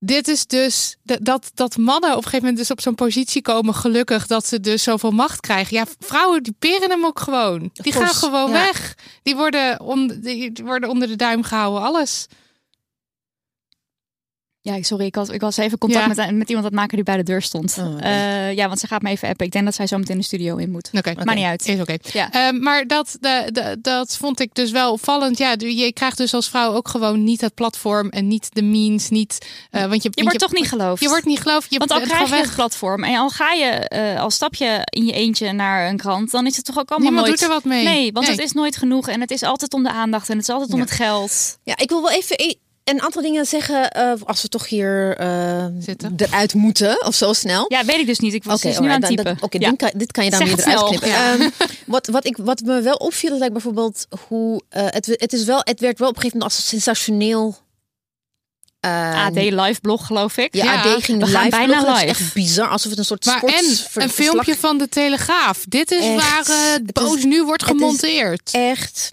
dit 0.00 0.28
is 0.28 0.46
dus 0.46 0.96
dat- 1.02 1.50
dat, 1.54 1.76
mannen 1.76 2.10
op 2.10 2.16
een 2.16 2.22
gegeven 2.22 2.40
moment 2.40 2.56
dus 2.56 2.70
op 2.70 2.80
zo'n 2.80 2.94
positie 2.94 3.42
komen, 3.42 3.74
gelukkig 3.74 4.26
dat 4.26 4.46
ze 4.46 4.60
dus 4.60 4.82
zoveel 4.82 5.10
macht 5.10 5.40
krijgen. 5.40 5.76
Ja, 5.76 5.84
vrouwen 5.98 6.42
die 6.42 6.54
peren 6.58 6.90
hem 6.90 7.04
ook 7.04 7.20
gewoon. 7.20 7.70
Die 7.72 7.92
gaan 7.92 8.14
gewoon 8.14 8.50
ja. 8.50 8.64
weg. 8.64 8.94
Die 9.22 9.36
worden, 9.36 10.20
die 10.22 10.52
worden 10.64 10.88
onder 10.88 11.08
de 11.08 11.16
duim 11.16 11.42
gehouden, 11.42 11.82
alles. 11.82 12.26
Ja, 14.62 14.82
sorry, 14.82 15.04
ik, 15.04 15.14
had, 15.14 15.32
ik 15.32 15.40
was 15.40 15.56
even 15.56 15.78
contact 15.78 16.16
Ja. 16.16 16.24
met, 16.24 16.36
met 16.36 16.48
iemand 16.48 16.56
aan 16.66 16.72
het 16.72 16.80
maken 16.80 16.94
die 16.96 17.04
bij 17.04 17.16
de 17.16 17.22
deur 17.22 17.42
stond. 17.42 17.76
Oh. 17.80 17.96
Eh, 18.04 18.52
ja, 18.52 18.66
want 18.68 18.78
ze 18.80 18.86
gaat 18.86 19.02
me 19.02 19.10
even 19.10 19.28
appen. 19.28 19.46
Ik 19.46 19.52
denk 19.52 19.64
dat 19.64 19.74
zij 19.74 19.86
zo 19.86 19.98
meteen 19.98 20.16
de 20.18 20.24
studio 20.24 20.56
in 20.56 20.70
moet. 20.70 20.90
Oké, 20.92 21.12
Maakt 21.24 21.34
niet 21.34 21.44
uit. 21.44 21.66
Is 21.66 21.80
oké. 21.80 21.96
Ja. 22.12 22.30
Ehm, 22.32 22.62
maar 22.62 22.86
dat, 22.86 23.16
de, 23.20 23.48
de, 23.52 23.76
dat 23.82 24.16
vond 24.16 24.40
ik 24.40 24.54
dus 24.54 24.70
wel 24.70 24.92
opvallend. 24.92 25.38
Ja, 25.38 25.54
je 25.58 25.92
krijgt 25.92 26.16
dus 26.16 26.34
als 26.34 26.48
vrouw 26.48 26.72
ook 26.72 26.88
gewoon 26.88 27.24
niet 27.24 27.40
het 27.40 27.54
platform 27.54 28.08
en 28.08 28.28
niet 28.28 28.48
de 28.54 28.62
means, 28.62 29.08
niet. 29.08 29.46
eh, 29.70 29.86
want 29.86 30.02
je, 30.02 30.10
Je 30.14 30.22
wordt 30.22 30.38
toch 30.38 30.52
niet 30.52 30.68
geloofd? 30.68 31.02
Je 31.02 31.08
wordt 31.08 31.24
niet 31.24 31.40
geloofd. 31.40 31.70
Je 31.70 31.78
Want 31.78 31.90
al 31.90 31.96
bent 31.98 32.08
krijg 32.08 32.22
je 32.24 32.28
gewoon 32.30 32.44
het 32.46 32.54
platform 32.56 33.04
en 33.04 33.16
al 33.16 33.28
ga 33.30 33.52
je, 33.52 33.64
eh, 33.64 34.20
al 34.20 34.30
stap 34.30 34.54
je 34.54 34.80
in 34.84 35.06
je 35.06 35.12
eentje 35.12 35.52
naar 35.52 35.88
een 35.88 35.96
krant, 35.96 36.30
dan 36.30 36.46
is 36.46 36.56
het 36.56 36.64
toch 36.64 36.78
ook 36.78 36.90
allemaal 36.90 37.08
Niemand 37.08 37.26
nooit... 37.26 37.40
doet 37.40 37.48
er 37.48 37.54
wat 37.54 37.64
mee. 37.64 37.84
Nee, 37.84 38.12
want 38.12 38.26
Nee. 38.26 38.34
het 38.36 38.44
is 38.44 38.52
nooit 38.52 38.76
genoeg 38.76 39.08
en 39.08 39.20
het 39.20 39.30
is 39.30 39.42
altijd 39.42 39.74
om 39.74 39.82
de 39.82 39.90
aandacht 39.90 40.28
en 40.28 40.36
het 40.36 40.48
is 40.48 40.54
altijd 40.54 40.72
om 40.72 40.78
Ja. 40.78 40.84
het 40.84 40.92
geld. 40.94 41.58
Ja, 41.64 41.76
ik 41.76 41.88
wil 41.88 42.02
wel 42.02 42.10
even 42.12 42.36
e- 42.40 42.54
een 42.84 43.02
aantal 43.02 43.22
dingen 43.22 43.46
zeggen 43.46 43.90
eh, 43.90 44.12
als 44.24 44.42
we 44.42 44.48
toch 44.48 44.68
hier 44.68 45.16
eh, 45.16 45.64
Zitten. 45.78 46.14
eruit 46.16 46.54
moeten 46.54 47.06
of 47.06 47.14
zo 47.14 47.32
snel. 47.32 47.64
Ja, 47.68 47.84
weet 47.84 47.98
ik 47.98 48.06
dus 48.06 48.18
niet. 48.18 48.34
Ik 48.34 48.44
was 48.44 48.56
Oké, 48.58 48.68
dus 48.68 48.78
nu 48.78 48.88
aan 48.90 49.00
het 49.00 49.06
typen. 49.10 49.24
dan- 49.24 49.36
Oké, 49.40 49.58
Ja. 49.58 49.68
dit 49.70 49.78
kan- 49.78 49.90
dit 49.98 50.12
kan 50.12 50.24
je 50.24 50.30
dan 50.30 50.38
Zeg 50.46 50.48
weer 50.56 50.58
eruit 50.66 50.78
snel. 50.78 50.88
knippen. 50.88 51.10
Ehm, 51.12 51.50
wat, 51.86 52.06
wat, 52.06 52.24
ik, 52.26 52.36
wat 52.36 52.60
me 52.60 52.80
wel 52.80 52.94
opviel, 52.94 53.42
is 53.42 53.48
bijvoorbeeld 53.52 54.06
hoe 54.26 54.60
eh, 54.68 54.82
het, 54.86 55.06
het 55.06 55.32
is 55.32 55.44
wel, 55.44 55.60
het 55.64 55.80
werd 55.80 55.98
wel 55.98 56.08
op 56.08 56.14
een 56.14 56.20
gegeven 56.20 56.38
moment 56.38 56.58
als 56.58 56.68
sensationeel. 56.68 57.56
eh, 58.80 59.24
AD 59.26 59.34
live 59.34 59.80
blog 59.80 60.06
geloof 60.06 60.36
ik. 60.36 60.54
Ja, 60.54 60.64
Ja, 60.64 60.82
AD 60.94 61.04
ging 61.04 61.20
we 61.20 61.26
gaan 61.26 61.44
live 61.44 61.56
bijna 61.56 61.78
is 61.78 61.92
live. 62.00 62.06
echt 62.06 62.34
bizar, 62.34 62.68
alsof 62.68 62.90
het 62.90 62.98
een 62.98 63.04
soort 63.04 63.24
Maar 63.24 63.36
sport 63.36 63.52
en 63.52 64.02
een 64.02 64.08
filmpje 64.10 64.56
van 64.56 64.78
de 64.78 64.88
Telegraaf. 64.88 65.64
Dit 65.68 65.90
is 65.90 66.04
Echt. 66.04 66.46
waar 66.46 66.56
eh, 66.74 66.84
Boos 66.92 67.16
is- 67.16 67.24
nu 67.24 67.44
wordt 67.44 67.62
het 67.62 67.70
is 67.74 67.76
gemonteerd. 67.78 68.50
echt, 68.52 69.12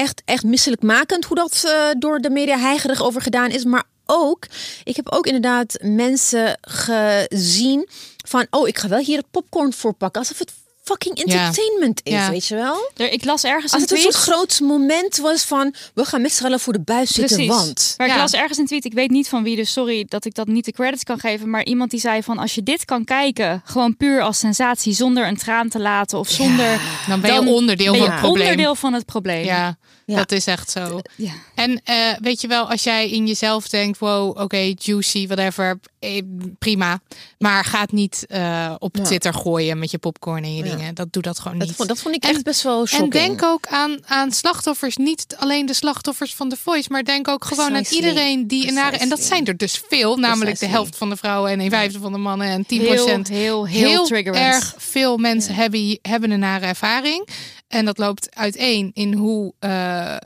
echt, 0.00 0.22
echt 0.24 0.44
misselijkmakend 0.44 1.24
hoe 1.24 1.36
dat 1.36 1.62
eh, 1.66 1.88
door 1.98 2.18
de 2.18 2.30
media 2.30 2.58
heigerig 2.58 3.02
over 3.02 3.20
gedaan 3.22 3.50
is. 3.50 3.64
Maar 3.64 3.84
ook, 4.06 4.46
ik 4.84 4.96
heb 4.96 5.10
ook 5.12 5.26
inderdaad 5.26 5.78
mensen 5.82 6.58
gezien 6.60 7.88
van, 8.26 8.46
oh, 8.50 8.68
ik 8.68 8.78
ga 8.78 8.88
wel 8.88 8.98
hier 8.98 9.18
het 9.18 9.30
popcorn 9.30 9.72
voor 9.72 9.92
pakken. 9.92 10.20
Alsof 10.20 10.38
het 10.38 10.52
fucking 10.84 11.16
entertainment 11.18 12.00
is, 12.02 12.12
Ja. 12.12 12.30
weet 12.30 12.46
je 12.46 12.54
wel? 12.54 12.90
Er- 12.96 13.12
Ik 13.12 13.24
las 13.24 13.44
ergens 13.44 13.72
Als 13.72 13.72
een 13.72 13.80
het 13.80 13.90
een 13.90 13.96
tweet. 13.98 14.12
soort 14.14 14.24
groot 14.24 14.60
moment 14.60 15.16
was 15.16 15.42
van, 15.42 15.74
we 15.94 16.04
gaan 16.04 16.22
met 16.22 16.32
z'n 16.32 16.44
allen 16.44 16.60
voor 16.60 16.72
de 16.72 16.80
buis 16.80 17.12
zitten, 17.12 17.36
Precies. 17.36 17.54
want... 17.54 17.94
Maar 17.96 18.06
ik 18.08 18.16
las 18.16 18.32
ergens 18.32 18.58
een 18.58 18.66
tweet, 18.66 18.84
ik 18.84 18.92
weet 18.92 19.10
niet 19.10 19.28
van 19.28 19.42
wie, 19.42 19.56
dus 19.56 19.72
sorry 19.72 20.04
dat 20.08 20.24
ik 20.24 20.34
dat 20.34 20.46
niet 20.46 20.64
de 20.64 20.72
credits 20.72 21.02
kan 21.04 21.18
geven. 21.18 21.50
Maar 21.50 21.64
iemand 21.64 21.90
die 21.90 22.00
zei 22.00 22.22
van 22.22 22.38
als 22.38 22.54
je 22.54 22.62
dit 22.62 22.84
kan 22.84 23.04
kijken, 23.04 23.62
gewoon 23.64 23.96
puur 23.96 24.22
als 24.22 24.38
sensatie, 24.38 24.92
zonder 24.94 25.26
een 25.26 25.36
traan 25.36 25.68
te 25.68 25.80
laten 25.80 26.18
of 26.18 26.28
zonder. 26.28 26.80
Dan 27.08 27.20
ben 27.20 27.30
je 27.34 27.36
Dan 27.44 27.48
onderdeel 27.48 27.92
ben 27.92 28.00
van 28.00 28.06
je 28.06 28.12
het 28.12 28.20
probleem. 28.22 28.42
onderdeel 28.48 28.74
van 28.74 28.92
het 28.92 29.04
probleem. 29.04 29.44
Ja, 29.44 29.76
Ja. 30.06 30.16
dat 30.16 30.32
is 30.32 30.46
echt 30.46 30.70
zo. 30.70 31.00
Ja. 31.16 31.32
En 31.54 31.80
eh, 31.84 31.96
weet 32.20 32.40
je 32.40 32.48
wel, 32.48 32.70
als 32.70 32.82
jij 32.82 33.10
in 33.10 33.26
jezelf 33.26 33.68
denkt, 33.68 33.98
wow, 33.98 34.40
oké, 34.40 34.72
juicy, 34.78 35.26
whatever, 35.26 35.78
eh, 35.98 36.22
prima. 36.58 37.00
Maar 37.38 37.64
ga 37.64 37.80
het 37.80 37.92
niet 37.92 38.24
eh, 38.28 38.74
op. 38.78 38.92
Twitter 39.02 39.34
gooien 39.34 39.78
met 39.78 39.90
je 39.90 39.98
popcorn 39.98 40.44
en 40.44 40.54
je 40.56 40.62
dingen. 40.62 40.94
Dat 40.94 41.12
doe 41.12 41.22
dat 41.22 41.38
gewoon 41.38 41.58
Dat 41.58 41.66
niet. 41.66 41.76
vond, 41.76 41.88
dat 41.88 42.00
vond 42.00 42.14
ik 42.14 42.24
En- 42.24 42.30
echt 42.30 42.42
best 42.42 42.62
wel 42.62 42.80
en 42.80 42.86
shocking. 42.86 43.12
denk 43.12 43.42
ook 43.42 43.66
aan, 43.66 43.98
aan 44.06 44.32
slachtoffers. 44.32 44.96
Niet 44.96 45.34
alleen 45.38 45.66
de 45.66 45.74
slachtoffers 45.74 46.34
van 46.34 46.48
The 46.48 46.56
Voice, 46.56 46.88
maar 46.92 47.04
denk 47.04 47.28
ook 47.28 47.44
gewoon 47.44 47.72
Precisely. 47.72 48.02
aan 48.02 48.08
iedereen 48.08 48.46
die 48.46 48.66
in 48.66 48.74
nare. 48.74 48.96
En 48.96 49.08
dat 49.08 49.22
zijn 49.22 49.46
er 49.46 49.56
dus 49.56 49.82
veel, 49.88 50.16
namelijk 50.16 50.58
de 50.58 50.66
helft 50.66 50.96
van 50.96 51.08
de 51.10 51.16
vrouwen 51.16 51.50
en 51.50 51.60
een 51.60 51.70
vijfde 51.70 51.98
van 51.98 52.12
de 52.12 52.18
mannen 52.18 52.48
en 52.48 52.66
10% 52.66 52.66
Heel, 52.68 53.24
heel, 53.28 53.66
heel, 53.66 54.04
triggerend. 54.04 54.54
erg 54.54 54.74
veel 54.78 55.16
mensen 55.16 55.54
hebben, 55.54 55.98
hebben 56.02 56.30
een 56.30 56.38
nare 56.38 56.66
ervaring. 56.66 57.28
En 57.74 57.84
dat 57.84 57.98
loopt 57.98 58.34
uiteen 58.34 58.90
in 58.94 59.12
hoe 59.12 59.52
eh, 59.58 59.70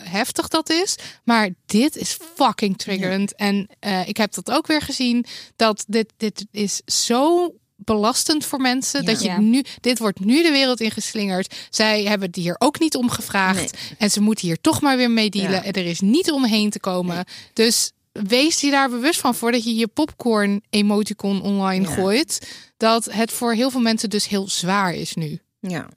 heftig 0.02 0.48
dat 0.48 0.70
is. 0.70 0.96
Maar 1.24 1.48
dit 1.66 1.96
is 1.96 2.18
fucking 2.34 2.78
triggerend. 2.78 3.34
En 3.34 3.68
eh, 3.80 4.08
ik 4.08 4.16
heb 4.16 4.34
dat 4.34 4.50
ook 4.50 4.66
weer 4.66 4.82
gezien. 4.82 5.24
Dat 5.56 5.84
dit, 5.86 6.12
dit 6.16 6.46
is 6.50 6.80
zo 6.86 7.52
belastend 7.76 8.44
voor 8.44 8.60
mensen. 8.60 9.00
Ja. 9.00 9.06
Dat 9.06 9.22
je 9.22 9.28
Ja. 9.28 9.38
nu, 9.40 9.64
dit 9.80 9.98
wordt 9.98 10.20
nu 10.20 10.42
de 10.42 10.50
wereld 10.50 10.80
ingeslingerd. 10.80 11.54
Zij 11.70 12.02
hebben 12.04 12.26
het 12.26 12.36
hier 12.36 12.56
ook 12.58 12.78
niet 12.80 12.96
om 12.96 13.10
gevraagd. 13.10 13.78
En 13.98 14.10
ze 14.10 14.20
moeten 14.20 14.46
hier 14.46 14.60
toch 14.60 14.80
maar 14.80 14.96
weer 14.96 15.10
mee 15.10 15.30
dealen. 15.30 15.50
Ja. 15.50 15.64
En 15.64 15.72
er 15.72 15.86
is 15.86 16.00
niet 16.00 16.30
omheen 16.30 16.70
te 16.70 16.80
komen. 16.80 17.24
Dus 17.52 17.92
wees 18.12 18.60
je 18.60 18.70
daar 18.70 18.90
bewust 18.90 19.20
van 19.20 19.34
voordat 19.34 19.64
je 19.64 19.74
je 19.74 19.86
popcorn 19.88 20.62
emoticon 20.70 21.42
online 21.42 21.88
Ja. 21.88 21.94
gooit. 21.94 22.48
Dat 22.76 23.04
het 23.12 23.32
voor 23.32 23.52
heel 23.54 23.70
veel 23.70 23.80
mensen 23.80 24.10
dus 24.10 24.28
heel 24.28 24.48
zwaar 24.48 24.94
is 24.94 25.14
nu. 25.14 25.40
Ja. 25.60 25.88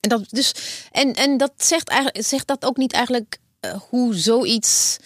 En 0.00 0.08
dat, 0.08 0.24
dus, 0.30 0.54
en, 0.92 1.12
en 1.14 1.36
dat 1.36 1.52
zegt, 1.56 1.88
eigenlijk, 1.88 2.24
zegt 2.26 2.46
dat 2.46 2.64
ook 2.64 2.76
niet 2.76 2.92
eigenlijk 2.92 3.38
eh, 3.60 3.80
hoe 3.88 4.14
zoiets... 4.14 4.96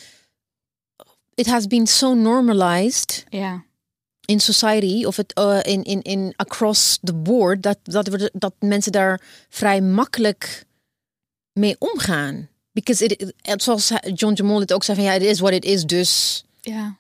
It 1.35 1.46
has 1.46 1.66
been 1.66 1.87
so 1.87 2.14
normalized 2.14 3.24
Ja. 3.28 3.64
in 4.24 4.40
society 4.40 5.05
of 5.05 5.16
het 5.16 5.38
uh, 5.38 5.59
in, 5.62 5.83
in, 5.83 6.02
in 6.02 6.33
across 6.37 6.98
the 7.02 7.14
board 7.14 7.62
dat, 7.62 7.78
dat, 7.83 8.09
we, 8.09 8.31
dat 8.35 8.55
mensen 8.59 8.92
daar 8.92 9.20
vrij 9.48 9.81
makkelijk 9.81 10.64
mee 11.52 11.76
omgaan. 11.78 12.48
Because 12.72 13.05
it, 13.05 13.35
it- 13.42 13.62
zoals 13.62 13.92
John 14.14 14.33
Jamal 14.35 14.61
het 14.61 14.72
ook 14.72 14.85
zei 14.85 14.96
van 14.96 15.07
ja, 15.07 15.12
het 15.12 15.22
is 15.22 15.40
what 15.40 15.52
it 15.52 15.64
is, 15.64 15.85
dus. 15.85 16.44
ja. 16.61 16.96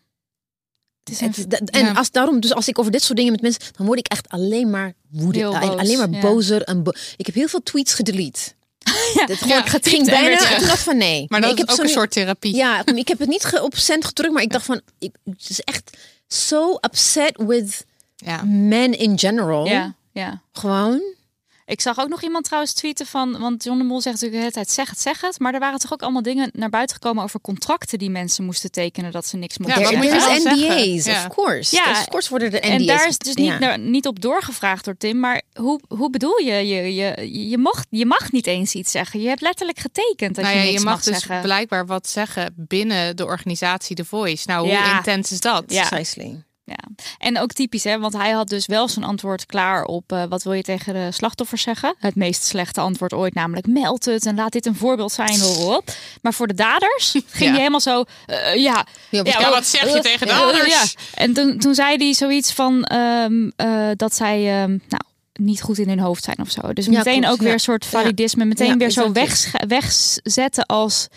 Het 1.04 1.12
is 1.14 1.20
Het, 1.20 1.38
een- 1.38 1.48
dat- 1.48 1.60
en 1.70 1.84
ja. 1.84 1.92
als 1.92 2.10
daarom, 2.10 2.40
dus 2.40 2.54
als 2.54 2.68
ik 2.68 2.78
over 2.78 2.92
dit 2.92 3.02
soort 3.02 3.16
dingen 3.18 3.32
met 3.32 3.40
mensen, 3.42 3.62
dan 3.76 3.86
word 3.86 3.98
ik 3.98 4.06
echt 4.06 4.28
alleen 4.28 4.70
maar 4.70 4.92
boos, 5.08 5.36
alleen 5.54 5.98
maar 5.98 6.10
ja. 6.10 6.20
bozer 6.20 6.62
en 6.62 6.82
bo- 6.82 6.92
ik 7.16 7.26
heb 7.26 7.34
heel 7.34 7.48
veel 7.48 7.62
tweets 7.62 7.94
gedelete. 7.94 8.40
Ja, 9.14 9.26
Dit 9.26 9.38
ja, 9.46 9.62
het 9.64 9.88
ging 9.88 10.06
bijna. 10.06 10.48
Ik 10.56 10.66
dacht 10.66 10.78
van 10.82 10.96
nee. 10.96 11.24
Maar 11.28 11.40
Nee, 11.40 11.50
dat 11.50 11.58
ik 11.58 11.64
is 11.64 11.70
heb 11.70 11.70
ook 11.70 11.76
zo 11.76 11.82
een 11.82 11.98
soort 12.00 12.10
therapie. 12.10 12.54
Ja, 12.54 12.86
ik 12.86 13.08
heb 13.08 13.18
het 13.18 13.28
niet 13.28 13.60
op 13.62 13.76
cent 13.76 14.04
gedrukt, 14.04 14.32
maar 14.32 14.42
ik 14.42 14.50
dacht 14.52 14.64
van, 14.64 14.80
ik, 14.98 15.14
het 15.24 15.46
is 15.48 15.60
echt 15.60 15.96
so 16.26 16.78
upset 16.80 17.32
with 17.36 17.84
men 18.44 18.98
in 18.98 19.18
general. 19.18 19.66
ja, 19.66 19.94
ja. 20.12 20.42
Gewoon. 20.52 21.02
Ik 21.66 21.80
zag 21.80 21.98
ook 22.00 22.08
nog 22.08 22.22
iemand 22.22 22.44
trouwens 22.44 22.72
tweeten 22.72 23.06
van, 23.06 23.38
want 23.38 23.64
John 23.64 23.78
de 23.78 23.84
Mol 23.84 24.00
zegt 24.00 24.14
natuurlijk 24.14 24.32
de 24.32 24.38
hele 24.38 24.52
tijd 24.64 24.70
zeg 24.70 24.90
het, 24.90 25.00
zeg 25.00 25.20
het. 25.20 25.38
Maar 25.38 25.54
er 25.54 25.60
waren 25.60 25.78
toch 25.78 25.92
ook 25.92 26.02
allemaal 26.02 26.22
dingen 26.22 26.50
naar 26.52 26.68
buiten 26.70 26.96
gekomen 26.96 27.24
over 27.24 27.40
contracten 27.40 27.98
die 27.98 28.10
mensen 28.10 28.44
moesten 28.44 28.70
tekenen 28.70 29.12
dat 29.12 29.26
ze 29.26 29.36
niks 29.36 29.58
mochten 29.58 29.80
Ja, 29.82 29.88
there 29.88 30.06
is 30.16 30.42
NDA's? 30.44 31.04
Ja. 31.04 31.26
of 31.26 31.34
course. 31.34 31.76
Ja. 31.76 31.90
Of 31.90 32.08
course 32.08 32.30
worden 32.30 32.52
er 32.52 32.58
NDA's. 32.68 32.80
En 32.80 32.86
daar 32.86 33.08
is 33.08 33.18
dus 33.18 33.34
niet, 33.34 33.46
Ja. 33.46 33.58
naar- 33.58 33.78
niet 33.78 34.06
op 34.06 34.20
doorgevraagd 34.20 34.84
door 34.84 34.96
Tim. 34.96 35.18
Maar 35.20 35.42
hoe, 35.54 35.80
hoe 35.88 36.10
bedoel 36.10 36.38
je? 36.38 36.52
Je, 36.66 36.94
je, 36.94 37.48
je, 37.48 37.58
mocht, 37.58 37.86
je 37.90 38.06
mag 38.06 38.32
niet 38.32 38.46
eens 38.46 38.74
iets 38.74 38.90
zeggen. 38.90 39.20
Je 39.20 39.28
hebt 39.28 39.40
letterlijk 39.40 39.78
getekend 39.78 40.34
dat 40.34 40.44
Nou 40.44 40.56
je 40.56 40.62
niks 40.62 40.78
je 40.78 40.84
mag, 40.84 40.94
mag 40.94 41.02
dus 41.02 41.12
zeggen. 41.18 41.40
blijkbaar 41.42 41.86
wat 41.86 42.08
zeggen 42.08 42.54
binnen 42.56 43.16
de 43.16 43.24
organisatie 43.24 43.96
The 43.96 44.04
Voice. 44.04 44.44
Nou, 44.46 44.60
hoe 44.60 44.70
Ja. 44.72 44.96
intens 44.96 45.32
is 45.32 45.40
dat? 45.40 45.64
Ja. 45.66 45.88
Precisely. 45.88 46.42
Ja. 46.64 46.78
En 47.18 47.38
ook 47.38 47.52
typisch, 47.52 47.84
hè? 47.84 47.98
want 47.98 48.12
hij 48.12 48.30
had 48.30 48.48
dus 48.48 48.66
wel 48.66 48.88
zijn 48.88 49.04
antwoord 49.04 49.46
klaar 49.46 49.84
op 49.84 50.12
eh, 50.12 50.24
wat 50.28 50.42
wil 50.42 50.52
je 50.52 50.62
tegen 50.62 50.94
de 50.94 51.08
slachtoffers 51.12 51.62
zeggen. 51.62 51.94
Het 51.98 52.14
meest 52.14 52.44
slechte 52.44 52.80
antwoord 52.80 53.12
ooit, 53.12 53.34
namelijk 53.34 53.66
meld 53.66 54.04
het 54.04 54.26
en 54.26 54.34
laat 54.36 54.52
dit 54.52 54.66
een 54.66 54.74
voorbeeld 54.74 55.12
zijn. 55.12 55.40
Hoor. 55.40 55.82
Maar 56.22 56.34
voor 56.34 56.46
de 56.46 56.54
daders 56.54 57.10
ging 57.12 57.24
Ja. 57.38 57.46
hij 57.46 57.56
helemaal 57.56 57.80
zo, 57.80 58.04
eh, 58.26 58.54
ja, 58.54 58.86
Ja, 59.10 59.22
Ja, 59.24 59.50
wat 59.50 59.66
zeg 59.66 59.82
je 59.82 59.88
Eh, 59.94 60.00
tegen 60.00 60.28
eh, 60.28 60.66
ja. 60.68 60.84
En 61.14 61.32
toen, 61.32 61.58
toen 61.58 61.74
zei 61.74 61.96
hij 61.96 62.12
zoiets 62.12 62.52
van 62.52 62.84
ehm, 62.84 63.50
eh, 63.56 63.88
dat 63.96 64.14
zij 64.14 64.62
ehm, 64.62 64.70
nou, 64.88 65.02
niet 65.32 65.62
goed 65.62 65.78
in 65.78 65.88
hun 65.88 66.00
hoofd 66.00 66.24
zijn 66.24 66.38
of 66.40 66.50
zo. 66.50 66.72
Dus 66.72 66.86
Ja, 66.86 66.90
meteen 66.92 67.20
klopt, 67.20 67.32
ook 67.34 67.40
weer 67.40 67.52
een 67.52 67.60
soort 67.60 67.86
validisme. 67.86 68.44
Meteen 68.44 68.78
weer 68.78 68.90
zo 68.90 69.12
weg, 69.12 69.52
wegzetten 69.66 70.66
als 70.66 71.08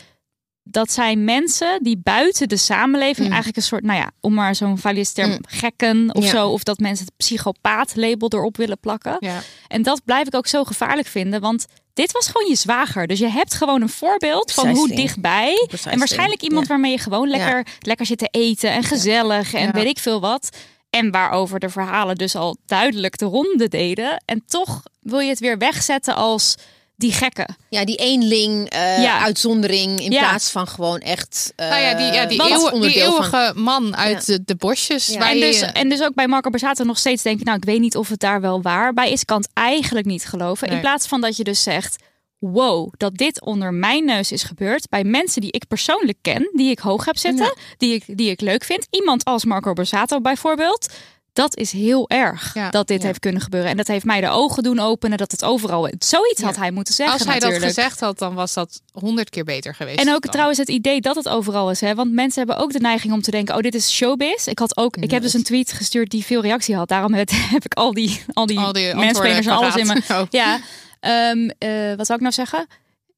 dat 0.68 0.92
zijn 0.92 1.24
mensen 1.24 1.84
die 1.84 1.98
buiten 2.04 2.48
de 2.50 2.58
samenleving 2.58 3.18
Mm. 3.18 3.34
eigenlijk 3.34 3.58
een 3.58 3.64
soort, 3.64 3.84
nou 3.84 4.00
ja, 4.00 4.12
om 4.22 4.34
maar 4.34 4.56
zo'n 4.56 4.78
validisterm 4.78 5.30
Mm. 5.30 5.38
gekken 5.48 6.10
of 6.16 6.24
Ja. 6.24 6.30
zo. 6.30 6.50
Of 6.50 6.64
dat 6.64 6.80
mensen 6.80 7.06
het 7.06 7.18
psychopaat-label 7.18 8.30
erop 8.30 8.58
willen 8.58 8.80
plakken. 8.80 9.16
Ja. 9.20 9.40
En 9.68 9.82
dat 9.82 10.02
blijf 10.06 10.28
ik 10.28 10.36
ook 10.36 10.48
zo 10.48 10.64
gevaarlijk 10.64 11.08
vinden, 11.08 11.42
want 11.42 11.66
dit 11.94 12.12
was 12.12 12.28
gewoon 12.28 12.48
je 12.50 12.56
zwager. 12.56 13.08
Dus 13.08 13.20
je 13.20 13.28
hebt 13.30 13.54
gewoon 13.54 13.82
een 13.82 13.90
voorbeeld 13.90 14.52
van 14.52 14.70
hoe 14.70 14.96
dichtbij. 14.96 15.68
En 15.84 15.98
waarschijnlijk 15.98 16.42
iemand 16.42 16.62
Ja. 16.68 16.70
waarmee 16.72 16.92
je 16.92 16.98
gewoon 16.98 17.30
lekker, 17.30 17.66
lekker 17.80 18.06
zit 18.06 18.18
te 18.18 18.28
eten 18.32 18.72
en 18.72 18.84
gezellig 18.84 19.54
en 19.54 19.72
weet 19.74 19.86
ik 19.86 20.00
veel 20.00 20.20
wat. 20.20 20.50
En 20.90 21.12
waarover 21.12 21.60
de 21.60 21.70
verhalen 21.70 22.16
dus 22.16 22.36
al 22.36 22.58
duidelijk 22.66 23.18
de 23.18 23.26
ronde 23.26 23.68
deden. 23.68 24.24
En 24.26 24.44
toch 24.48 24.84
wil 25.02 25.20
je 25.20 25.30
het 25.30 25.40
weer 25.40 25.58
wegzetten 25.58 26.16
als 26.16 26.56
die 26.98 27.12
gekken. 27.12 27.56
Ja, 27.70 27.86
die 27.86 27.96
eenling 27.96 28.70
eh, 28.70 29.02
Ja. 29.02 29.20
uitzondering 29.24 30.00
in 30.00 30.12
Ja. 30.12 30.20
plaats 30.20 30.50
van 30.50 30.68
gewoon 30.68 31.00
echt. 31.00 31.54
eh, 31.56 31.70
Nou 31.70 31.82
ja, 31.82 31.94
die, 31.94 32.06
ja, 32.06 32.26
die, 32.26 32.40
eeuw- 32.42 32.80
die 32.80 32.92
van- 32.92 33.02
eeuwige 33.02 33.52
man 33.56 33.96
uit 33.96 34.26
Ja. 34.28 34.34
de, 34.38 34.44
de 34.46 34.56
bosjes. 34.56 35.16
Waar 35.18 35.30
En 35.30 35.38
je- 35.38 35.42
dus, 35.46 35.62
en 35.62 35.90
dus 35.90 36.02
ook 36.02 36.14
bij 36.14 36.28
Marco 36.28 36.50
Borsato 36.50 36.84
nog 36.84 36.98
steeds 36.98 37.24
denken, 37.24 37.46
nou 37.46 37.58
ik 37.58 37.66
weet 37.66 37.80
niet 37.80 37.96
of 37.96 38.10
het 38.10 38.20
daar 38.20 38.42
wel 38.42 38.62
waar 38.62 38.94
bij 38.94 39.12
is. 39.12 39.22
Ik 39.22 39.28
kan 39.28 39.42
het 39.42 39.50
eigenlijk 39.54 40.06
niet 40.06 40.26
geloven. 40.26 40.68
In 40.68 40.80
plaats 40.80 41.08
van 41.08 41.22
dat 41.22 41.38
je 41.38 41.44
dus 41.44 41.64
zegt, 41.64 42.04
wow, 42.40 42.94
dat 42.98 43.16
dit 43.16 43.42
onder 43.42 43.74
mijn 43.74 44.06
neus 44.06 44.32
is 44.32 44.44
gebeurd. 44.44 44.90
Bij 44.90 45.04
mensen 45.04 45.42
die 45.42 45.52
ik 45.52 45.68
persoonlijk 45.68 46.18
ken, 46.22 46.50
die 46.54 46.70
ik 46.70 46.80
hoog 46.80 47.06
heb 47.06 47.18
zitten, 47.18 47.54
die, 47.78 47.94
ik, 47.94 48.04
die 48.18 48.30
ik 48.30 48.42
leuk 48.42 48.64
vind. 48.64 48.88
Iemand 48.90 49.24
als 49.24 49.46
Marco 49.46 49.74
Borsato 49.74 50.22
bijvoorbeeld. 50.22 50.94
Dat 51.36 51.58
is 51.58 51.72
heel 51.72 52.10
erg 52.10 52.54
Ja. 52.54 52.70
dat 52.70 52.88
dit 52.88 53.02
Ja. 53.02 53.08
heeft 53.08 53.20
kunnen 53.20 53.42
gebeuren. 53.42 53.70
En 53.70 53.78
dat 53.78 53.88
heeft 53.88 54.06
mij 54.06 54.22
de 54.22 54.30
ogen 54.30 54.64
doen 54.64 54.80
openen 54.80 55.18
dat 55.18 55.32
het 55.32 55.44
overal... 55.44 55.90
Zoiets 56.00 56.42
had 56.42 56.56
hij 56.56 56.72
moeten 56.72 56.94
zeggen 56.94 57.16
als 57.18 57.24
hij 57.28 57.34
natuurlijk. 57.34 57.62
dat 57.64 57.74
gezegd 57.74 58.00
had, 58.00 58.20
dan 58.20 58.34
was 58.34 58.54
dat 58.54 58.82
honderd 58.92 59.30
keer 59.30 59.44
beter 59.44 59.76
geweest. 59.76 60.00
En 60.00 60.14
ook 60.14 60.22
dan. 60.22 60.32
trouwens 60.32 60.60
het 60.60 60.70
idee 60.70 61.02
dat 61.02 61.16
het 61.16 61.30
overal 61.30 61.72
is. 61.72 61.82
Hè? 61.82 61.96
Want 61.96 62.12
mensen 62.12 62.46
hebben 62.46 62.64
ook 62.64 62.72
de 62.72 62.80
neiging 62.80 63.14
om 63.14 63.22
te 63.22 63.32
denken: 63.32 63.56
oh, 63.56 63.62
dit 63.62 63.76
is 63.76 63.92
showbiz. 63.92 64.48
Ik 64.48 64.60
had 64.60 64.78
ook, 64.78 64.98
ik 64.98 65.12
heb 65.12 65.22
dus 65.22 65.34
een 65.34 65.44
tweet 65.44 65.72
gestuurd 65.72 66.10
die 66.12 66.26
veel 66.26 66.42
reactie 66.42 66.76
had. 66.76 66.88
Daarom 66.88 67.14
heb, 67.14 67.30
heb 67.56 67.66
ik 67.66 67.74
al 67.74 67.94
die, 67.94 68.24
al 68.34 68.46
die, 68.46 68.60
Al 68.60 68.74
die 68.74 68.88
en 68.88 69.48
alles 69.48 69.76
in 69.76 69.88
me. 69.88 70.26
Ja. 70.30 70.60
Ehm, 71.00 71.50
eh, 71.58 71.96
wat 71.96 72.06
zou 72.06 72.14
ik 72.14 72.20
nou 72.20 72.32
zeggen? 72.34 72.68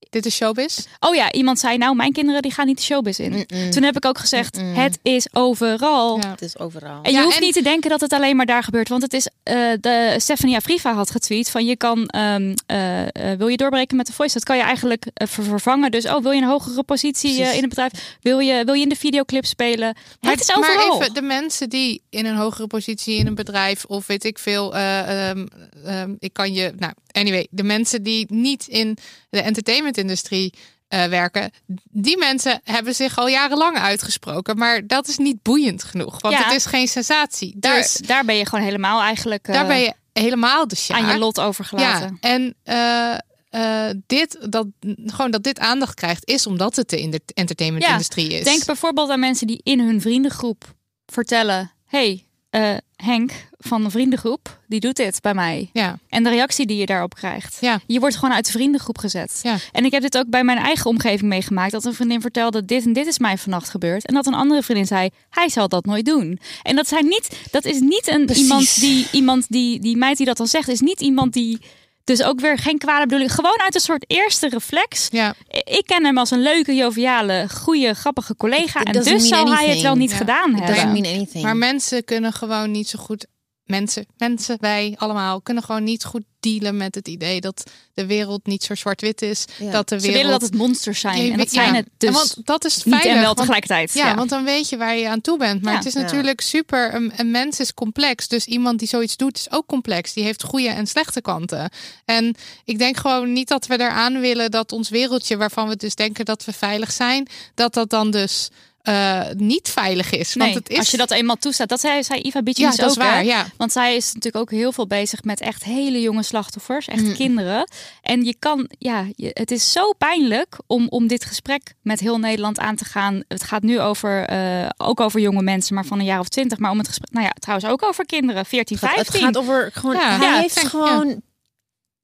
Dit 0.10 0.26
is 0.26 0.36
showbiz. 0.36 0.80
Oh 1.00 1.16
ja, 1.16 1.32
iemand 1.32 1.60
zei: 1.60 1.78
Nou, 1.78 1.96
mijn 1.96 2.12
kinderen 2.14 2.42
die 2.42 2.52
gaan 2.52 2.66
niet 2.66 2.78
de 2.78 2.84
showbiz 2.84 3.20
in. 3.20 3.46
Toen 3.72 3.84
heb 3.84 3.96
ik 3.96 4.06
ook 4.06 4.18
gezegd: 4.18 4.58
Het 4.62 5.00
is 5.02 5.28
overal. 5.34 6.18
Ja. 6.22 6.30
Het 6.30 6.42
is 6.42 6.60
overal. 6.60 7.00
En 7.02 7.12
je 7.12 7.18
Ja, 7.18 7.24
hoeft 7.24 7.36
en- 7.38 7.42
niet 7.44 7.54
te 7.54 7.62
denken 7.62 7.90
dat 7.90 8.02
het 8.02 8.14
alleen 8.14 8.36
maar 8.36 8.46
daar 8.46 8.64
gebeurt. 8.64 8.90
Want 8.90 9.02
het 9.02 9.14
is, 9.14 9.30
eh 9.44 9.56
de 9.82 10.16
Stephanie 10.18 10.56
Afriva 10.56 10.94
had 10.94 11.12
getweet 11.12 11.50
van 11.50 11.66
je 11.66 11.76
kan, 11.78 12.06
ehm, 12.08 12.56
eh, 12.66 13.02
eh, 13.32 13.38
wil 13.38 13.48
je 13.48 13.58
doorbreken 13.58 13.98
met 13.98 14.06
de 14.08 14.14
voice? 14.14 14.34
Dat 14.34 14.44
kan 14.44 14.58
je 14.58 14.64
eigenlijk 14.64 15.06
ver- 15.14 15.44
vervangen. 15.44 15.92
Dus, 15.92 16.06
oh, 16.06 16.22
wil 16.22 16.32
je 16.32 16.42
een 16.42 16.48
hogere 16.48 16.84
positie 16.84 17.42
eh, 17.44 17.54
in 17.54 17.60
het 17.60 17.70
bedrijf? 17.70 17.92
Wil 18.22 18.40
je, 18.40 18.64
wil 18.66 18.74
je 18.74 18.82
in 18.84 18.90
de 18.90 18.96
videoclip 18.96 19.46
spelen? 19.46 19.96
Maar 20.22 20.32
het 20.32 20.42
is 20.42 20.56
overal. 20.56 20.88
Maar 20.88 21.00
even, 21.02 21.14
de 21.14 21.22
mensen 21.22 21.70
die 21.70 22.02
in 22.10 22.26
een 22.26 22.36
hogere 22.36 22.68
positie 22.68 23.18
in 23.18 23.28
een 23.28 23.36
bedrijf 23.36 23.86
of 23.86 24.08
weet 24.08 24.24
ik 24.24 24.40
veel, 24.40 24.76
eh, 24.76 25.30
ehm, 25.30 25.48
ehm, 25.86 26.14
ik 26.20 26.34
kan 26.34 26.54
je, 26.54 26.74
nou, 26.78 26.94
anyway, 27.18 27.48
de 27.50 27.64
mensen 27.64 28.04
die 28.04 28.26
niet 28.30 28.68
in 28.68 28.98
de 29.30 29.42
entertainmentindustrie 29.42 30.54
eh, 30.88 31.06
werken, 31.06 31.52
die 31.92 32.18
mensen 32.18 32.62
hebben 32.64 32.96
zich 32.96 33.18
al 33.18 33.28
jarenlang 33.28 33.78
uitgesproken, 33.78 34.58
maar 34.58 34.88
dat 34.88 35.08
is 35.08 35.18
niet 35.18 35.42
boeiend 35.42 35.84
genoeg, 35.84 36.22
want 36.22 36.36
Ja. 36.36 36.44
het 36.44 36.54
is 36.54 36.66
geen 36.66 36.88
sensatie. 36.88 37.54
daar, 37.58 37.78
Dus 37.78 37.94
daar 37.94 38.26
ben 38.26 38.36
je 38.36 38.46
gewoon 38.46 38.64
helemaal 38.66 39.02
eigenlijk 39.02 39.48
eh, 39.48 39.54
daar 39.54 39.68
ben 39.68 39.80
je 39.80 39.94
helemaal 40.14 40.68
de 40.68 40.86
aan 40.88 41.08
je 41.08 41.18
lot 41.18 41.40
overgelaten. 41.40 42.18
Ja, 42.22 42.30
en 42.30 42.56
eh, 42.64 43.18
eh, 43.50 43.96
dit, 44.08 44.38
dat, 44.50 44.68
gewoon 45.06 45.32
dat 45.32 45.44
dit 45.44 45.60
aandacht 45.60 45.94
krijgt, 45.94 46.26
is 46.28 46.48
omdat 46.48 46.76
het 46.76 46.90
de 46.90 47.22
entertainmentindustrie 47.34 48.34
is. 48.34 48.44
Denk 48.44 48.66
bijvoorbeeld 48.66 49.10
aan 49.10 49.20
mensen 49.20 49.48
die 49.48 49.60
in 49.64 49.80
hun 49.80 50.02
vriendengroep 50.02 50.76
vertellen: 51.06 51.72
hey, 51.86 52.26
eh, 52.50 52.78
Henk 53.04 53.32
van 53.58 53.84
de 53.84 53.90
vriendengroep, 53.90 54.60
die 54.68 54.80
doet 54.80 54.96
dit 54.96 55.22
bij 55.22 55.34
mij. 55.34 55.70
Ja. 55.74 56.00
En 56.10 56.24
de 56.24 56.30
reactie 56.30 56.66
die 56.66 56.78
je 56.78 56.86
daarop 56.86 57.16
krijgt. 57.16 57.58
Ja. 57.62 57.80
Je 57.88 58.00
wordt 58.00 58.16
gewoon 58.16 58.34
uit 58.34 58.46
de 58.46 58.52
vriendengroep 58.52 58.98
gezet. 58.98 59.40
Ja. 59.44 59.58
En 59.72 59.86
ik 59.86 59.92
heb 59.92 60.02
dit 60.02 60.18
ook 60.18 60.30
bij 60.30 60.44
mijn 60.44 60.58
eigen 60.58 60.90
omgeving 60.90 61.30
meegemaakt. 61.30 61.72
Dat 61.72 61.86
een 61.86 61.94
vriendin 61.94 62.22
vertelde, 62.22 62.66
dit 62.66 62.86
en 62.86 62.94
dit 62.94 63.08
is 63.08 63.20
mij 63.20 63.38
vannacht 63.38 63.70
gebeurd. 63.70 64.06
En 64.06 64.14
dat 64.14 64.26
een 64.26 64.34
andere 64.34 64.64
vriendin 64.64 64.88
zei, 64.88 65.10
hij 65.30 65.50
zal 65.50 65.68
dat 65.68 65.86
nooit 65.86 66.06
doen. 66.06 66.40
En 66.64 66.76
dat, 66.76 66.88
zijn 66.88 67.06
niet, 67.06 67.30
dat 67.52 67.66
is 67.66 67.80
niet 67.80 68.08
een, 68.08 68.26
Precies. 68.26 68.44
iemand, 68.44 68.80
die, 68.80 69.08
iemand 69.12 69.46
die, 69.50 69.80
die 69.80 69.98
meid 69.98 70.18
die 70.18 70.26
dat 70.26 70.38
dan 70.38 70.48
zegt, 70.48 70.68
is 70.68 70.80
niet 70.80 71.02
iemand 71.02 71.34
die... 71.34 71.60
Dus 72.08 72.24
ook 72.24 72.40
weer 72.40 72.58
geen 72.58 72.78
kwade 72.78 73.04
bedoeling. 73.04 73.34
Gewoon 73.34 73.60
uit 73.60 73.76
een 73.76 73.82
soort 73.82 74.04
eerste 74.08 74.50
reflex. 74.50 75.08
Ja. 75.12 75.34
Ik 75.50 75.84
ken 75.86 76.06
hem 76.06 76.18
als 76.18 76.32
een 76.32 76.42
leuke, 76.42 76.76
joviale, 76.76 77.48
goede, 77.50 77.94
grappige 77.94 78.36
collega. 78.36 78.84
En 78.84 78.92
dus 78.92 79.28
zal 79.28 79.54
hij 79.54 79.68
het 79.70 79.82
wel 79.82 79.96
niet 79.96 80.12
Ja. 80.12 80.18
gedaan 80.18 80.56
hebben. 80.56 80.92
mean 80.92 81.06
anything. 81.16 81.44
Maar 81.44 81.58
mensen 81.58 82.04
kunnen 82.04 82.34
gewoon 82.34 82.72
niet 82.72 82.88
zo 82.90 83.00
goed. 83.00 83.26
Mensen, 83.68 84.06
mensen, 84.18 84.58
wij 84.60 84.94
allemaal 84.98 85.42
kunnen 85.42 85.64
gewoon 85.64 85.84
niet 85.84 86.04
goed 86.06 86.24
dealen 86.40 86.78
met 86.78 86.96
het 86.96 87.08
idee 87.08 87.42
dat 87.42 87.64
de 87.94 88.06
wereld 88.06 88.46
niet 88.46 88.64
zo 88.64 88.76
zwart-wit 88.76 89.22
is. 89.22 89.46
Ja. 89.60 89.72
Dat 89.72 89.90
de 89.90 89.96
Ze 90.00 90.02
wereld. 90.02 90.24
willen 90.24 90.40
dat 90.40 90.50
het 90.50 90.58
monsters 90.60 91.00
zijn. 91.00 91.26
Je 91.26 91.32
en 91.32 91.38
dat 91.38 91.50
zijn 91.52 91.76
het 91.76 91.88
dus 91.98 92.10
En 92.10 92.16
want 92.16 92.36
dat 92.46 92.66
is 92.66 92.76
niet 92.76 92.84
veilig. 92.94 93.06
en 93.12 93.16
wel 93.16 93.24
want- 93.26 93.38
tegelijkertijd. 93.38 93.94
Ja, 93.94 94.16
want 94.16 94.30
dan 94.30 94.44
weet 94.44 94.70
je 94.70 94.78
waar 94.78 94.96
je 94.96 95.10
aan 95.10 95.22
toe 95.22 95.38
bent. 95.38 95.62
Maar 95.62 95.72
Ja. 95.72 95.78
het 95.78 95.88
is 95.88 95.94
Ja. 95.94 96.02
natuurlijk 96.02 96.42
super. 96.42 96.94
Een, 96.96 97.12
een 97.16 97.32
mens 97.32 97.60
is 97.60 97.74
complex. 97.74 98.28
Dus 98.28 98.46
iemand 98.46 98.80
die 98.80 98.88
zoiets 98.88 99.18
doet, 99.18 99.38
is 99.38 99.52
ook 99.52 99.66
complex. 99.68 100.14
Die 100.14 100.24
heeft 100.24 100.44
goede 100.44 100.70
en 100.70 100.88
slechte 100.88 101.22
kanten. 101.22 101.70
En 102.06 102.36
ik 102.66 102.78
denk 102.80 102.98
gewoon 102.98 103.34
niet 103.34 103.48
dat 103.48 103.68
we 103.68 103.80
eraan 103.80 104.20
willen 104.20 104.52
dat 104.52 104.72
ons 104.72 104.90
wereldje, 104.90 105.38
waarvan 105.38 105.68
we 105.68 105.76
dus 105.76 105.96
denken 105.96 106.26
dat 106.26 106.46
we 106.46 106.54
veilig 106.54 106.92
zijn, 106.92 107.28
dat 107.56 107.74
dat 107.74 107.90
dan 107.90 108.12
dus 108.12 108.50
eh, 108.88 109.22
niet 109.36 109.70
veilig 109.70 110.12
is. 110.12 110.34
Want 110.34 110.50
Nee, 110.50 110.60
het 110.60 110.70
is. 110.70 110.78
als 110.78 110.92
je 110.92 110.98
dat 110.98 111.12
eenmaal 111.12 111.36
toestaat. 111.36 111.70
Dat 111.70 111.80
zei, 111.80 112.04
zei 112.04 112.22
Iva 112.22 112.42
Bitjes 112.42 112.66
ja, 112.66 112.72
ook. 112.72 112.78
dat 112.78 112.90
is 112.90 112.96
waar. 112.98 113.14
hè? 113.16 113.20
Ja. 113.22 113.46
Want 113.58 113.72
zij 113.72 113.96
is 113.96 114.06
natuurlijk 114.14 114.36
ook 114.44 114.52
heel 114.52 114.72
veel 114.72 114.88
bezig 114.88 115.24
met 115.24 115.42
echt 115.42 115.64
hele 115.64 116.02
jonge 116.02 116.24
slachtoffers, 116.24 116.88
echt 116.88 117.02
Mm. 117.04 117.14
kinderen. 117.14 117.70
En 118.02 118.24
je 118.24 118.36
kan, 118.40 118.70
ja, 118.78 119.06
je, 119.16 119.30
het 119.34 119.52
is 119.52 119.72
zo 119.72 119.94
pijnlijk 119.94 120.58
om, 120.68 120.88
om 120.90 121.08
dit 121.08 121.26
gesprek 121.26 121.74
met 121.82 122.00
heel 122.00 122.18
Nederland 122.20 122.60
aan 122.60 122.76
te 122.76 122.86
gaan. 122.86 123.24
Het 123.28 123.44
gaat 123.44 123.62
nu 123.64 123.80
over, 123.80 124.24
eh, 124.26 124.70
ook 124.78 125.00
over 125.00 125.20
jonge 125.20 125.42
mensen, 125.42 125.76
maar 125.76 125.86
van 125.86 126.00
een 126.00 126.06
jaar 126.06 126.20
of 126.20 126.28
twintig. 126.30 126.58
Maar 126.58 126.72
om 126.72 126.78
het 126.78 126.88
gesprek, 126.88 127.12
nou 127.12 127.26
ja, 127.26 127.34
trouwens 127.40 127.70
ook 127.72 127.84
over 127.84 128.06
kinderen, 128.06 128.46
14, 128.46 128.78
Het 128.80 128.86
gaat- 128.86 128.96
15. 128.96 129.26
Het 129.26 129.36
gaat 129.36 129.44
over 129.44 129.70
gewoon. 129.74 129.96
Ja. 129.96 130.18
hij 130.18 130.28
Ja, 130.28 130.40
heeft 130.40 130.56
denk- 130.72 131.20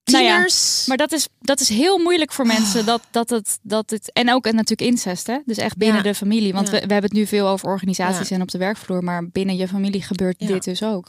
Nou 0.03 0.23
ja. 0.23 0.47
Maar 0.87 0.97
dat 0.97 1.11
is, 1.11 1.27
dat 1.41 1.59
is 1.59 1.69
heel 1.69 1.97
moeilijk 1.97 2.31
voor 2.31 2.45
mensen. 2.47 2.85
Dat, 2.85 3.01
dat 3.11 3.29
het, 3.29 3.59
dat 3.61 3.89
het, 3.89 4.11
en 4.13 4.33
ook 4.33 4.45
en 4.45 4.55
natuurlijk 4.55 4.89
incest, 4.91 5.27
hè? 5.27 5.37
Dus 5.45 5.57
echt 5.57 5.77
binnen 5.77 5.97
Ja. 5.97 6.03
de 6.03 6.15
familie. 6.15 6.53
Want 6.53 6.67
Ja. 6.67 6.73
we, 6.73 6.77
we 6.87 6.93
hebben 6.93 7.09
het 7.09 7.19
nu 7.19 7.25
veel 7.27 7.47
over 7.47 7.67
organisaties 7.69 8.31
en 8.31 8.41
op 8.41 8.51
de 8.51 8.57
werkvloer. 8.57 9.03
Maar 9.03 9.27
binnen 9.29 9.55
je 9.55 9.67
familie 9.67 10.01
gebeurt 10.01 10.39
dit 10.39 10.63
dus 10.63 10.83
ook. 10.83 11.07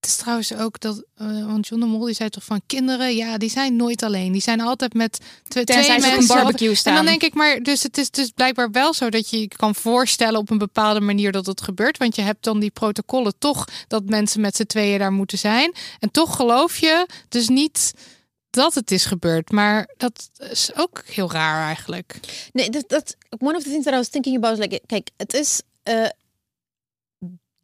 Het 0.00 0.08
is 0.10 0.16
trouwens 0.16 0.54
ook 0.54 0.80
dat, 0.80 1.04
eh, 1.14 1.46
want 1.46 1.66
John 1.68 1.80
de 1.82 1.86
Mol 1.88 2.04
die 2.04 2.14
zei 2.14 2.28
toch 2.28 2.44
van 2.44 2.60
kinderen, 2.66 3.16
ja, 3.16 3.38
die 3.38 3.50
zijn 3.50 3.76
nooit 3.76 4.02
alleen. 4.02 4.32
Die 4.32 4.40
zijn 4.40 4.60
altijd 4.60 4.94
met 4.94 5.18
twee, 5.48 5.64
Tenzij 5.64 5.96
op 5.96 6.02
een 6.02 6.08
mensen. 6.10 6.34
barbecue 6.36 6.74
staan. 6.74 6.92
En 6.96 6.98
dan 6.98 7.08
denk 7.08 7.22
ik, 7.22 7.34
maar 7.34 7.58
dus 7.62 7.82
het 7.82 7.98
is 7.98 8.10
dus 8.10 8.30
blijkbaar 8.30 8.70
wel 8.70 8.94
zo 8.94 9.08
dat 9.10 9.30
je 9.30 9.40
je 9.40 9.48
kan 9.48 9.74
voorstellen 9.74 10.40
op 10.40 10.50
een 10.50 10.58
bepaalde 10.58 11.00
manier 11.00 11.32
dat 11.32 11.46
het 11.46 11.62
gebeurt. 11.62 11.98
Want 11.98 12.16
je 12.16 12.22
hebt 12.22 12.44
dan 12.44 12.60
die 12.60 12.70
protocollen 12.70 13.34
toch 13.38 13.64
dat 13.88 14.04
mensen 14.04 14.40
met 14.40 14.56
z'n 14.56 14.64
tweeën 14.64 14.98
daar 14.98 15.12
moeten 15.12 15.38
zijn. 15.38 15.74
En 15.98 16.10
toch 16.10 16.36
geloof 16.36 16.76
je 16.76 17.06
dus 17.28 17.48
niet 17.48 17.92
dat 18.50 18.74
het 18.74 18.90
is 18.90 19.04
gebeurd. 19.04 19.50
Maar 19.50 19.88
dat 19.96 20.30
is 20.38 20.70
ook 20.74 21.02
heel 21.06 21.32
raar 21.32 21.66
eigenlijk. 21.66 22.20
Nee, 22.52 22.70
dat, 22.70 22.88
dat 22.88 23.16
one 23.38 23.56
of 23.56 23.62
the 23.62 23.68
things 23.68 23.84
that 23.84 23.94
I 23.94 23.96
was 23.96 24.08
thinking 24.08 24.36
about 24.36 24.58
is 24.58 24.64
like, 24.64 24.80
kijk, 24.86 25.10
het 25.16 25.34
is 25.34 25.60
eh, 25.82 26.06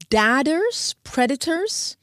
daders, 0.09 0.95
predators 1.03 1.95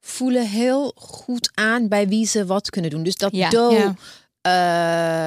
voelen 0.00 0.46
heel 0.46 0.92
goed 0.96 1.50
aan 1.54 1.88
bij 1.88 2.08
wie 2.08 2.26
ze 2.26 2.46
wat 2.46 2.70
kunnen 2.70 2.90
doen. 2.90 3.02
Dus 3.02 3.14
dat 3.16 3.32
Ja. 3.32 3.48
Do 3.50 3.70
Ja. 3.72 3.94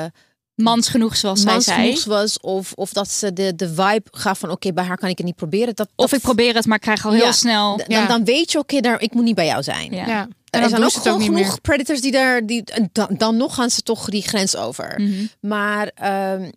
eh, 0.06 0.12
Mans 0.56 0.88
genoeg, 0.90 1.16
zoals 1.16 1.42
zij 1.42 1.52
mans 1.52 1.66
zei. 1.66 1.82
genoeg 1.88 2.04
was 2.04 2.40
of, 2.40 2.74
of 2.74 2.94
dat 2.94 3.10
ze 3.12 3.34
de, 3.34 3.56
de 3.56 3.68
vibe 3.68 4.04
gaf 4.12 4.40
van 4.40 4.50
oké, 4.52 4.74
bij 4.74 4.84
haar 4.84 4.98
kan 4.98 5.10
ik 5.10 5.18
het 5.18 5.26
niet 5.26 5.36
proberen. 5.36 5.76
Dat, 5.76 5.88
Of 5.96 6.10
dat- 6.10 6.20
ik 6.20 6.26
probeer 6.26 6.56
het, 6.56 6.66
maar 6.66 6.76
ik 6.76 6.82
krijg 6.82 7.06
al 7.06 7.12
heel 7.12 7.24
Ja. 7.26 7.32
snel. 7.32 7.78
dan, 7.88 8.08
dan 8.08 8.24
weet 8.26 8.52
je 8.52 8.58
oké, 8.58 8.80
daar 8.80 9.02
ik 9.02 9.14
moet 9.14 9.24
niet 9.24 9.36
bij 9.36 9.46
jou 9.46 9.64
zijn. 9.64 9.92
Ja. 9.94 10.28
En 10.54 10.62
Er 10.64 10.70
zijn 10.70 10.84
ook 10.84 10.92
gewoon 10.92 11.18
niet 11.18 11.28
genoeg 11.28 11.46
meer. 11.48 11.62
predators 11.62 12.02
die 12.02 12.12
daar 12.12 12.46
die 12.46 12.64
dan, 12.92 13.08
dan 13.18 13.38
nog 13.38 13.56
gaan 13.56 13.70
ze 13.70 13.82
toch 13.82 14.10
die 14.10 14.22
grens 14.22 14.56
over. 14.56 15.02
Mhm. 15.02 15.26
Maar 15.40 15.88
ehm, 15.96 16.50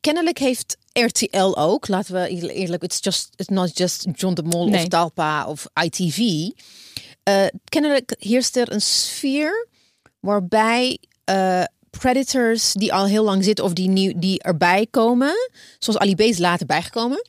kennelijk 0.00 0.38
heeft 0.38 0.76
RTL 0.92 1.56
ook, 1.56 1.88
laten 1.88 2.14
we 2.14 2.30
eer- 2.30 2.50
eerlijk, 2.50 2.82
it's 2.82 2.98
just 3.00 3.28
it's 3.36 3.48
not 3.48 3.78
just 3.78 4.06
John 4.12 4.34
de 4.34 4.42
Mol 4.42 4.68
Nee. 4.68 4.82
of 4.82 4.88
Talpa 4.88 5.46
of 5.46 5.66
ITV. 5.84 6.18
Eh, 7.22 7.44
kennelijk 7.64 8.14
heerst 8.18 8.56
er 8.56 8.72
een 8.72 8.80
sfeer 8.80 9.66
waarbij 10.20 10.98
eh, 11.24 11.62
predators 11.90 12.72
die 12.72 12.92
al 12.92 13.06
heel 13.06 13.24
lang 13.24 13.44
zitten 13.44 13.64
of 13.64 13.72
die 13.72 13.88
nieuw 13.88 14.12
die 14.16 14.42
erbij 14.42 14.86
komen, 14.90 15.34
zoals 15.78 15.98
Ali 15.98 16.14
B 16.14 16.20
is 16.20 16.38
later 16.38 16.66
bijgekomen. 16.66 17.28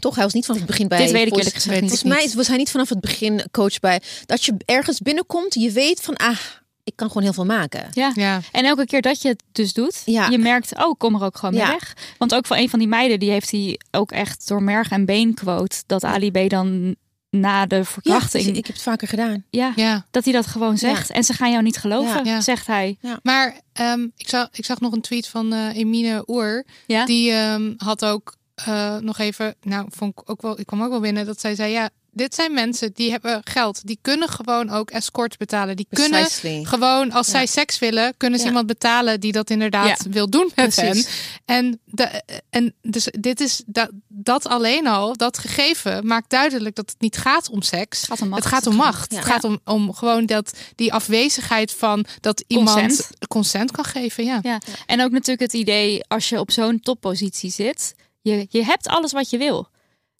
Toch, 0.00 0.14
hij 0.14 0.24
was 0.24 0.32
niet 0.32 0.44
vanaf 0.46 0.60
het 0.60 0.70
begin 0.70 0.88
bij. 0.88 0.98
Dit 0.98 1.10
weet 1.10 1.22
ik 1.26 1.28
volgens- 1.28 1.46
eerlijk 1.46 1.64
gezegd 1.64 1.80
niet. 1.82 1.90
Volgens 1.90 2.14
mij 2.18 2.24
is- 2.24 2.34
was 2.34 2.46
hij 2.46 2.56
niet 2.56 2.70
vanaf 2.70 2.88
het 2.88 3.00
begin 3.00 3.42
coach 3.50 3.80
bij. 3.80 4.00
Dat 4.26 4.44
je 4.44 4.54
ergens 4.64 4.98
binnenkomt, 5.00 5.54
je 5.54 5.70
weet 5.70 6.00
van, 6.00 6.16
ah, 6.16 6.38
ik 6.84 6.92
kan 6.96 7.08
gewoon 7.08 7.22
heel 7.22 7.32
veel 7.32 7.44
maken. 7.44 7.88
Ja. 7.92 8.12
Ja. 8.14 8.40
En 8.52 8.64
elke 8.64 8.84
keer 8.86 9.02
dat 9.02 9.22
je 9.22 9.28
het 9.28 9.42
dus 9.52 9.72
doet, 9.72 10.02
Ja. 10.04 10.28
je 10.28 10.38
merkt, 10.38 10.76
oh, 10.76 10.90
ik 10.90 10.98
kom 10.98 11.14
er 11.14 11.22
ook 11.24 11.36
gewoon 11.38 11.54
mee 11.54 11.64
Ja. 11.64 11.70
weg. 11.70 11.96
Want 12.18 12.34
ook 12.34 12.46
van 12.46 12.56
een 12.56 12.70
van 12.70 12.78
die 12.78 12.88
meiden, 12.88 13.18
die 13.18 13.30
heeft 13.30 13.50
hij 13.50 13.80
ook 13.90 14.12
echt 14.12 14.48
door 14.48 14.62
merg 14.62 14.90
en 14.90 15.04
been 15.04 15.34
quote, 15.34 15.76
dat 15.86 16.04
Ali 16.04 16.30
B 16.30 16.50
dan 16.50 16.96
na 17.30 17.66
de 17.66 17.84
verkrachting, 17.84 18.46
ik 18.46 18.66
heb 18.66 18.74
het 18.74 18.82
vaker 18.82 19.08
gedaan. 19.08 19.44
ja, 19.50 19.72
ja. 19.76 20.06
dat 20.10 20.24
hij 20.24 20.32
dat 20.32 20.46
gewoon 20.46 20.78
zegt. 20.78 21.10
En 21.10 21.24
ze 21.24 21.32
gaan 21.32 21.50
jou 21.50 21.62
niet 21.62 21.76
geloven, 21.76 22.24
Ja. 22.24 22.40
Zegt 22.40 22.66
hij. 22.66 22.98
Maar 23.22 23.60
ehm, 23.72 24.06
ik, 24.16 24.28
zag, 24.28 24.48
ik 24.52 24.64
zag 24.64 24.80
nog 24.80 24.92
een 24.92 25.00
tweet 25.00 25.28
van 25.28 25.52
eh, 25.52 25.76
Emine 25.76 26.22
Oer. 26.26 26.64
Ja? 26.86 27.04
Die 27.04 27.30
ehm, 27.32 27.72
had 27.76 28.04
ook 28.04 28.34
eh, 28.66 28.96
nog 28.96 29.18
even, 29.18 29.54
nou, 29.62 29.86
vond 29.90 30.12
ik 30.20 30.30
ook 30.30 30.42
wel, 30.42 30.60
ik 30.60 30.66
kwam 30.66 30.82
ook 30.82 30.90
wel 30.90 31.00
binnen 31.00 31.26
dat 31.26 31.40
zij 31.40 31.54
zei: 31.54 31.72
Ja, 31.72 31.90
dit 32.12 32.34
zijn 32.34 32.54
mensen 32.54 32.90
die 32.94 33.10
hebben 33.10 33.40
geld. 33.44 33.86
Die 33.86 33.98
kunnen 34.02 34.28
gewoon 34.28 34.70
ook 34.70 34.90
escort 34.90 35.38
betalen. 35.38 35.76
Die 35.76 35.86
kunnen 35.90 36.26
gewoon, 36.66 37.12
als 37.12 37.26
zij 37.30 37.46
seks 37.46 37.78
willen, 37.78 38.14
kunnen 38.16 38.38
ze 38.38 38.44
Ja. 38.44 38.50
iemand 38.50 38.66
betalen 38.68 39.20
die 39.20 39.32
dat 39.32 39.50
inderdaad 39.50 40.06
wil 40.10 40.30
doen 40.30 40.50
met 40.54 40.74
Precies. 40.74 41.06
hen. 41.44 41.56
En, 41.56 41.80
de, 41.84 42.22
en 42.50 42.74
dus 42.82 43.08
dit 43.20 43.40
is 43.40 43.62
dat, 43.66 43.90
dat 44.08 44.46
alleen 44.46 44.86
al, 44.86 45.16
dat 45.16 45.38
gegeven, 45.38 46.06
maakt 46.06 46.30
duidelijk 46.30 46.74
dat 46.76 46.90
het 46.90 47.00
niet 47.00 47.16
gaat 47.16 47.50
om 47.50 47.62
seks. 47.62 48.00
Het 48.00 48.08
gaat 48.08 48.20
om 48.22 48.28
macht. 48.28 48.44
Het 48.44 48.52
gaat 48.52 48.66
om 48.66 48.74
macht. 48.76 49.12
Ja. 49.12 49.18
Het 49.18 49.26
gaat 49.26 49.44
om, 49.44 49.58
om 49.64 49.94
gewoon 49.94 50.26
dat 50.26 50.52
die 50.74 50.92
afwezigheid 50.92 51.72
van 51.72 52.04
dat 52.20 52.44
iemand 52.46 52.78
Consent. 52.80 53.08
consent 53.28 53.70
kan 53.70 53.84
geven. 53.84 54.24
Ja. 54.24 54.38
Ja. 54.42 54.58
En 54.86 55.02
ook 55.02 55.10
natuurlijk 55.10 55.52
het 55.52 55.60
idee, 55.60 56.04
als 56.08 56.28
je 56.28 56.40
op 56.40 56.50
zo'n 56.50 56.80
toppositie 56.80 57.50
zit, 57.50 57.94
je, 58.20 58.46
je 58.48 58.64
hebt 58.64 58.86
alles 58.88 59.12
wat 59.12 59.30
je 59.30 59.38
wil. 59.38 59.68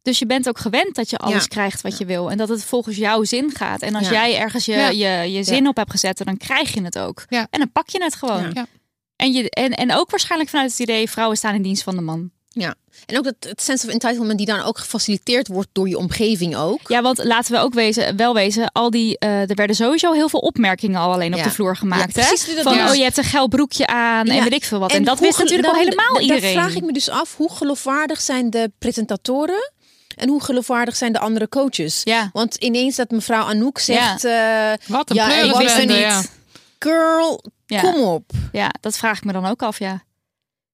Dus 0.02 0.18
je 0.18 0.26
bent 0.26 0.48
ook 0.48 0.58
gewend 0.58 0.94
dat 0.94 1.10
je 1.10 1.16
alles 1.16 1.42
Ja. 1.42 1.48
krijgt 1.48 1.80
wat 1.80 1.98
je 1.98 2.04
wil. 2.04 2.30
En 2.30 2.36
dat 2.36 2.48
het 2.48 2.64
volgens 2.64 2.96
jouw 2.96 3.24
zin 3.24 3.50
gaat. 3.54 3.82
En 3.82 3.94
als 3.94 4.08
Ja. 4.08 4.12
jij 4.12 4.38
ergens 4.38 4.64
je, 4.64 4.72
Ja. 4.72 4.88
je, 4.88 5.32
je 5.32 5.44
zin 5.44 5.68
op 5.68 5.76
hebt 5.76 5.90
gezet, 5.90 6.18
dan 6.24 6.36
krijg 6.36 6.74
je 6.74 6.82
het 6.82 6.98
ook. 6.98 7.24
Ja. 7.28 7.46
En 7.50 7.58
dan 7.58 7.72
pak 7.72 7.88
je 7.88 8.02
het 8.02 8.14
gewoon. 8.14 8.42
Ja. 8.42 8.50
Ja. 8.54 8.66
En, 9.16 9.32
je, 9.32 9.50
en, 9.50 9.70
en 9.70 9.92
ook 9.94 10.10
waarschijnlijk 10.10 10.50
vanuit 10.50 10.70
het 10.70 10.80
idee, 10.80 11.10
vrouwen 11.10 11.36
staan 11.36 11.54
in 11.54 11.62
dienst 11.62 11.82
van 11.82 11.96
de 11.96 12.02
man. 12.02 12.30
Ja. 12.52 12.74
En 13.06 13.18
ook 13.18 13.24
dat 13.24 13.34
het 13.38 13.62
sense 13.62 13.86
of 13.86 13.92
entitlement 13.92 14.38
die 14.38 14.46
dan 14.46 14.60
ook 14.62 14.78
gefaciliteerd 14.78 15.48
wordt 15.48 15.68
door 15.72 15.88
je 15.88 15.98
omgeving 15.98 16.56
ook. 16.56 16.80
Ja, 16.88 17.02
want 17.02 17.24
laten 17.24 17.52
we 17.52 17.58
ook 17.58 17.74
wezen, 17.74 18.16
wel 18.16 18.34
wezen, 18.34 18.72
al 18.72 18.90
die, 18.90 19.18
eh, 19.18 19.40
er 19.50 19.54
werden 19.54 19.76
sowieso 19.76 20.12
heel 20.12 20.28
veel 20.28 20.40
opmerkingen 20.40 21.00
al 21.00 21.12
alleen 21.12 21.34
op 21.34 21.42
de 21.42 21.50
vloer 21.50 21.76
gemaakt. 21.76 22.14
Ja, 22.14 22.20
hè? 22.22 22.26
precies, 22.28 22.62
Van, 22.62 22.74
ja. 22.74 22.88
oh, 22.88 22.94
je 22.94 23.02
hebt 23.02 23.16
een 23.16 23.24
geil 23.24 23.48
broekje 23.48 23.86
aan 23.86 24.26
en 24.26 24.42
weet 24.42 24.52
ik 24.52 24.64
veel 24.64 24.78
wat. 24.78 24.92
En, 24.92 25.04
dat 25.04 25.18
wist 25.20 25.38
natuurlijk 25.38 25.68
al 25.68 25.74
dan- 25.74 25.82
helemaal 25.84 26.12
dan 26.12 26.22
iedereen. 26.22 26.52
vraag 26.52 26.74
ik 26.74 26.82
me 26.84 26.92
dus 26.92 27.08
af, 27.08 27.36
hoe 27.36 27.52
geloofwaardig 27.52 28.20
zijn 28.20 28.50
de 28.50 28.72
presentatoren? 28.78 29.72
En 30.16 30.28
hoe 30.28 30.42
geloofwaardig 30.42 30.96
zijn 30.96 31.12
de 31.12 31.18
andere 31.18 31.48
coaches? 31.48 32.00
Ja. 32.04 32.30
Want 32.32 32.54
ineens 32.54 32.96
dat 32.96 33.10
mevrouw 33.10 33.44
Anouk 33.44 33.78
zegt... 33.78 34.24
eh, 34.24 34.72
Wat 34.86 35.10
een 35.10 35.16
Ja, 35.16 35.30
ik 35.42 35.56
wist 35.56 35.76
ja. 35.82 35.84
niet. 36.18 36.30
girl, 36.78 37.44
Ja. 37.66 37.80
kom 37.80 38.02
op. 38.02 38.30
Ja, 38.52 38.70
dat 38.80 38.96
vraag 38.96 39.16
ik 39.16 39.24
me 39.24 39.32
dan 39.32 39.46
ook 39.46 39.62
af, 39.62 39.78
ja. 39.78 40.02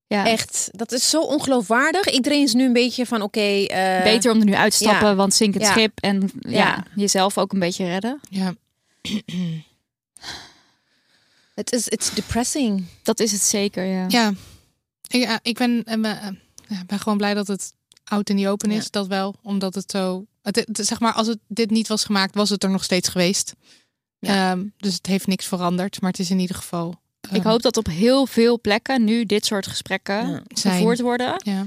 Ja. 0.06 0.26
Echt, 0.26 0.68
dat 0.72 0.92
is 0.92 1.10
zo 1.10 1.20
ongeloofwaardig. 1.22 2.10
Iedereen 2.10 2.42
is 2.42 2.52
nu 2.52 2.64
een 2.64 2.72
beetje 2.72 3.06
van, 3.06 3.22
oké... 3.22 3.40
eh, 3.64 4.02
Beter 4.02 4.32
om 4.32 4.38
er 4.38 4.44
nu 4.44 4.54
uit 4.54 4.70
te 4.70 4.84
stappen, 4.84 5.08
ja. 5.08 5.14
want 5.14 5.34
zink 5.34 5.54
het 5.54 5.62
Ja. 5.62 5.70
schip 5.70 5.98
en 6.00 6.30
ja, 6.40 6.50
Ja. 6.50 6.84
jezelf 6.94 7.38
ook 7.38 7.52
een 7.52 7.58
beetje 7.58 7.84
redden. 7.86 8.20
Ja. 8.30 8.54
Het 11.54 11.72
is 11.72 11.88
it's 11.88 12.14
depressing. 12.14 12.84
Dat 13.02 13.20
is 13.20 13.32
het 13.32 13.40
zeker, 13.42 13.84
ja. 13.84 14.04
Ja, 14.08 14.32
ik, 15.08 15.22
ja, 15.22 15.38
ik 15.42 15.56
ben, 15.58 15.82
eh, 15.84 16.00
ben, 16.00 16.20
eh, 16.20 16.28
ja, 16.68 16.84
ben 16.86 16.98
gewoon 16.98 17.18
blij 17.18 17.34
dat 17.34 17.46
het 17.46 17.72
oud 18.04 18.30
in 18.30 18.36
die 18.36 18.48
open 18.48 18.70
is. 18.70 18.82
Ja. 18.82 18.88
Dat 18.90 19.06
wel, 19.06 19.34
omdat 19.42 19.74
het 19.74 19.90
zo. 19.90 20.24
Het, 20.42 20.56
het- 20.56 20.86
zeg 20.86 21.00
maar, 21.00 21.12
als 21.12 21.26
het 21.26 21.38
dit 21.48 21.70
niet 21.70 21.88
was 21.88 22.04
gemaakt, 22.04 22.34
was 22.34 22.50
het 22.50 22.62
er 22.64 22.70
nog 22.70 22.84
steeds 22.84 23.08
geweest. 23.08 23.52
Ja. 24.18 24.50
Ehm, 24.50 24.64
dus 24.76 24.94
het 24.94 25.06
heeft 25.06 25.26
niks 25.26 25.46
veranderd, 25.46 26.00
maar 26.00 26.10
het 26.10 26.20
is 26.20 26.30
in 26.30 26.38
ieder 26.38 26.56
geval. 26.56 27.00
Ik 27.32 27.42
hoop 27.42 27.62
dat 27.62 27.76
op 27.76 27.86
heel 27.86 28.26
veel 28.26 28.60
plekken 28.60 29.04
nu 29.04 29.24
dit 29.24 29.46
soort 29.46 29.66
gesprekken 29.66 30.28
Ja. 30.28 30.42
Gevoerd 30.48 31.00
worden. 31.00 31.34
Ja. 31.44 31.66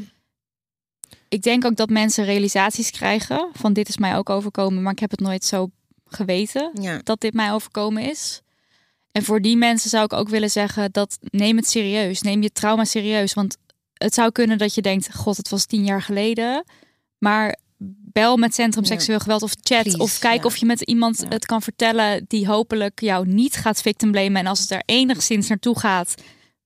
ik 1.29 1.41
denk 1.41 1.65
ook 1.65 1.75
dat 1.75 1.89
mensen 1.89 2.25
realisaties 2.25 2.91
krijgen 2.91 3.49
van 3.53 3.73
dit 3.73 3.89
is 3.89 3.97
mij 3.97 4.15
ook 4.17 4.29
overkomen, 4.29 4.83
maar 4.83 4.91
ik 4.91 4.99
heb 4.99 5.11
het 5.11 5.19
nooit 5.19 5.45
zo 5.45 5.69
geweten 6.05 6.71
Ja. 6.81 6.99
dat 7.03 7.21
dit 7.21 7.33
mij 7.33 7.51
overkomen 7.53 8.03
is. 8.03 8.41
En 9.11 9.23
voor 9.23 9.41
die 9.41 9.57
mensen 9.57 9.89
zou 9.89 10.03
ik 10.03 10.13
ook 10.13 10.29
willen 10.29 10.49
zeggen 10.51 10.91
dat 10.91 11.17
neem 11.21 11.57
het 11.57 11.67
serieus, 11.69 12.21
neem 12.21 12.41
je 12.41 12.51
trauma 12.51 12.83
serieus, 12.85 13.33
want 13.33 13.57
het 13.93 14.13
zou 14.13 14.31
kunnen 14.31 14.57
dat 14.57 14.73
je 14.73 14.81
denkt, 14.81 15.15
god, 15.15 15.37
het 15.37 15.49
was 15.49 15.65
tien 15.65 15.85
jaar 15.85 16.01
geleden, 16.01 16.63
maar 17.17 17.57
bel 18.11 18.37
met 18.37 18.53
Centrum. 18.53 18.85
Seksueel 18.85 19.19
Geweld 19.19 19.43
of 19.43 19.53
chat 19.61 19.81
Please, 19.81 19.97
of 19.97 20.19
kijk 20.19 20.41
ja. 20.41 20.45
of 20.45 20.55
je 20.55 20.65
met 20.65 20.81
iemand 20.81 21.19
Ja. 21.21 21.27
het 21.29 21.45
kan 21.45 21.61
vertellen 21.61 22.25
die 22.27 22.47
hopelijk 22.47 22.99
jou 23.01 23.27
niet 23.27 23.55
gaat 23.55 23.81
victim 23.81 24.11
blamen 24.11 24.35
en 24.35 24.47
als 24.47 24.59
het 24.59 24.71
er 24.71 24.83
enigszins 24.85 25.47
naartoe 25.47 25.79
gaat, 25.79 26.13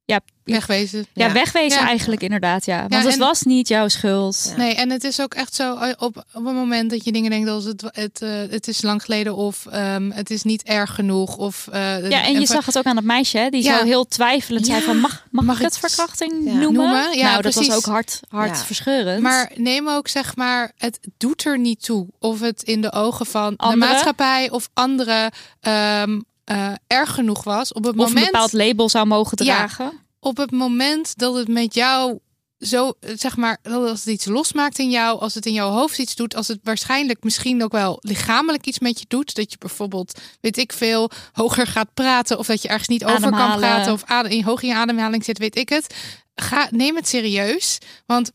ja, 0.05 0.19
Wegwezen. 0.43 1.05
ja, 1.13 1.25
Ja. 1.27 1.33
wegwezen 1.33 1.79
Ja. 1.79 1.87
eigenlijk 1.87 2.21
inderdaad, 2.23 2.65
ja. 2.65 2.79
Want 2.79 2.93
Ja, 3.03 3.09
het 3.09 3.17
was 3.17 3.41
niet 3.41 3.67
jouw 3.67 3.87
schuld. 3.87 4.45
Ja. 4.49 4.55
Nee, 4.57 4.75
en 4.75 4.89
het 4.89 5.03
is 5.03 5.21
ook 5.21 5.33
echt 5.33 5.55
zo 5.55 5.75
eh, 5.77 5.89
op, 5.97 6.17
op 6.33 6.45
een 6.45 6.55
moment 6.55 6.89
dat 6.89 7.03
je 7.05 7.11
dingen 7.11 7.29
denkt 7.29 7.49
als 7.49 7.63
het, 7.63 7.83
het, 7.91 8.21
eh, 8.21 8.29
het 8.49 8.67
is 8.67 8.81
lang 8.81 9.01
geleden 9.03 9.35
of 9.35 9.65
ehm, 9.65 10.11
het 10.11 10.29
is 10.29 10.43
niet 10.43 10.63
erg 10.63 10.95
genoeg. 10.95 11.37
Of, 11.37 11.67
eh, 11.71 12.09
Ja, 12.09 12.23
en 12.23 12.39
je 12.39 12.45
zag 12.45 12.65
het 12.65 12.77
ook 12.77 12.83
aan 12.85 12.95
dat 12.95 13.03
meisje, 13.03 13.37
hè, 13.37 13.49
die 13.49 13.63
Ja. 13.63 13.77
zo 13.77 13.83
heel 13.85 14.07
twijfelend 14.07 14.65
zei 14.65 14.81
van 14.81 14.97
mag, 14.99 15.25
mag, 15.31 15.45
Mag 15.45 15.55
ik 15.57 15.63
het 15.63 15.81
het 15.81 15.91
verkrachting 15.91 16.31
Ja. 16.45 16.53
noemen? 16.53 16.73
Noemen? 16.73 17.17
Ja, 17.17 17.29
nou, 17.29 17.41
dat 17.41 17.53
was 17.53 17.71
ook 17.71 17.85
hard, 17.85 18.19
hard 18.27 18.57
Ja. 18.57 18.63
verscheurend. 18.63 19.21
Maar 19.21 19.51
neem 19.55 19.89
ook 19.89 20.07
zeg 20.07 20.35
maar, 20.35 20.71
het 20.77 20.99
doet 21.17 21.45
er 21.45 21.59
niet 21.59 21.83
toe 21.83 22.07
of 22.19 22.39
het 22.39 22.63
in 22.63 22.81
de 22.81 22.91
ogen 22.91 23.25
van 23.25 23.53
de 23.57 23.75
maatschappij 23.75 24.49
of 24.49 24.69
anderen 24.73 25.31
ehm, 25.59 26.19
eh, 26.43 26.71
erg 26.87 27.13
genoeg 27.13 27.43
was. 27.43 27.73
Op 27.73 27.83
het 27.83 27.97
of 27.97 28.05
een 28.05 28.07
moment, 28.13 28.31
bepaald 28.31 28.53
label 28.53 28.89
zou 28.89 29.05
mogen 29.05 29.45
Ja. 29.45 29.55
dragen. 29.55 29.91
op 30.19 30.37
het 30.37 30.51
moment 30.51 31.17
dat 31.17 31.35
het 31.35 31.47
met 31.47 31.73
jou 31.73 32.19
zo, 32.59 32.93
zeg 33.15 33.37
maar, 33.37 33.57
dat 33.61 33.89
als 33.89 33.99
het 33.99 34.09
iets 34.13 34.25
losmaakt 34.25 34.79
in 34.79 34.89
jou, 34.89 35.19
als 35.19 35.33
het 35.33 35.45
in 35.45 35.53
jouw 35.53 35.69
hoofd 35.69 35.97
iets 35.97 36.15
doet, 36.15 36.35
als 36.35 36.47
het 36.47 36.59
waarschijnlijk 36.63 37.23
misschien 37.23 37.63
ook 37.63 37.71
wel 37.71 37.97
lichamelijk 38.01 38.65
iets 38.65 38.79
met 38.79 38.99
je 38.99 39.05
doet, 39.07 39.35
dat 39.35 39.51
je 39.51 39.57
bijvoorbeeld, 39.57 40.19
weet 40.41 40.57
ik 40.57 40.73
veel, 40.73 41.09
hoger 41.31 41.67
gaat 41.67 41.93
praten 41.93 42.37
of 42.37 42.47
dat 42.47 42.61
je 42.61 42.67
ergens 42.67 42.87
niet 42.87 43.05
over 43.05 43.29
kan 43.31 43.57
praten 43.57 43.93
of 43.93 44.03
adem, 44.05 44.31
in 44.31 44.43
hoog 44.43 44.61
in 44.61 44.67
je 44.69 44.75
ademhaling 44.75 45.23
zit, 45.23 45.37
weet 45.37 45.55
ik 45.57 45.69
het. 45.69 45.95
Ga, 46.35 46.67
neem 46.71 46.95
het 46.95 47.07
serieus, 47.07 47.77
want 48.05 48.31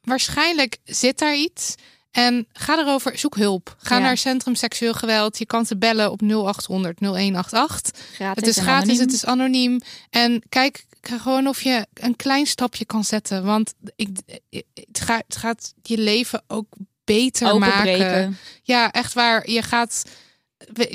waarschijnlijk 0.00 0.76
zit 0.84 1.18
daar 1.18 1.36
iets. 1.36 1.74
En 2.10 2.46
ga 2.52 2.78
erover, 2.78 3.18
zoek 3.18 3.36
hulp. 3.36 3.76
Ga 3.78 3.96
Ja. 3.96 4.00
naar 4.02 4.16
Centrum 4.16 4.54
Seksueel 4.54 4.92
Geweld. 4.94 5.38
Je 5.38 5.46
kan 5.46 5.66
ze 5.66 5.76
bellen 5.76 6.10
op 6.10 6.20
0800 6.22 7.00
0188. 7.00 7.92
Gratis 8.14 8.34
Het 8.34 8.46
is 8.46 8.62
gratis, 8.62 8.82
anoniem. 8.88 9.00
het 9.00 9.12
is 9.12 9.24
anoniem. 9.24 9.80
En 10.10 10.42
kijk 10.48 10.84
gewoon 11.00 11.46
of 11.46 11.62
je 11.62 11.86
een 11.94 12.16
klein 12.16 12.46
stapje 12.46 12.84
kan 12.84 13.04
zetten. 13.04 13.44
Want 13.44 13.74
ik, 13.96 14.08
het, 14.50 15.00
gaat, 15.00 15.22
het 15.26 15.36
gaat 15.36 15.74
je 15.82 15.98
leven 15.98 16.42
ook 16.46 16.66
beter 17.04 17.58
maken. 17.58 18.38
Ja, 18.62 18.90
echt 18.92 19.12
waar. 19.12 19.50
Je 19.50 19.62
gaat. 19.62 20.04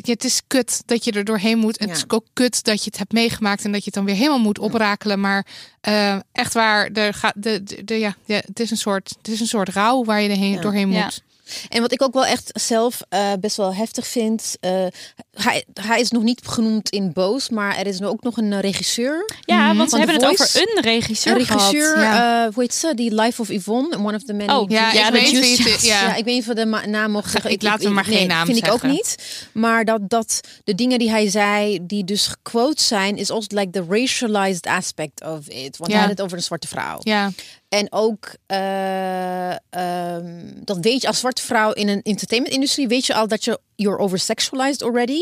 Het 0.01 0.23
is 0.23 0.41
kut 0.47 0.82
dat 0.86 1.03
je 1.03 1.11
er 1.11 1.23
doorheen 1.23 1.57
moet. 1.57 1.78
En 1.78 1.88
Het 1.88 1.97
is 1.97 2.03
ook 2.07 2.26
kut 2.34 2.63
dat 2.63 2.80
je 2.84 2.89
het 2.89 2.97
hebt 2.97 3.11
meegemaakt 3.13 3.63
en 3.65 3.71
dat 3.71 3.80
je 3.80 3.86
het 3.86 3.93
dan 3.93 4.05
weer 4.05 4.15
helemaal 4.15 4.39
moet 4.39 4.59
oprakelen. 4.59 5.19
Maar 5.19 5.45
eh, 5.82 6.17
echt 6.32 6.53
waar, 6.53 6.89
er 6.91 7.13
gaat, 7.13 7.34
de, 7.36 7.63
de, 7.63 7.84
de- 7.84 7.99
ja, 7.99 8.15
ja, 8.26 8.41
het, 8.45 8.59
is 8.59 8.71
een 8.71 8.78
soort, 8.78 9.09
het 9.17 9.28
is 9.28 9.39
een 9.39 9.47
soort 9.47 9.69
rouw 9.69 10.03
waar 10.03 10.21
je 10.21 10.30
erheen, 10.30 10.51
Ja. 10.51 10.61
doorheen 10.61 10.91
Ja. 10.91 11.03
moet. 11.03 11.23
En 11.70 11.82
wat 11.82 11.91
ik 11.91 12.02
ook 12.02 12.14
wel 12.14 12.26
echt 12.26 12.50
zelf 12.54 13.02
eh, 13.10 13.32
best 13.39 13.58
wel 13.58 13.74
heftig 13.74 14.08
vind. 14.08 14.56
eh, 14.60 14.86
hij, 15.34 15.66
hij 15.74 16.00
is 16.00 16.10
nog 16.12 16.24
niet 16.24 16.41
genoemd 16.48 16.89
in 16.89 17.14
Boos, 17.14 17.50
maar 17.50 17.78
er 17.78 17.88
is 17.88 18.00
nu 18.00 18.06
ook 18.06 18.24
nog 18.24 18.38
een 18.38 18.60
regisseur. 18.60 19.30
Ja, 19.41 19.66
want 19.76 19.80
we 19.91 19.98
Van 19.98 20.00
hebben 20.00 20.16
het 20.16 20.26
over 20.41 20.62
een 20.76 20.82
regisseur, 20.84 21.32
Een 21.32 21.38
regisseur, 21.38 21.98
gehad. 21.98 22.04
ja. 22.04 22.46
eh, 22.48 22.54
hoe 22.54 22.64
heet 22.64 22.74
ze? 22.74 22.91
Die 22.96 23.14
Life 23.16 23.41
of 23.41 23.50
Yvonne, 23.50 23.98
one 23.98 24.16
of 24.16 24.24
the 24.24 24.34
many. 24.34 24.52
Oh, 24.52 24.70
Ja, 24.70 24.91
Ja, 24.93 25.08
ik 25.08 25.14
weet 25.14 25.58
het. 25.58 25.82
Ja. 25.82 26.02
Ja, 26.02 26.16
ik 26.16 26.26
weet 26.26 26.34
niet 26.36 26.48
of 26.50 26.56
de 26.56 26.66
ma- 26.66 26.86
naam 26.86 27.12
mogen 27.12 27.30
zeggen. 27.30 27.52
Ik 27.52 27.62
laat 27.62 27.84
hem 27.84 27.93
maar 27.93 28.04
geen 28.06 28.14
nee, 28.14 28.26
naam 28.28 28.46
vind 28.46 28.58
ik 28.58 28.72
ook 28.72 28.84
niet. 28.84 29.16
Maar 29.52 29.86
dat, 29.86 30.00
dat 30.10 30.39
de 30.64 30.76
dingen 30.76 31.00
die 31.00 31.10
hij 31.10 31.30
zei, 31.30 31.80
die 31.82 32.04
dus 32.04 32.28
gequote 32.28 32.84
zijn, 32.84 33.18
is 33.18 33.32
also 33.32 33.48
like 33.50 33.70
the 33.70 33.86
racialized 33.89 34.68
aspect 34.68 35.22
of 35.24 35.48
it. 35.48 35.78
Want 35.78 35.91
Ja. 35.91 35.98
hij 35.98 36.08
had 36.08 36.10
het 36.10 36.22
over 36.22 36.38
een 36.38 36.43
zwarte 36.43 36.68
vrouw. 36.68 36.98
ja. 37.00 37.32
En 37.76 37.91
ook, 37.91 38.34
eh, 38.45 39.49
ehm, 39.51 40.51
dat 40.63 40.78
weet 40.82 41.01
je 41.01 41.07
als 41.07 41.19
zwarte 41.19 41.41
vrouw 41.41 41.71
in 41.71 41.88
een 41.88 42.01
entertainment-industrie, 42.01 42.88
weet 42.88 43.05
je 43.05 43.13
al 43.13 43.28
dat 43.28 43.43
je 43.43 43.59
you're 43.76 43.97
oversexualized 43.99 44.84
already. 44.84 45.19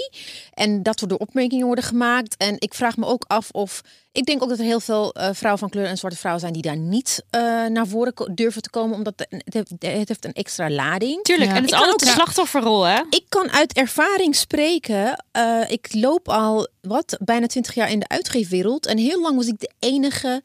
En 0.53 0.83
dat 0.83 1.01
er 1.01 1.07
door 1.07 1.17
opmerkingen 1.17 1.65
worden 1.65 1.83
gemaakt. 1.83 2.35
En 2.37 2.55
ik 2.59 2.73
vraag 2.73 2.97
me 2.97 3.05
ook 3.05 3.25
af 3.27 3.49
of, 3.51 3.81
ik 4.11 4.25
denk 4.25 4.43
ook 4.43 4.49
dat 4.49 4.59
er 4.59 4.65
heel 4.65 4.79
veel 4.79 5.13
eh, 5.13 5.29
vrouwen 5.33 5.59
van 5.59 5.69
kleur 5.69 5.85
en 5.85 5.97
zwarte 5.97 6.17
vrouwen 6.17 6.41
zijn 6.41 6.53
die 6.53 6.61
daar 6.61 6.77
niet 6.77 7.23
eh, 7.29 7.41
naar 7.65 7.87
voren 7.87 8.13
durven 8.35 8.61
te 8.61 8.69
komen, 8.69 8.95
omdat 8.97 9.13
het, 9.17 9.43
het, 9.45 9.53
heeft, 9.53 9.69
het 9.69 10.07
heeft 10.07 10.25
een 10.25 10.33
extra 10.33 10.69
lading. 10.69 11.23
Tuurlijk, 11.23 11.49
Ja. 11.49 11.55
en 11.55 11.61
het 11.63 11.71
is 11.71 11.77
altijd 11.77 11.93
ook- 11.93 11.99
de 11.99 12.05
slachtofferrol, 12.07 12.83
hè? 12.83 13.01
Ik 13.09 13.25
kan 13.29 13.51
uit 13.51 13.73
ervaring 13.73 14.35
spreken. 14.35 15.23
Eh, 15.31 15.59
ik 15.67 15.87
loop 15.93 16.29
al 16.29 16.67
wat 16.81 17.17
bijna 17.19 17.47
twintig 17.47 17.73
jaar 17.73 17.91
in 17.91 17.99
de 17.99 18.07
uitgeefwereld. 18.07 18.85
En 18.85 18.97
heel 18.97 19.21
lang 19.21 19.35
was 19.35 19.47
ik 19.47 19.59
de 19.59 19.71
enige 19.79 20.41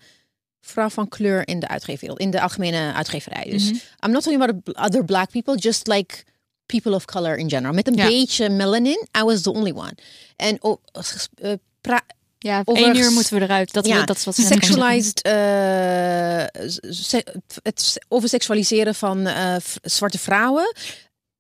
vrouw 0.69 0.89
van 0.89 1.09
kleur 1.09 1.49
in 1.49 1.61
de 1.61 1.69
uitgeefwereld. 1.69 2.19
In 2.19 2.31
de 2.31 2.41
algemene 2.41 2.93
uitgeverij. 2.93 3.45
Dus 3.51 3.65
Mhm. 3.65 3.75
I'm 4.05 4.11
not 4.11 4.23
talking 4.23 4.43
about 4.43 4.77
other 4.87 5.05
black 5.05 5.31
people. 5.31 5.57
Just 5.57 5.87
like 5.87 6.25
people 6.67 6.95
of 6.95 7.05
color 7.05 7.37
in 7.37 7.49
general. 7.51 7.73
Met 7.75 7.87
een 7.87 7.95
Ja. 7.95 8.07
beetje 8.07 8.49
melanin. 8.49 9.07
I 9.19 9.23
was 9.23 9.43
the 9.43 9.53
only 9.53 9.73
one. 9.75 9.95
En 10.37 10.57
oh, 10.63 10.83
eh, 11.35 11.53
Ja, 12.41 12.63
Over- 12.65 12.85
één 12.85 12.97
uur 12.97 13.11
moeten 13.11 13.35
we 13.39 13.43
eruit. 13.45 13.73
Dat, 13.73 13.87
Ja, 13.87 14.01
we, 14.01 14.07
dat 14.07 14.17
is 14.17 14.25
wat 14.25 14.35
zeggen. 14.35 14.57
sexualized, 14.57 15.23
eh, 15.23 16.45
se- 16.91 17.25
het 17.63 18.05
overseksualiseren 18.09 18.95
van 18.95 19.27
eh, 19.27 19.57
zwarte 19.83 20.19
vrouwen. 20.19 20.75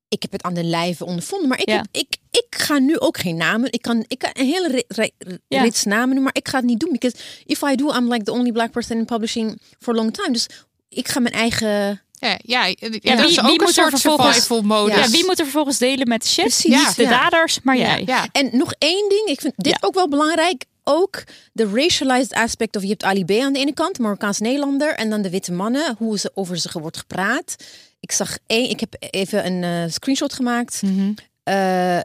Ik 0.09 0.23
heb 0.23 0.33
het 0.33 0.43
aan 0.43 0.55
de 0.55 0.65
lijve 0.65 1.05
ondervonden, 1.05 1.49
maar 1.49 1.61
ik, 1.61 1.69
Ja. 1.69 1.77
heb, 1.77 1.87
ik, 1.93 2.17
ik 2.31 2.47
ga 2.51 2.79
nu 2.79 2.99
ook 2.99 3.19
geen 3.19 3.37
namen. 3.37 3.73
Ik 3.73 3.83
kan, 3.83 4.05
ik 4.09 4.19
kan 4.19 4.31
een 4.33 4.47
hele 4.47 4.69
ri- 4.69 4.85
ri- 4.89 5.39
Ja. 5.49 5.63
rits 5.63 5.85
namen 5.85 6.07
noemen, 6.07 6.23
maar 6.23 6.37
ik 6.37 6.49
ga 6.49 6.57
het 6.57 6.67
niet 6.67 6.81
doen. 6.81 6.93
Because 6.93 7.17
if 7.47 7.63
I 7.63 7.75
do, 7.75 7.95
I'm 7.95 8.13
like 8.13 8.25
the 8.25 8.33
only 8.33 8.53
black 8.53 8.71
person 8.71 8.97
in 8.99 9.05
publishing 9.05 9.61
for 9.79 9.95
a 9.95 9.97
long 9.97 10.13
time. 10.15 10.33
Dus 10.33 10.47
ik 10.89 11.09
ga 11.09 11.21
mijn 11.21 11.35
eigen... 11.35 12.03
Ja, 12.21 12.39
ja, 12.43 12.67
ja, 12.67 12.75
dat 12.81 12.91
wie- 12.91 13.01
is 13.11 13.19
wie 13.19 13.39
ook 13.41 13.45
een 13.45 13.51
moet 13.51 13.61
er 13.63 13.73
soort 13.73 13.89
vervolgens- 14.01 14.35
survival 14.37 14.63
modus. 14.63 14.97
Ja, 15.05 15.09
wie 15.11 15.25
moet 15.25 15.39
er 15.39 15.45
vervolgens 15.45 15.79
delen 15.79 16.09
met 16.09 16.23
de? 16.35 16.43
Precies, 16.43 16.95
de 16.95 17.03
ja. 17.03 17.09
daders, 17.21 17.59
maar 17.63 17.77
jij. 17.77 18.03
Ja. 18.07 18.27
En 18.33 18.49
nog 18.53 18.73
één 18.79 19.09
ding, 19.09 19.27
ik 19.29 19.41
vind 19.41 19.53
dit 19.57 19.73
Ja. 19.73 19.79
ook 19.81 19.95
wel 19.95 20.09
belangrijk. 20.09 20.65
Ook 20.85 21.25
de 21.53 21.71
racialized 21.75 22.33
aspect 22.33 22.77
of 22.77 22.83
je 22.83 22.89
hebt 22.89 23.03
Ali 23.03 23.25
B 23.25 23.31
aan 23.31 23.53
de 23.53 23.59
ene 23.59 23.75
kant, 23.75 23.99
Marokkaans 23.99 24.39
Nederlander, 24.39 24.95
en 24.95 25.11
dan 25.11 25.23
de 25.23 25.31
witte 25.31 25.53
mannen, 25.53 25.95
hoe 25.99 26.19
ze 26.19 26.31
over 26.35 26.57
ze 26.59 26.81
wordt 26.81 26.97
gepraat. 26.97 27.57
Ik 28.01 28.13
zag 28.13 28.39
één, 28.47 28.71
ik 28.71 28.81
heb 28.81 28.97
even 29.11 29.47
een 29.47 29.65
eh, 29.65 29.91
screenshot 29.93 30.33
gemaakt, 30.33 30.83
Mhm. 30.83 31.13
Eh, 31.43 31.97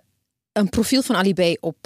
een 0.51 0.69
profiel 0.69 1.01
van 1.01 1.15
Ali 1.15 1.33
B 1.33 1.57
op 1.59 1.77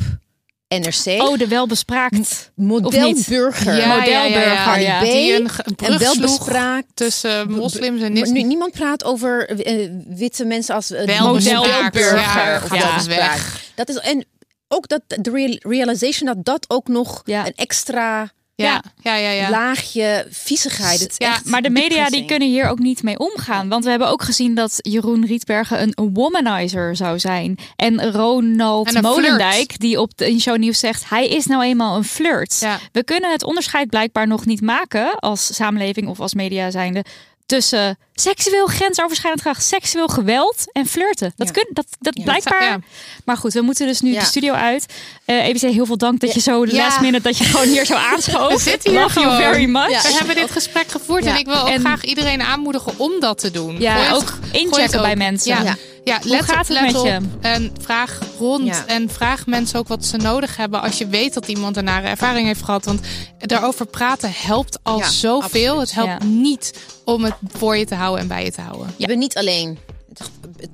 NRC. 0.68 1.22
Oh, 1.22 1.38
de 1.38 1.47
welbespraakt. 1.47 2.51
modelburger. 2.55 3.74
Ja, 3.78 3.78
ja, 3.78 4.03
ja, 4.03 4.24
ja. 4.24 4.24
Modelburger, 4.24 4.58
Ali. 4.58 5.08
B. 5.08 5.12
Die 5.12 5.34
een, 5.36 5.49
een 5.64 5.76
en 5.78 6.86
tussen 6.93 7.51
moslims 7.51 8.01
en 8.01 8.14
nu, 8.14 8.41
niemand 8.43 8.72
praat 8.72 9.03
over 9.03 9.49
eh, 9.49 9.89
witte 10.08 10.45
mensen 10.45 10.76
als 10.76 10.89
modelburger. 10.89 12.16
ja, 12.18 12.55
of 12.64 12.70
bespraakt. 12.70 13.05
weg. 13.08 13.64
Dat 13.76 13.89
is 13.89 13.95
en 13.97 14.26
ook 14.68 14.88
dat 14.88 15.01
de 15.08 15.32
real- 15.32 15.58
realization 15.60 16.26
dat 16.36 16.45
dat 16.45 16.66
ook 16.70 16.88
nog 16.88 17.22
een 17.26 17.53
extra 17.55 18.32
Ja, 18.64 18.84
ja, 19.01 19.16
ja. 19.16 19.30
ja. 19.30 19.49
laagje 19.49 20.28
viezigheid. 20.30 20.99
Het 20.99 21.16
Ja, 21.18 21.39
Maar 21.45 21.62
de 21.62 21.70
media 21.70 22.10
die 22.10 22.26
kunnen 22.26 22.47
hier 22.47 22.70
ook 22.70 22.80
niet 22.80 23.03
mee 23.03 23.20
omgaan. 23.20 23.70
Want 23.70 23.84
we 23.84 23.89
hebben 23.89 24.10
ook 24.10 24.24
gezien 24.24 24.55
dat 24.55 24.80
Jeroen 24.82 25.26
Rietbergen 25.26 25.82
een 25.82 26.10
womanizer 26.14 26.95
zou 26.95 27.20
zijn. 27.20 27.58
En 27.76 28.12
Ronald 28.12 28.93
En 28.93 29.01
Molendijk, 29.01 29.80
die 29.80 30.01
op 30.01 30.18
de 30.18 30.30
in 30.30 30.41
Show 30.41 30.58
Nieuws 30.58 30.80
zegt... 30.80 31.10
hij 31.10 31.28
is 31.28 31.45
nou 31.45 31.64
eenmaal 31.64 31.95
een 31.95 32.03
flirt. 32.03 32.58
Ja. 32.60 32.80
We 32.91 33.03
kunnen 33.03 33.32
het 33.32 33.43
onderscheid 33.43 33.89
blijkbaar 33.89 34.28
nog 34.28 34.45
niet 34.45 34.62
maken... 34.62 35.20
als 35.20 35.55
samenleving 35.55 36.08
of 36.08 36.20
als 36.20 36.34
media 36.34 36.72
zijnde... 36.72 37.05
tussen 37.48 37.98
seksueel 38.14 38.66
grensoverschrijdend 38.68 39.41
gedrag, 39.41 39.62
seksueel 39.62 40.08
geweld 40.08 40.64
en 40.72 40.86
flirten. 40.86 41.34
Dat, 41.36 41.48
Ja. 41.48 41.54
kun, 41.54 41.68
dat, 41.74 41.86
dat 42.00 42.18
Ja. 42.18 42.24
blijkbaar... 42.24 42.64
Ja. 42.64 42.80
Maar 43.26 43.38
goed, 43.38 43.54
we 43.54 43.62
moeten 43.62 43.88
dus 43.88 44.02
nu 44.02 44.12
Ja. 44.12 44.20
de 44.20 44.26
studio 44.26 44.54
uit. 44.54 44.86
Eh 45.26 45.48
EBC, 45.48 45.62
heel 45.62 45.86
veel 45.86 45.98
dank 45.98 46.20
dat 46.20 46.34
je 46.34 46.39
zo 46.39 46.66
Ja. 46.66 46.72
last 46.84 47.00
minute... 47.02 47.22
dat 47.24 47.38
je 47.38 47.43
gewoon 47.43 47.68
hier 47.68 47.86
zo 47.86 47.93
aanschoof. 48.12 48.54
We 48.54 48.60
zitten 48.60 48.91
hier 48.91 49.00
Love 49.00 49.20
you 49.20 49.26
gewoon. 49.36 49.41
very 49.54 49.66
much. 49.66 49.89
Ja. 49.91 50.02
We 50.02 50.14
hebben 50.18 50.36
dit 50.36 50.52
gesprek 50.52 50.88
gevoerd 50.88 51.24
Ja. 51.24 51.32
en 51.32 51.38
ik 51.39 51.45
wil 51.45 51.58
ook 51.60 51.68
En- 51.68 51.80
graag 51.80 52.04
iedereen 52.04 52.41
aanmoedigen 52.41 52.93
om 52.98 53.20
dat 53.20 53.38
te 53.39 53.52
doen. 53.52 53.80
Ja, 53.80 53.95
Gooi 53.95 54.14
ook 54.22 54.34
inchecken 54.52 55.02
bij 55.02 55.16
mensen. 55.16 55.64
Ja, 55.64 55.76
Ja. 56.08 56.20
Hoe 56.22 56.30
let, 56.32 56.43
gaat 56.45 56.68
het 56.68 56.70
let 56.70 56.82
met 56.86 56.95
op 56.95 57.05
je? 57.05 57.20
En 57.41 57.72
vraag 57.82 58.20
rond. 58.39 58.66
Ja. 58.66 58.86
En 58.86 59.10
vraag 59.10 59.45
mensen 59.45 59.80
ook 59.80 59.88
wat 59.88 60.05
ze 60.05 60.18
nodig 60.18 60.58
hebben 60.58 60.82
als 60.82 60.97
je 60.97 61.08
weet 61.08 61.34
dat 61.34 61.47
iemand 61.47 61.78
een 61.78 61.84
nare 61.84 62.08
ervaring 62.08 62.47
heeft 62.47 62.62
gehad. 62.64 62.86
Want 62.86 62.99
daarover 63.39 63.86
praten 63.86 64.32
helpt 64.34 64.80
al 64.84 64.97
Ja, 64.97 65.10
zoveel. 65.10 65.41
absoluut. 65.72 65.80
Het 65.80 65.93
helpt 65.93 66.24
Ja. 66.24 66.30
niet 66.30 66.74
om 67.05 67.24
het 67.24 67.34
voor 67.51 67.78
je 67.78 67.86
te 67.86 67.95
houden 67.95 68.22
en 68.22 68.28
bij 68.28 68.43
je 68.43 68.51
te 68.51 68.62
houden. 68.62 68.93
Je 68.97 69.08
bent 69.08 69.20
niet 69.20 69.38
alleen. 69.38 69.78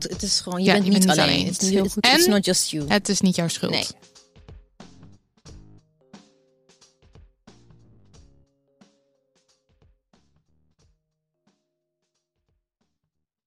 Het, 0.10 0.24
is 0.24 0.40
gewoon, 0.40 0.60
je 0.60 0.66
Ja, 0.66 0.72
bent 0.74 0.86
je 0.86 0.92
niet, 0.92 1.06
bent 1.06 1.18
niet 1.18 1.26
alleen. 1.28 1.46
Het 1.46 1.62
is 1.62 1.70
heel 1.70 1.84
it's, 1.84 1.94
goed. 1.94 2.06
it's 2.06 2.26
En- 2.26 2.30
not 2.32 2.46
just 2.46 2.70
you. 2.70 2.86
Het 2.88 3.10
is 3.10 3.22
niet 3.22 3.36
jouw 3.36 3.48
schuld. 3.48 3.72
Nee. 3.72 3.88